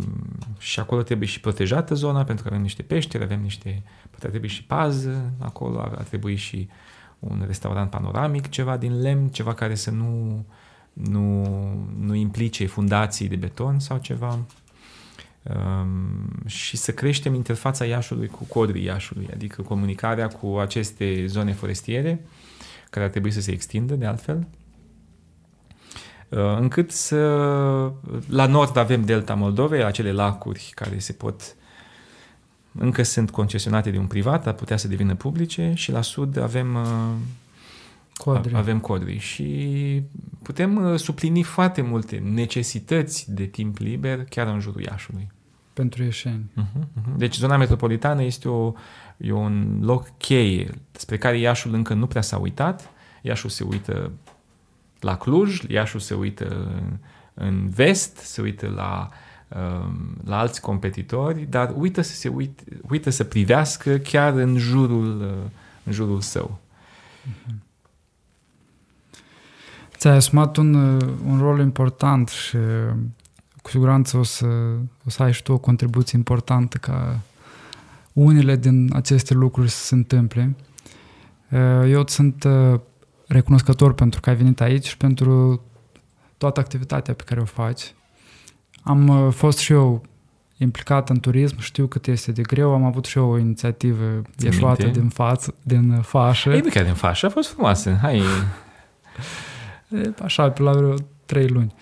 și 0.57 0.79
acolo 0.79 1.01
trebuie 1.01 1.27
și 1.27 1.39
protejată 1.39 1.95
zona, 1.95 2.23
pentru 2.23 2.43
că 2.43 2.49
avem 2.49 2.61
niște 2.61 2.81
peșteri, 2.81 3.23
avem 3.23 3.41
niște... 3.41 3.83
Poate 4.09 4.25
ar 4.25 4.29
trebui 4.29 4.47
și 4.47 4.63
pază 4.63 5.31
acolo, 5.39 5.79
ar, 5.79 5.93
ar 5.97 6.03
trebui 6.03 6.35
și 6.35 6.69
un 7.19 7.43
restaurant 7.47 7.89
panoramic, 7.89 8.49
ceva 8.49 8.77
din 8.77 9.01
lemn, 9.01 9.27
ceva 9.27 9.53
care 9.53 9.75
să 9.75 9.91
nu, 9.91 10.45
nu, 10.93 11.45
nu 11.99 12.13
implice 12.13 12.65
fundații 12.65 13.27
de 13.27 13.35
beton 13.35 13.79
sau 13.79 13.97
ceva 13.97 14.33
um, 14.33 14.45
și 16.45 16.77
să 16.77 16.91
creștem 16.91 17.33
interfața 17.33 17.85
Iașului 17.85 18.27
cu 18.27 18.43
codrii 18.43 18.83
Iașului, 18.83 19.29
adică 19.33 19.61
comunicarea 19.61 20.27
cu 20.27 20.57
aceste 20.57 21.25
zone 21.27 21.53
forestiere, 21.53 22.25
care 22.89 23.05
ar 23.05 23.11
trebui 23.11 23.31
să 23.31 23.41
se 23.41 23.51
extindă 23.51 23.93
de 23.93 24.05
altfel, 24.05 24.47
uh, 26.29 26.57
încât 26.59 26.91
să... 26.91 27.17
La 28.27 28.45
nord 28.45 28.77
avem 28.77 29.05
Delta 29.05 29.33
Moldovei, 29.33 29.83
acele 29.83 30.11
lacuri 30.11 30.71
care 30.75 30.99
se 30.99 31.13
pot 31.13 31.55
încă 32.79 33.03
sunt 33.03 33.31
concesionate 33.31 33.91
de 33.91 33.97
un 33.97 34.07
privat, 34.07 34.47
ar 34.47 34.53
putea 34.53 34.77
să 34.77 34.87
devină 34.87 35.15
publice 35.15 35.71
și 35.75 35.91
la 35.91 36.01
sud 36.01 36.37
avem 36.37 36.75
uh, 36.75 37.13
Codri. 38.23 38.55
Avem 38.55 38.79
codri 38.79 39.17
și 39.17 40.01
putem 40.41 40.75
uh, 40.75 40.99
suplini 40.99 41.43
foarte 41.43 41.81
multe 41.81 42.17
necesități 42.17 43.33
de 43.33 43.45
timp 43.45 43.77
liber 43.77 44.23
chiar 44.23 44.47
în 44.47 44.59
jurul 44.59 44.81
Iașului. 44.81 45.31
Pentru 45.73 46.03
ieșeni. 46.03 46.51
Uh-huh, 46.57 46.83
uh-huh. 46.83 47.15
Deci 47.17 47.35
zona 47.35 47.57
metropolitană 47.57 48.23
este 48.23 48.47
o, 48.49 48.73
e 49.17 49.31
un 49.31 49.79
loc 49.81 50.17
cheie 50.17 50.69
spre 50.91 51.17
care 51.17 51.39
Iașul 51.39 51.73
încă 51.73 51.93
nu 51.93 52.07
prea 52.07 52.21
s-a 52.21 52.37
uitat. 52.37 52.89
Iașul 53.21 53.49
se 53.49 53.63
uită 53.63 54.11
la 54.99 55.17
Cluj, 55.17 55.61
Iașul 55.67 55.99
se 55.99 56.13
uită 56.13 56.67
în 57.33 57.69
vest, 57.69 58.17
se 58.17 58.41
uită 58.41 58.67
la, 58.67 59.09
um, 59.47 60.17
la 60.25 60.37
alți 60.39 60.61
competitori, 60.61 61.47
dar 61.49 61.73
uită 61.77 62.01
să 62.01 62.13
se 62.13 62.27
uită, 62.27 62.63
uită 62.89 63.09
să 63.09 63.23
privească 63.23 63.97
chiar 63.97 64.33
în 64.33 64.57
jurul, 64.57 65.21
uh, 65.21 65.49
în 65.83 65.91
jurul 65.91 66.21
său. 66.21 66.59
Uh-huh. 67.27 67.69
Ți-ai 70.01 70.15
asumat 70.15 70.57
un, 70.57 70.73
un 71.25 71.37
rol 71.39 71.59
important 71.59 72.27
și 72.27 72.57
cu 73.61 73.69
siguranță 73.69 74.17
o 74.17 74.23
să, 74.23 74.45
o 75.05 75.09
să 75.09 75.23
ai 75.23 75.33
și 75.33 75.43
tu 75.43 75.53
o 75.53 75.57
contribuție 75.57 76.17
importantă 76.17 76.77
ca 76.77 77.19
unele 78.13 78.55
din 78.55 78.89
aceste 78.93 79.33
lucruri 79.33 79.69
să 79.69 79.85
se 79.85 79.95
întâmple. 79.95 80.55
Eu 81.87 81.99
îți 81.99 82.13
sunt 82.13 82.47
recunoscător 83.27 83.93
pentru 83.93 84.19
că 84.19 84.29
ai 84.29 84.35
venit 84.35 84.61
aici 84.61 84.87
și 84.87 84.97
pentru 84.97 85.61
toată 86.37 86.59
activitatea 86.59 87.13
pe 87.13 87.23
care 87.23 87.39
o 87.39 87.45
faci. 87.45 87.93
Am 88.83 89.31
fost 89.31 89.57
și 89.57 89.71
eu 89.71 90.01
implicat 90.57 91.09
în 91.09 91.19
turism, 91.19 91.59
știu 91.59 91.87
cât 91.87 92.07
este 92.07 92.31
de 92.31 92.41
greu, 92.41 92.73
am 92.73 92.83
avut 92.83 93.05
și 93.05 93.17
eu 93.17 93.29
o 93.29 93.37
inițiativă 93.37 94.21
ieșuată 94.37 94.87
din 94.87 95.09
față, 95.09 95.53
din 95.63 96.01
fașă. 96.01 96.49
Ei, 96.49 96.61
chiar 96.61 96.83
din 96.83 96.93
fașă, 96.93 97.25
a 97.25 97.29
fost 97.29 97.49
frumoasă, 97.49 97.97
hai... 98.01 98.21
Așa, 100.23 100.49
pe 100.49 100.61
la 100.61 100.71
vreo 100.71 100.93
trei 101.25 101.47
luni, 101.47 101.73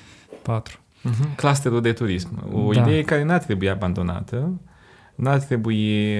patru. 0.41 0.79
Uh-huh. 1.09 1.35
Clusterul 1.35 1.81
de 1.81 1.93
turism. 1.93 2.49
O 2.53 2.71
da. 2.71 2.81
idee 2.81 3.03
care 3.03 3.23
n-ar 3.23 3.43
trebui 3.43 3.69
abandonată, 3.69 4.59
n-ar 5.15 5.39
trebui... 5.39 6.15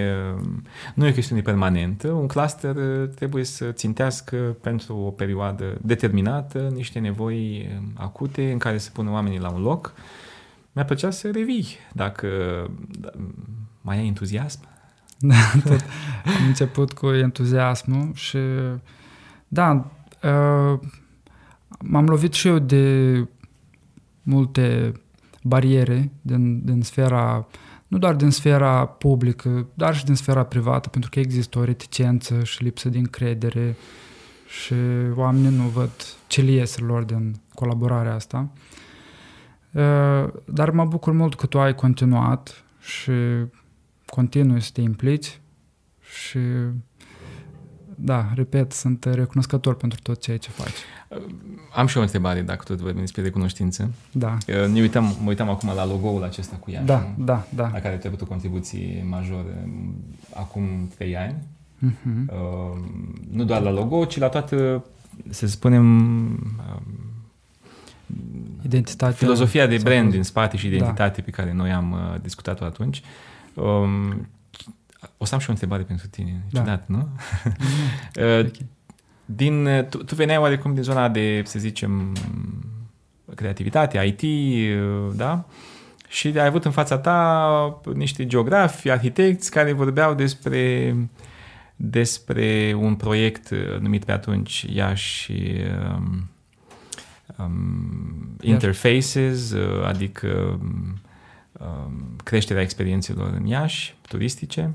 Nu 0.93 1.05
e 1.05 1.09
o 1.09 1.13
chestiune 1.13 1.41
permanentă. 1.41 2.07
Un 2.07 2.27
cluster 2.27 2.75
trebuie 3.15 3.43
să 3.43 3.71
țintească 3.71 4.35
pentru 4.61 4.95
o 4.95 5.09
perioadă 5.09 5.77
determinată 5.81 6.71
niște 6.73 6.99
nevoi 6.99 7.69
acute 7.93 8.51
în 8.51 8.57
care 8.57 8.77
să 8.77 8.89
pună 8.93 9.11
oamenii 9.11 9.39
la 9.39 9.49
un 9.49 9.61
loc. 9.61 9.93
Mi-ar 10.71 10.85
plăcea 10.85 11.09
să 11.09 11.31
revii 11.31 11.67
dacă 11.93 12.27
da, 12.99 13.09
mai 13.81 13.97
ai 13.97 14.07
entuziasm. 14.07 14.59
Da, 15.19 15.35
tot. 15.63 15.83
Am 16.25 16.45
început 16.47 16.93
cu 16.93 17.07
entuziasmul 17.07 18.11
și 18.13 18.37
da, 19.47 19.91
uh, 20.23 20.79
m-am 21.83 22.05
lovit 22.05 22.33
și 22.33 22.47
eu 22.47 22.59
de 22.59 23.27
multe 24.21 24.91
bariere 25.43 26.11
din, 26.21 26.65
din 26.65 26.81
sfera, 26.81 27.47
nu 27.87 27.97
doar 27.97 28.15
din 28.15 28.29
sfera 28.29 28.85
publică, 28.85 29.67
dar 29.73 29.95
și 29.95 30.05
din 30.05 30.15
sfera 30.15 30.43
privată, 30.43 30.89
pentru 30.89 31.09
că 31.09 31.19
există 31.19 31.59
o 31.59 31.63
reticență 31.63 32.43
și 32.43 32.63
lipsă 32.63 32.89
de 32.89 32.97
încredere 32.97 33.75
și 34.47 34.73
oamenii 35.15 35.57
nu 35.57 35.63
văd 35.63 35.91
ce 36.27 36.41
le 36.41 36.51
iese 36.51 36.81
lor 36.81 37.03
din 37.03 37.35
colaborarea 37.53 38.13
asta. 38.13 38.49
Dar 40.45 40.69
mă 40.71 40.85
bucur 40.85 41.13
mult 41.13 41.35
că 41.35 41.45
tu 41.45 41.59
ai 41.59 41.75
continuat 41.75 42.63
și 42.79 43.11
continui 44.05 44.61
să 44.61 44.69
te 44.73 44.81
implici 44.81 45.39
și 45.99 46.39
da, 48.01 48.29
repet, 48.35 48.71
sunt 48.71 49.05
recunoscător 49.05 49.75
pentru 49.75 49.99
tot 50.01 50.21
ceea 50.21 50.37
ce 50.37 50.49
faci. 50.49 50.73
Am 51.75 51.87
și 51.87 51.97
o 51.97 52.01
întrebare, 52.01 52.41
dacă 52.41 52.63
tot 52.63 52.79
vorbim 52.79 53.01
despre 53.01 53.21
recunoștință. 53.21 53.91
Da. 54.11 54.37
Ne 54.45 54.79
uităm, 54.81 55.03
mă 55.03 55.27
uitam 55.27 55.49
acum 55.49 55.69
la 55.75 55.85
logo-ul 55.85 56.23
acesta 56.23 56.55
cu 56.55 56.71
Iași, 56.71 56.85
da, 56.85 57.13
da, 57.17 57.47
da. 57.55 57.69
la 57.73 57.79
care 57.79 57.95
tu 57.95 58.01
ai 58.01 58.07
avut 58.07 58.21
o 58.21 58.25
contribuție 58.25 59.05
majoră 59.09 59.67
acum 60.33 60.91
trei 60.95 61.17
ani. 61.17 61.35
Uh-huh. 61.87 62.25
Uh, 62.27 62.77
nu 63.31 63.43
doar 63.43 63.61
la 63.61 63.71
logo, 63.71 64.05
ci 64.05 64.17
la 64.17 64.29
toată, 64.29 64.85
să 65.29 65.47
spunem, 65.47 66.27
uh, 66.33 66.81
Identitatea 68.61 69.15
filozofia 69.15 69.67
de 69.67 69.77
brand 69.83 70.11
din 70.11 70.23
spate 70.23 70.57
și 70.57 70.67
identitate 70.67 71.19
da. 71.19 71.23
pe 71.25 71.31
care 71.31 71.53
noi 71.53 71.71
am 71.71 71.91
uh, 71.91 72.21
discutat-o 72.21 72.65
atunci. 72.65 73.01
Um, 73.53 74.27
o 75.21 75.25
să 75.25 75.33
am 75.33 75.39
și 75.39 75.49
o 75.49 75.51
întrebare 75.51 75.83
pentru 75.83 76.07
tine. 76.07 76.45
Da. 76.51 76.59
Ciudat, 76.59 76.87
nu? 76.87 77.07
uh, 78.39 78.49
din, 79.25 79.85
tu, 79.89 80.03
tu 80.03 80.15
veneai 80.15 80.37
oarecum 80.37 80.73
din 80.73 80.83
zona 80.83 81.09
de, 81.09 81.41
să 81.45 81.59
zicem, 81.59 82.15
creativitate, 83.35 84.15
IT, 84.17 84.23
da? 85.15 85.45
Și 86.07 86.27
ai 86.27 86.45
avut 86.45 86.65
în 86.65 86.71
fața 86.71 86.97
ta 86.97 87.81
niște 87.93 88.25
geografi, 88.25 88.89
arhitecți 88.89 89.51
care 89.51 89.71
vorbeau 89.71 90.13
despre 90.13 90.95
despre 91.81 92.75
un 92.77 92.95
proiect 92.95 93.49
numit 93.79 94.05
pe 94.05 94.11
atunci 94.11 94.65
Iași 94.69 95.31
um, 95.31 96.29
um, 97.37 98.37
Interfaces, 98.41 99.53
adică 99.83 100.59
um, 101.51 102.15
creșterea 102.23 102.61
experiențelor 102.61 103.33
în 103.33 103.45
Iași, 103.45 103.95
turistice. 104.01 104.71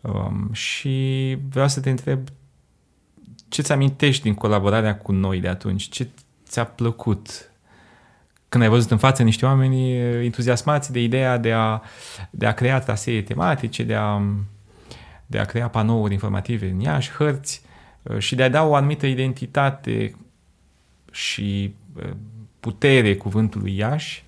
Um, 0.00 0.52
și 0.52 1.36
vreau 1.50 1.68
să 1.68 1.80
te 1.80 1.90
întreb 1.90 2.28
ce-ți 3.48 3.72
amintești 3.72 4.22
din 4.22 4.34
colaborarea 4.34 4.96
cu 4.96 5.12
noi 5.12 5.40
de 5.40 5.48
atunci? 5.48 5.88
Ce 5.88 6.08
ți-a 6.46 6.64
plăcut 6.64 7.50
când 8.48 8.62
ai 8.62 8.70
văzut 8.70 8.90
în 8.90 8.98
față 8.98 9.22
niște 9.22 9.46
oameni 9.46 9.96
entuziasmați 10.24 10.92
de 10.92 11.02
ideea 11.02 11.38
de 11.38 11.52
a, 11.52 11.80
de 12.30 12.46
a 12.46 12.52
crea 12.52 12.80
trasee 12.80 13.22
tematice, 13.22 13.82
de 13.82 13.94
a, 13.94 14.22
de 15.26 15.38
a 15.38 15.44
crea 15.44 15.68
panouri 15.68 16.12
informative 16.12 16.68
în 16.68 16.80
Iași, 16.80 17.10
hărți 17.10 17.62
uh, 18.02 18.18
și 18.18 18.34
de 18.34 18.42
a 18.42 18.48
da 18.48 18.64
o 18.64 18.74
anumită 18.74 19.06
identitate 19.06 20.14
și 21.10 21.74
uh, 21.96 22.10
putere 22.60 23.16
cuvântului 23.16 23.76
Iași, 23.76 24.24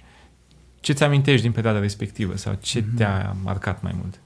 ce 0.81 0.93
ți 0.93 1.05
amintești 1.05 1.43
din 1.43 1.53
perioada 1.53 1.79
respectivă 1.79 2.37
sau 2.37 2.59
ce 2.61 2.81
mm-hmm. 2.81 2.97
te-a 2.97 3.37
marcat 3.43 3.83
mai 3.83 3.93
mult? 3.95 4.21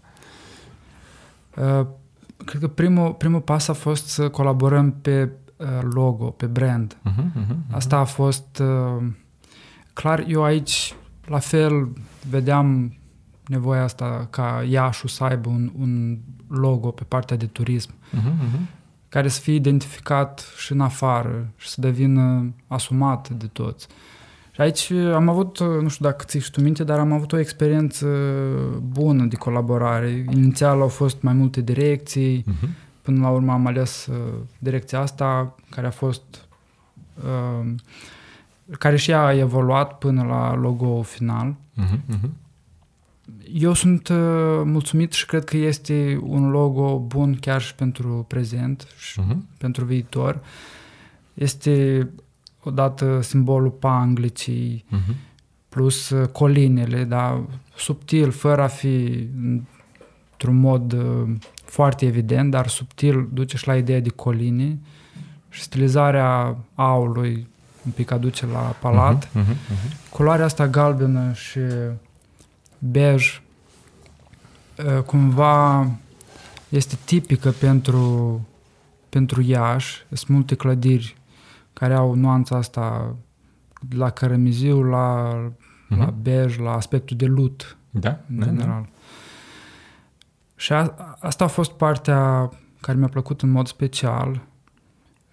Uh 1.56 1.86
cred 2.44 2.60
că 2.60 2.68
primul, 2.68 3.12
primul 3.12 3.40
pas 3.40 3.68
a 3.68 3.72
fost 3.72 4.06
să 4.06 4.28
colaborăm 4.28 4.92
pe 4.92 5.30
uh, 5.56 5.66
logo, 5.82 6.24
pe 6.24 6.46
brand. 6.46 6.96
Uh-huh, 6.96 7.12
uh-huh, 7.12 7.46
uh-huh. 7.46 7.56
Asta 7.70 7.96
a 7.96 8.04
fost 8.04 8.62
uh, 8.62 9.06
clar. 9.92 10.24
Eu 10.28 10.44
aici, 10.44 10.94
la 11.26 11.38
fel, 11.38 11.92
vedeam 12.28 12.96
nevoia 13.46 13.82
asta 13.82 14.26
ca 14.30 14.64
Iașu 14.68 15.06
să 15.06 15.24
aibă 15.24 15.48
un, 15.48 15.72
un 15.78 16.18
logo 16.48 16.90
pe 16.90 17.04
partea 17.04 17.36
de 17.36 17.46
turism 17.46 17.90
uh-huh, 17.90 18.32
uh-huh. 18.32 18.60
care 19.08 19.28
să 19.28 19.40
fie 19.40 19.54
identificat 19.54 20.44
și 20.56 20.72
în 20.72 20.80
afară 20.80 21.48
și 21.56 21.68
să 21.68 21.80
devină 21.80 22.54
asumat 22.66 23.28
de 23.28 23.46
toți. 23.46 23.86
Și 24.56 24.62
aici 24.62 24.90
am 24.90 25.28
avut, 25.28 25.58
nu 25.60 25.88
știu 25.88 26.04
dacă 26.04 26.24
ții 26.28 26.40
și 26.40 26.50
tu 26.50 26.60
minte, 26.60 26.84
dar 26.84 26.98
am 26.98 27.12
avut 27.12 27.32
o 27.32 27.38
experiență 27.38 28.06
bună 28.88 29.24
de 29.24 29.36
colaborare. 29.36 30.24
Inițial 30.30 30.80
au 30.80 30.88
fost 30.88 31.22
mai 31.22 31.32
multe 31.32 31.60
direcții, 31.60 32.44
uh-huh. 32.48 32.68
până 33.02 33.20
la 33.20 33.30
urmă 33.30 33.52
am 33.52 33.66
ales 33.66 34.06
uh, 34.06 34.16
direcția 34.58 35.00
asta, 35.00 35.54
care 35.70 35.86
a 35.86 35.90
fost... 35.90 36.22
Uh, 37.16 37.74
care 38.78 38.96
și 38.96 39.10
ea 39.10 39.24
a 39.24 39.34
evoluat 39.34 39.98
până 39.98 40.22
la 40.22 40.54
logo 40.54 41.02
final. 41.02 41.54
Uh-huh, 41.82 42.14
uh-huh. 42.14 42.30
Eu 43.52 43.72
sunt 43.72 44.08
uh, 44.08 44.16
mulțumit 44.64 45.12
și 45.12 45.26
cred 45.26 45.44
că 45.44 45.56
este 45.56 46.20
un 46.22 46.50
logo 46.50 46.98
bun 46.98 47.36
chiar 47.40 47.60
și 47.60 47.74
pentru 47.74 48.24
prezent 48.28 48.86
și 48.98 49.20
uh-huh. 49.20 49.36
pentru 49.58 49.84
viitor. 49.84 50.40
Este 51.34 52.08
odată 52.66 53.20
simbolul 53.22 53.70
panglicii, 53.70 54.84
uh-huh. 54.88 55.14
plus 55.68 56.10
uh, 56.10 56.28
colinele, 56.28 57.04
da, 57.04 57.44
subtil, 57.76 58.30
fără 58.30 58.62
a 58.62 58.66
fi 58.66 59.28
într-un 60.32 60.56
mod 60.56 60.92
uh, 60.92 61.28
foarte 61.64 62.06
evident, 62.06 62.50
dar 62.50 62.66
subtil 62.66 63.28
duce 63.32 63.56
și 63.56 63.66
la 63.66 63.76
ideea 63.76 64.00
de 64.00 64.08
coline 64.08 64.78
și 65.50 65.62
stilizarea 65.62 66.56
aului 66.74 67.46
un 67.84 67.92
pic 67.92 68.10
aduce 68.10 68.46
la 68.46 68.58
palat. 68.58 69.28
Uh-huh, 69.28 69.42
uh-huh. 69.42 70.10
Culoarea 70.10 70.44
asta 70.44 70.66
galbenă 70.66 71.32
și 71.32 71.60
bej 72.78 73.42
uh, 74.78 75.02
cumva 75.02 75.90
este 76.68 76.98
tipică 77.04 77.50
pentru, 77.50 78.40
pentru 79.08 79.42
Iași. 79.42 80.04
Sunt 80.12 80.28
multe 80.28 80.54
clădiri 80.54 81.16
care 81.78 81.94
au 81.94 82.14
nuanța 82.14 82.56
asta 82.56 83.16
la 83.90 84.10
cărămiziu, 84.10 84.82
la, 84.82 85.32
uh-huh. 85.34 85.98
la 85.98 86.10
bej, 86.10 86.58
la 86.58 86.72
aspectul 86.72 87.16
de 87.16 87.26
lut. 87.26 87.76
Da, 87.90 88.20
în 88.28 88.38
da, 88.38 88.44
general. 88.44 88.82
Da. 88.82 88.88
Și 90.56 90.72
a, 90.72 90.94
asta 91.20 91.44
a 91.44 91.46
fost 91.46 91.70
partea 91.70 92.50
care 92.80 92.98
mi-a 92.98 93.08
plăcut 93.08 93.42
în 93.42 93.50
mod 93.50 93.66
special. 93.66 94.42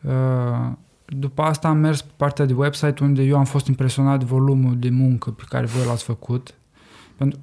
Uh, 0.01 0.71
după 1.05 1.41
asta 1.41 1.67
am 1.67 1.77
mers 1.77 2.01
pe 2.01 2.11
partea 2.17 2.45
de 2.45 2.53
website 2.53 3.03
unde 3.03 3.23
eu 3.23 3.37
am 3.37 3.45
fost 3.45 3.67
impresionat 3.67 4.19
de 4.19 4.25
volumul 4.25 4.79
de 4.79 4.89
muncă 4.89 5.31
pe 5.31 5.43
care 5.49 5.65
voi 5.65 5.85
l-ați 5.85 6.03
făcut. 6.03 6.53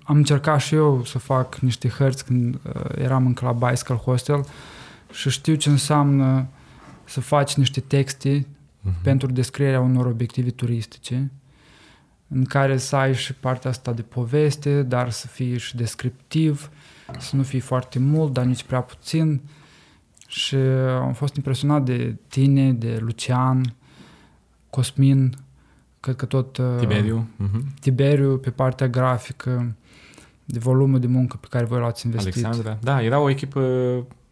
Am 0.04 0.16
încercat 0.16 0.60
și 0.60 0.74
eu 0.74 1.04
să 1.04 1.18
fac 1.18 1.56
niște 1.56 1.88
hărți 1.88 2.24
când 2.24 2.54
uh, 2.54 2.82
eram 2.96 3.26
încă 3.26 3.44
la 3.44 3.68
Bicycle 3.68 3.94
Hostel 3.94 4.44
și 5.10 5.30
știu 5.30 5.54
ce 5.54 5.68
înseamnă 5.68 6.46
să 7.04 7.20
faci 7.20 7.54
niște 7.54 7.80
texte 7.80 8.46
uh-huh. 8.80 9.02
pentru 9.02 9.32
descrierea 9.32 9.80
unor 9.80 10.06
obiective 10.06 10.50
turistice 10.50 11.30
în 12.28 12.44
care 12.44 12.76
să 12.76 12.96
ai 12.96 13.14
și 13.14 13.34
partea 13.34 13.70
asta 13.70 13.92
de 13.92 14.02
poveste, 14.02 14.82
dar 14.82 15.10
să 15.10 15.26
fii 15.26 15.58
și 15.58 15.76
descriptiv, 15.76 16.70
să 17.18 17.36
nu 17.36 17.42
fii 17.42 17.60
foarte 17.60 17.98
mult, 17.98 18.32
dar 18.32 18.44
nici 18.44 18.62
prea 18.62 18.80
puțin. 18.80 19.40
Și 20.26 20.56
am 21.00 21.12
fost 21.12 21.36
impresionat 21.36 21.84
de 21.84 22.16
tine, 22.28 22.72
de 22.72 22.98
Lucian, 23.00 23.74
Cosmin, 24.70 25.34
cred 26.00 26.16
că 26.16 26.24
tot... 26.24 26.56
Uh, 26.56 26.76
Tiberiu. 26.78 27.26
Uh-huh. 27.42 27.80
Tiberiu 27.80 28.38
pe 28.38 28.50
partea 28.50 28.88
grafică, 28.88 29.74
de 30.44 30.58
volumul 30.58 31.00
de 31.00 31.06
muncă 31.06 31.36
pe 31.40 31.46
care 31.50 31.64
voi 31.64 31.80
l-ați 31.80 32.06
investit. 32.06 32.44
Alexandra. 32.44 32.78
Da, 32.82 33.02
era 33.02 33.18
o 33.18 33.30
echipă 33.30 33.62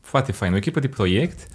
foarte 0.00 0.32
faină, 0.32 0.54
o 0.54 0.58
echipă 0.58 0.80
de 0.80 0.88
proiect, 0.88 1.46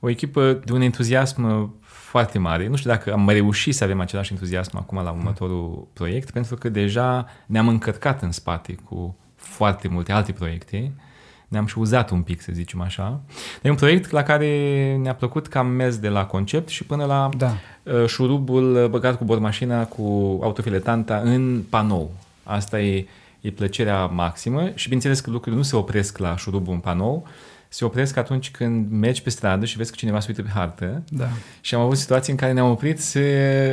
o 0.00 0.08
echipă 0.08 0.60
de 0.64 0.72
un 0.72 0.80
entuziasm 0.80 1.72
foarte 2.12 2.38
mare. 2.38 2.68
Nu 2.68 2.76
știu 2.76 2.90
dacă 2.90 3.12
am 3.12 3.28
reușit 3.28 3.74
să 3.74 3.84
avem 3.84 4.00
același 4.00 4.32
entuziasm 4.32 4.76
acum 4.76 4.98
la 5.02 5.10
următorul 5.10 5.86
proiect, 5.92 6.30
pentru 6.30 6.56
că 6.56 6.68
deja 6.68 7.26
ne-am 7.46 7.68
încărcat 7.68 8.22
în 8.22 8.30
spate 8.30 8.74
cu 8.88 9.16
foarte 9.36 9.88
multe 9.88 10.12
alte 10.12 10.32
proiecte. 10.32 10.92
Ne-am 11.48 11.66
și 11.66 11.78
uzat 11.78 12.10
un 12.10 12.22
pic, 12.22 12.40
să 12.40 12.50
zicem 12.52 12.80
așa. 12.80 13.20
E 13.62 13.70
un 13.70 13.76
proiect 13.76 14.10
la 14.10 14.22
care 14.22 14.48
ne-a 15.02 15.14
plăcut 15.14 15.46
că 15.46 15.58
am 15.58 15.66
mers 15.66 15.98
de 15.98 16.08
la 16.08 16.26
concept 16.26 16.68
și 16.68 16.84
până 16.84 17.04
la 17.04 17.28
da. 17.36 17.52
Uh, 17.82 18.06
șurubul 18.06 18.88
băgat 18.90 19.16
cu 19.16 19.24
bormașina, 19.24 19.84
cu 19.84 20.38
autofiletanta 20.42 21.20
în 21.24 21.62
panou. 21.70 22.10
Asta 22.42 22.80
e, 22.80 23.06
e 23.40 23.50
plăcerea 23.50 24.06
maximă 24.06 24.70
și 24.74 24.84
bineînțeles 24.84 25.20
că 25.20 25.30
lucrurile 25.30 25.60
nu 25.60 25.66
se 25.66 25.76
opresc 25.76 26.18
la 26.18 26.36
șurubul 26.36 26.74
în 26.74 26.80
panou, 26.80 27.26
se 27.72 27.84
opresc 27.84 28.16
atunci 28.16 28.50
când 28.50 28.90
mergi 28.90 29.22
pe 29.22 29.30
stradă 29.30 29.64
și 29.64 29.76
vezi 29.76 29.90
că 29.90 29.96
cineva 29.96 30.20
se 30.20 30.26
uită 30.28 30.42
pe 30.42 30.48
hartă. 30.48 31.02
Da. 31.08 31.28
Și 31.60 31.74
am 31.74 31.80
avut 31.80 31.96
situații 31.96 32.32
în 32.32 32.38
care 32.38 32.52
ne-am 32.52 32.70
oprit 32.70 33.00
să, 33.00 33.20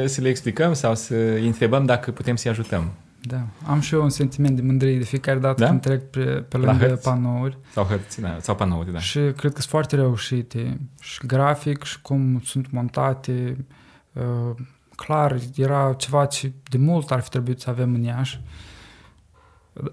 să 0.06 0.22
le 0.22 0.30
explicăm 0.30 0.74
sau 0.74 0.96
să 0.96 1.16
îi 1.16 1.46
întrebăm 1.46 1.86
dacă 1.86 2.12
putem 2.12 2.36
să-i 2.36 2.52
ajutăm. 2.52 2.92
Da, 3.22 3.42
am 3.66 3.80
și 3.80 3.94
eu 3.94 4.02
un 4.02 4.10
sentiment 4.10 4.56
de 4.56 4.62
mândrie 4.62 4.98
de 4.98 5.04
fiecare 5.04 5.40
dată 5.40 5.64
da? 5.64 5.70
când 5.70 5.82
trec 5.82 6.10
pe, 6.10 6.20
pe 6.24 6.58
lângă 6.58 7.00
panouri. 7.04 7.58
Sau 7.74 7.84
hărți, 7.84 8.22
da, 8.22 8.38
sau 8.42 8.56
panouri, 8.56 8.92
da. 8.92 9.00
Și 9.00 9.20
cred 9.20 9.54
că 9.54 9.62
sunt 9.62 9.64
foarte 9.64 9.96
reușite. 9.96 10.80
Și 11.02 11.26
grafic, 11.26 11.84
și 11.84 12.02
cum 12.02 12.42
sunt 12.46 12.72
montate. 12.72 13.66
Uh, 14.14 14.56
clar, 14.96 15.38
era 15.56 15.94
ceva 15.98 16.26
ce 16.26 16.52
de 16.70 16.78
mult 16.78 17.12
ar 17.12 17.20
fi 17.20 17.30
trebuit 17.30 17.60
să 17.60 17.70
avem 17.70 17.94
în 17.94 18.04
Iași. 18.04 18.42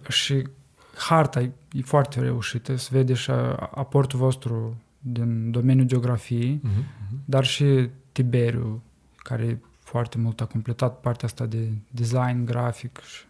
Și 0.09 0.49
harta 0.97 1.41
e, 1.41 1.51
e 1.73 1.83
foarte 1.83 2.21
reușită, 2.21 2.77
se 2.77 2.89
vede 2.93 3.15
și 3.15 3.31
aportul 3.71 4.19
vostru 4.19 4.77
din 4.99 5.51
domeniul 5.51 5.87
geografiei, 5.87 6.61
uh-huh, 6.65 6.85
dar 7.25 7.45
și 7.45 7.89
Tiberiu, 8.13 8.83
care 9.17 9.61
foarte 9.79 10.19
mult 10.19 10.41
a 10.41 10.45
completat 10.45 11.01
partea 11.01 11.29
asta 11.29 11.47
de 11.47 11.69
design, 11.91 12.45
grafic 12.45 13.01
și... 13.01 13.25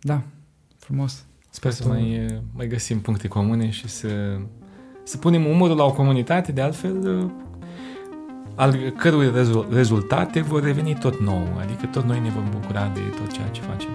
Da, 0.00 0.22
frumos. 0.78 1.24
Sper 1.50 1.72
să 1.72 1.88
mai, 1.88 2.40
mai 2.54 2.68
găsim 2.68 3.00
puncte 3.00 3.28
comune 3.28 3.70
și 3.70 3.88
să, 3.88 4.38
să 5.02 5.16
punem 5.16 5.46
umărul 5.46 5.76
la 5.76 5.84
o 5.84 5.92
comunitate, 5.92 6.52
de 6.52 6.60
altfel, 6.60 7.30
al 8.54 8.90
cărui 8.90 9.32
rezultate 9.70 10.40
vor 10.40 10.62
reveni 10.62 10.94
tot 10.94 11.20
nou, 11.20 11.56
adică 11.58 11.86
tot 11.86 12.04
noi 12.04 12.20
ne 12.20 12.30
vom 12.30 12.50
bucura 12.50 12.88
de 12.88 13.00
tot 13.00 13.32
ceea 13.32 13.48
ce 13.48 13.60
facem. 13.60 13.90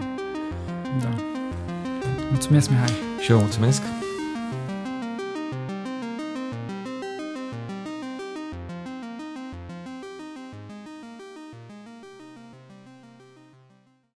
Da. 0.99 1.30
Mulțumesc, 2.31 2.69
Mihai. 2.69 2.93
Și 3.19 3.31
eu 3.31 3.39
mulțumesc. 3.39 3.81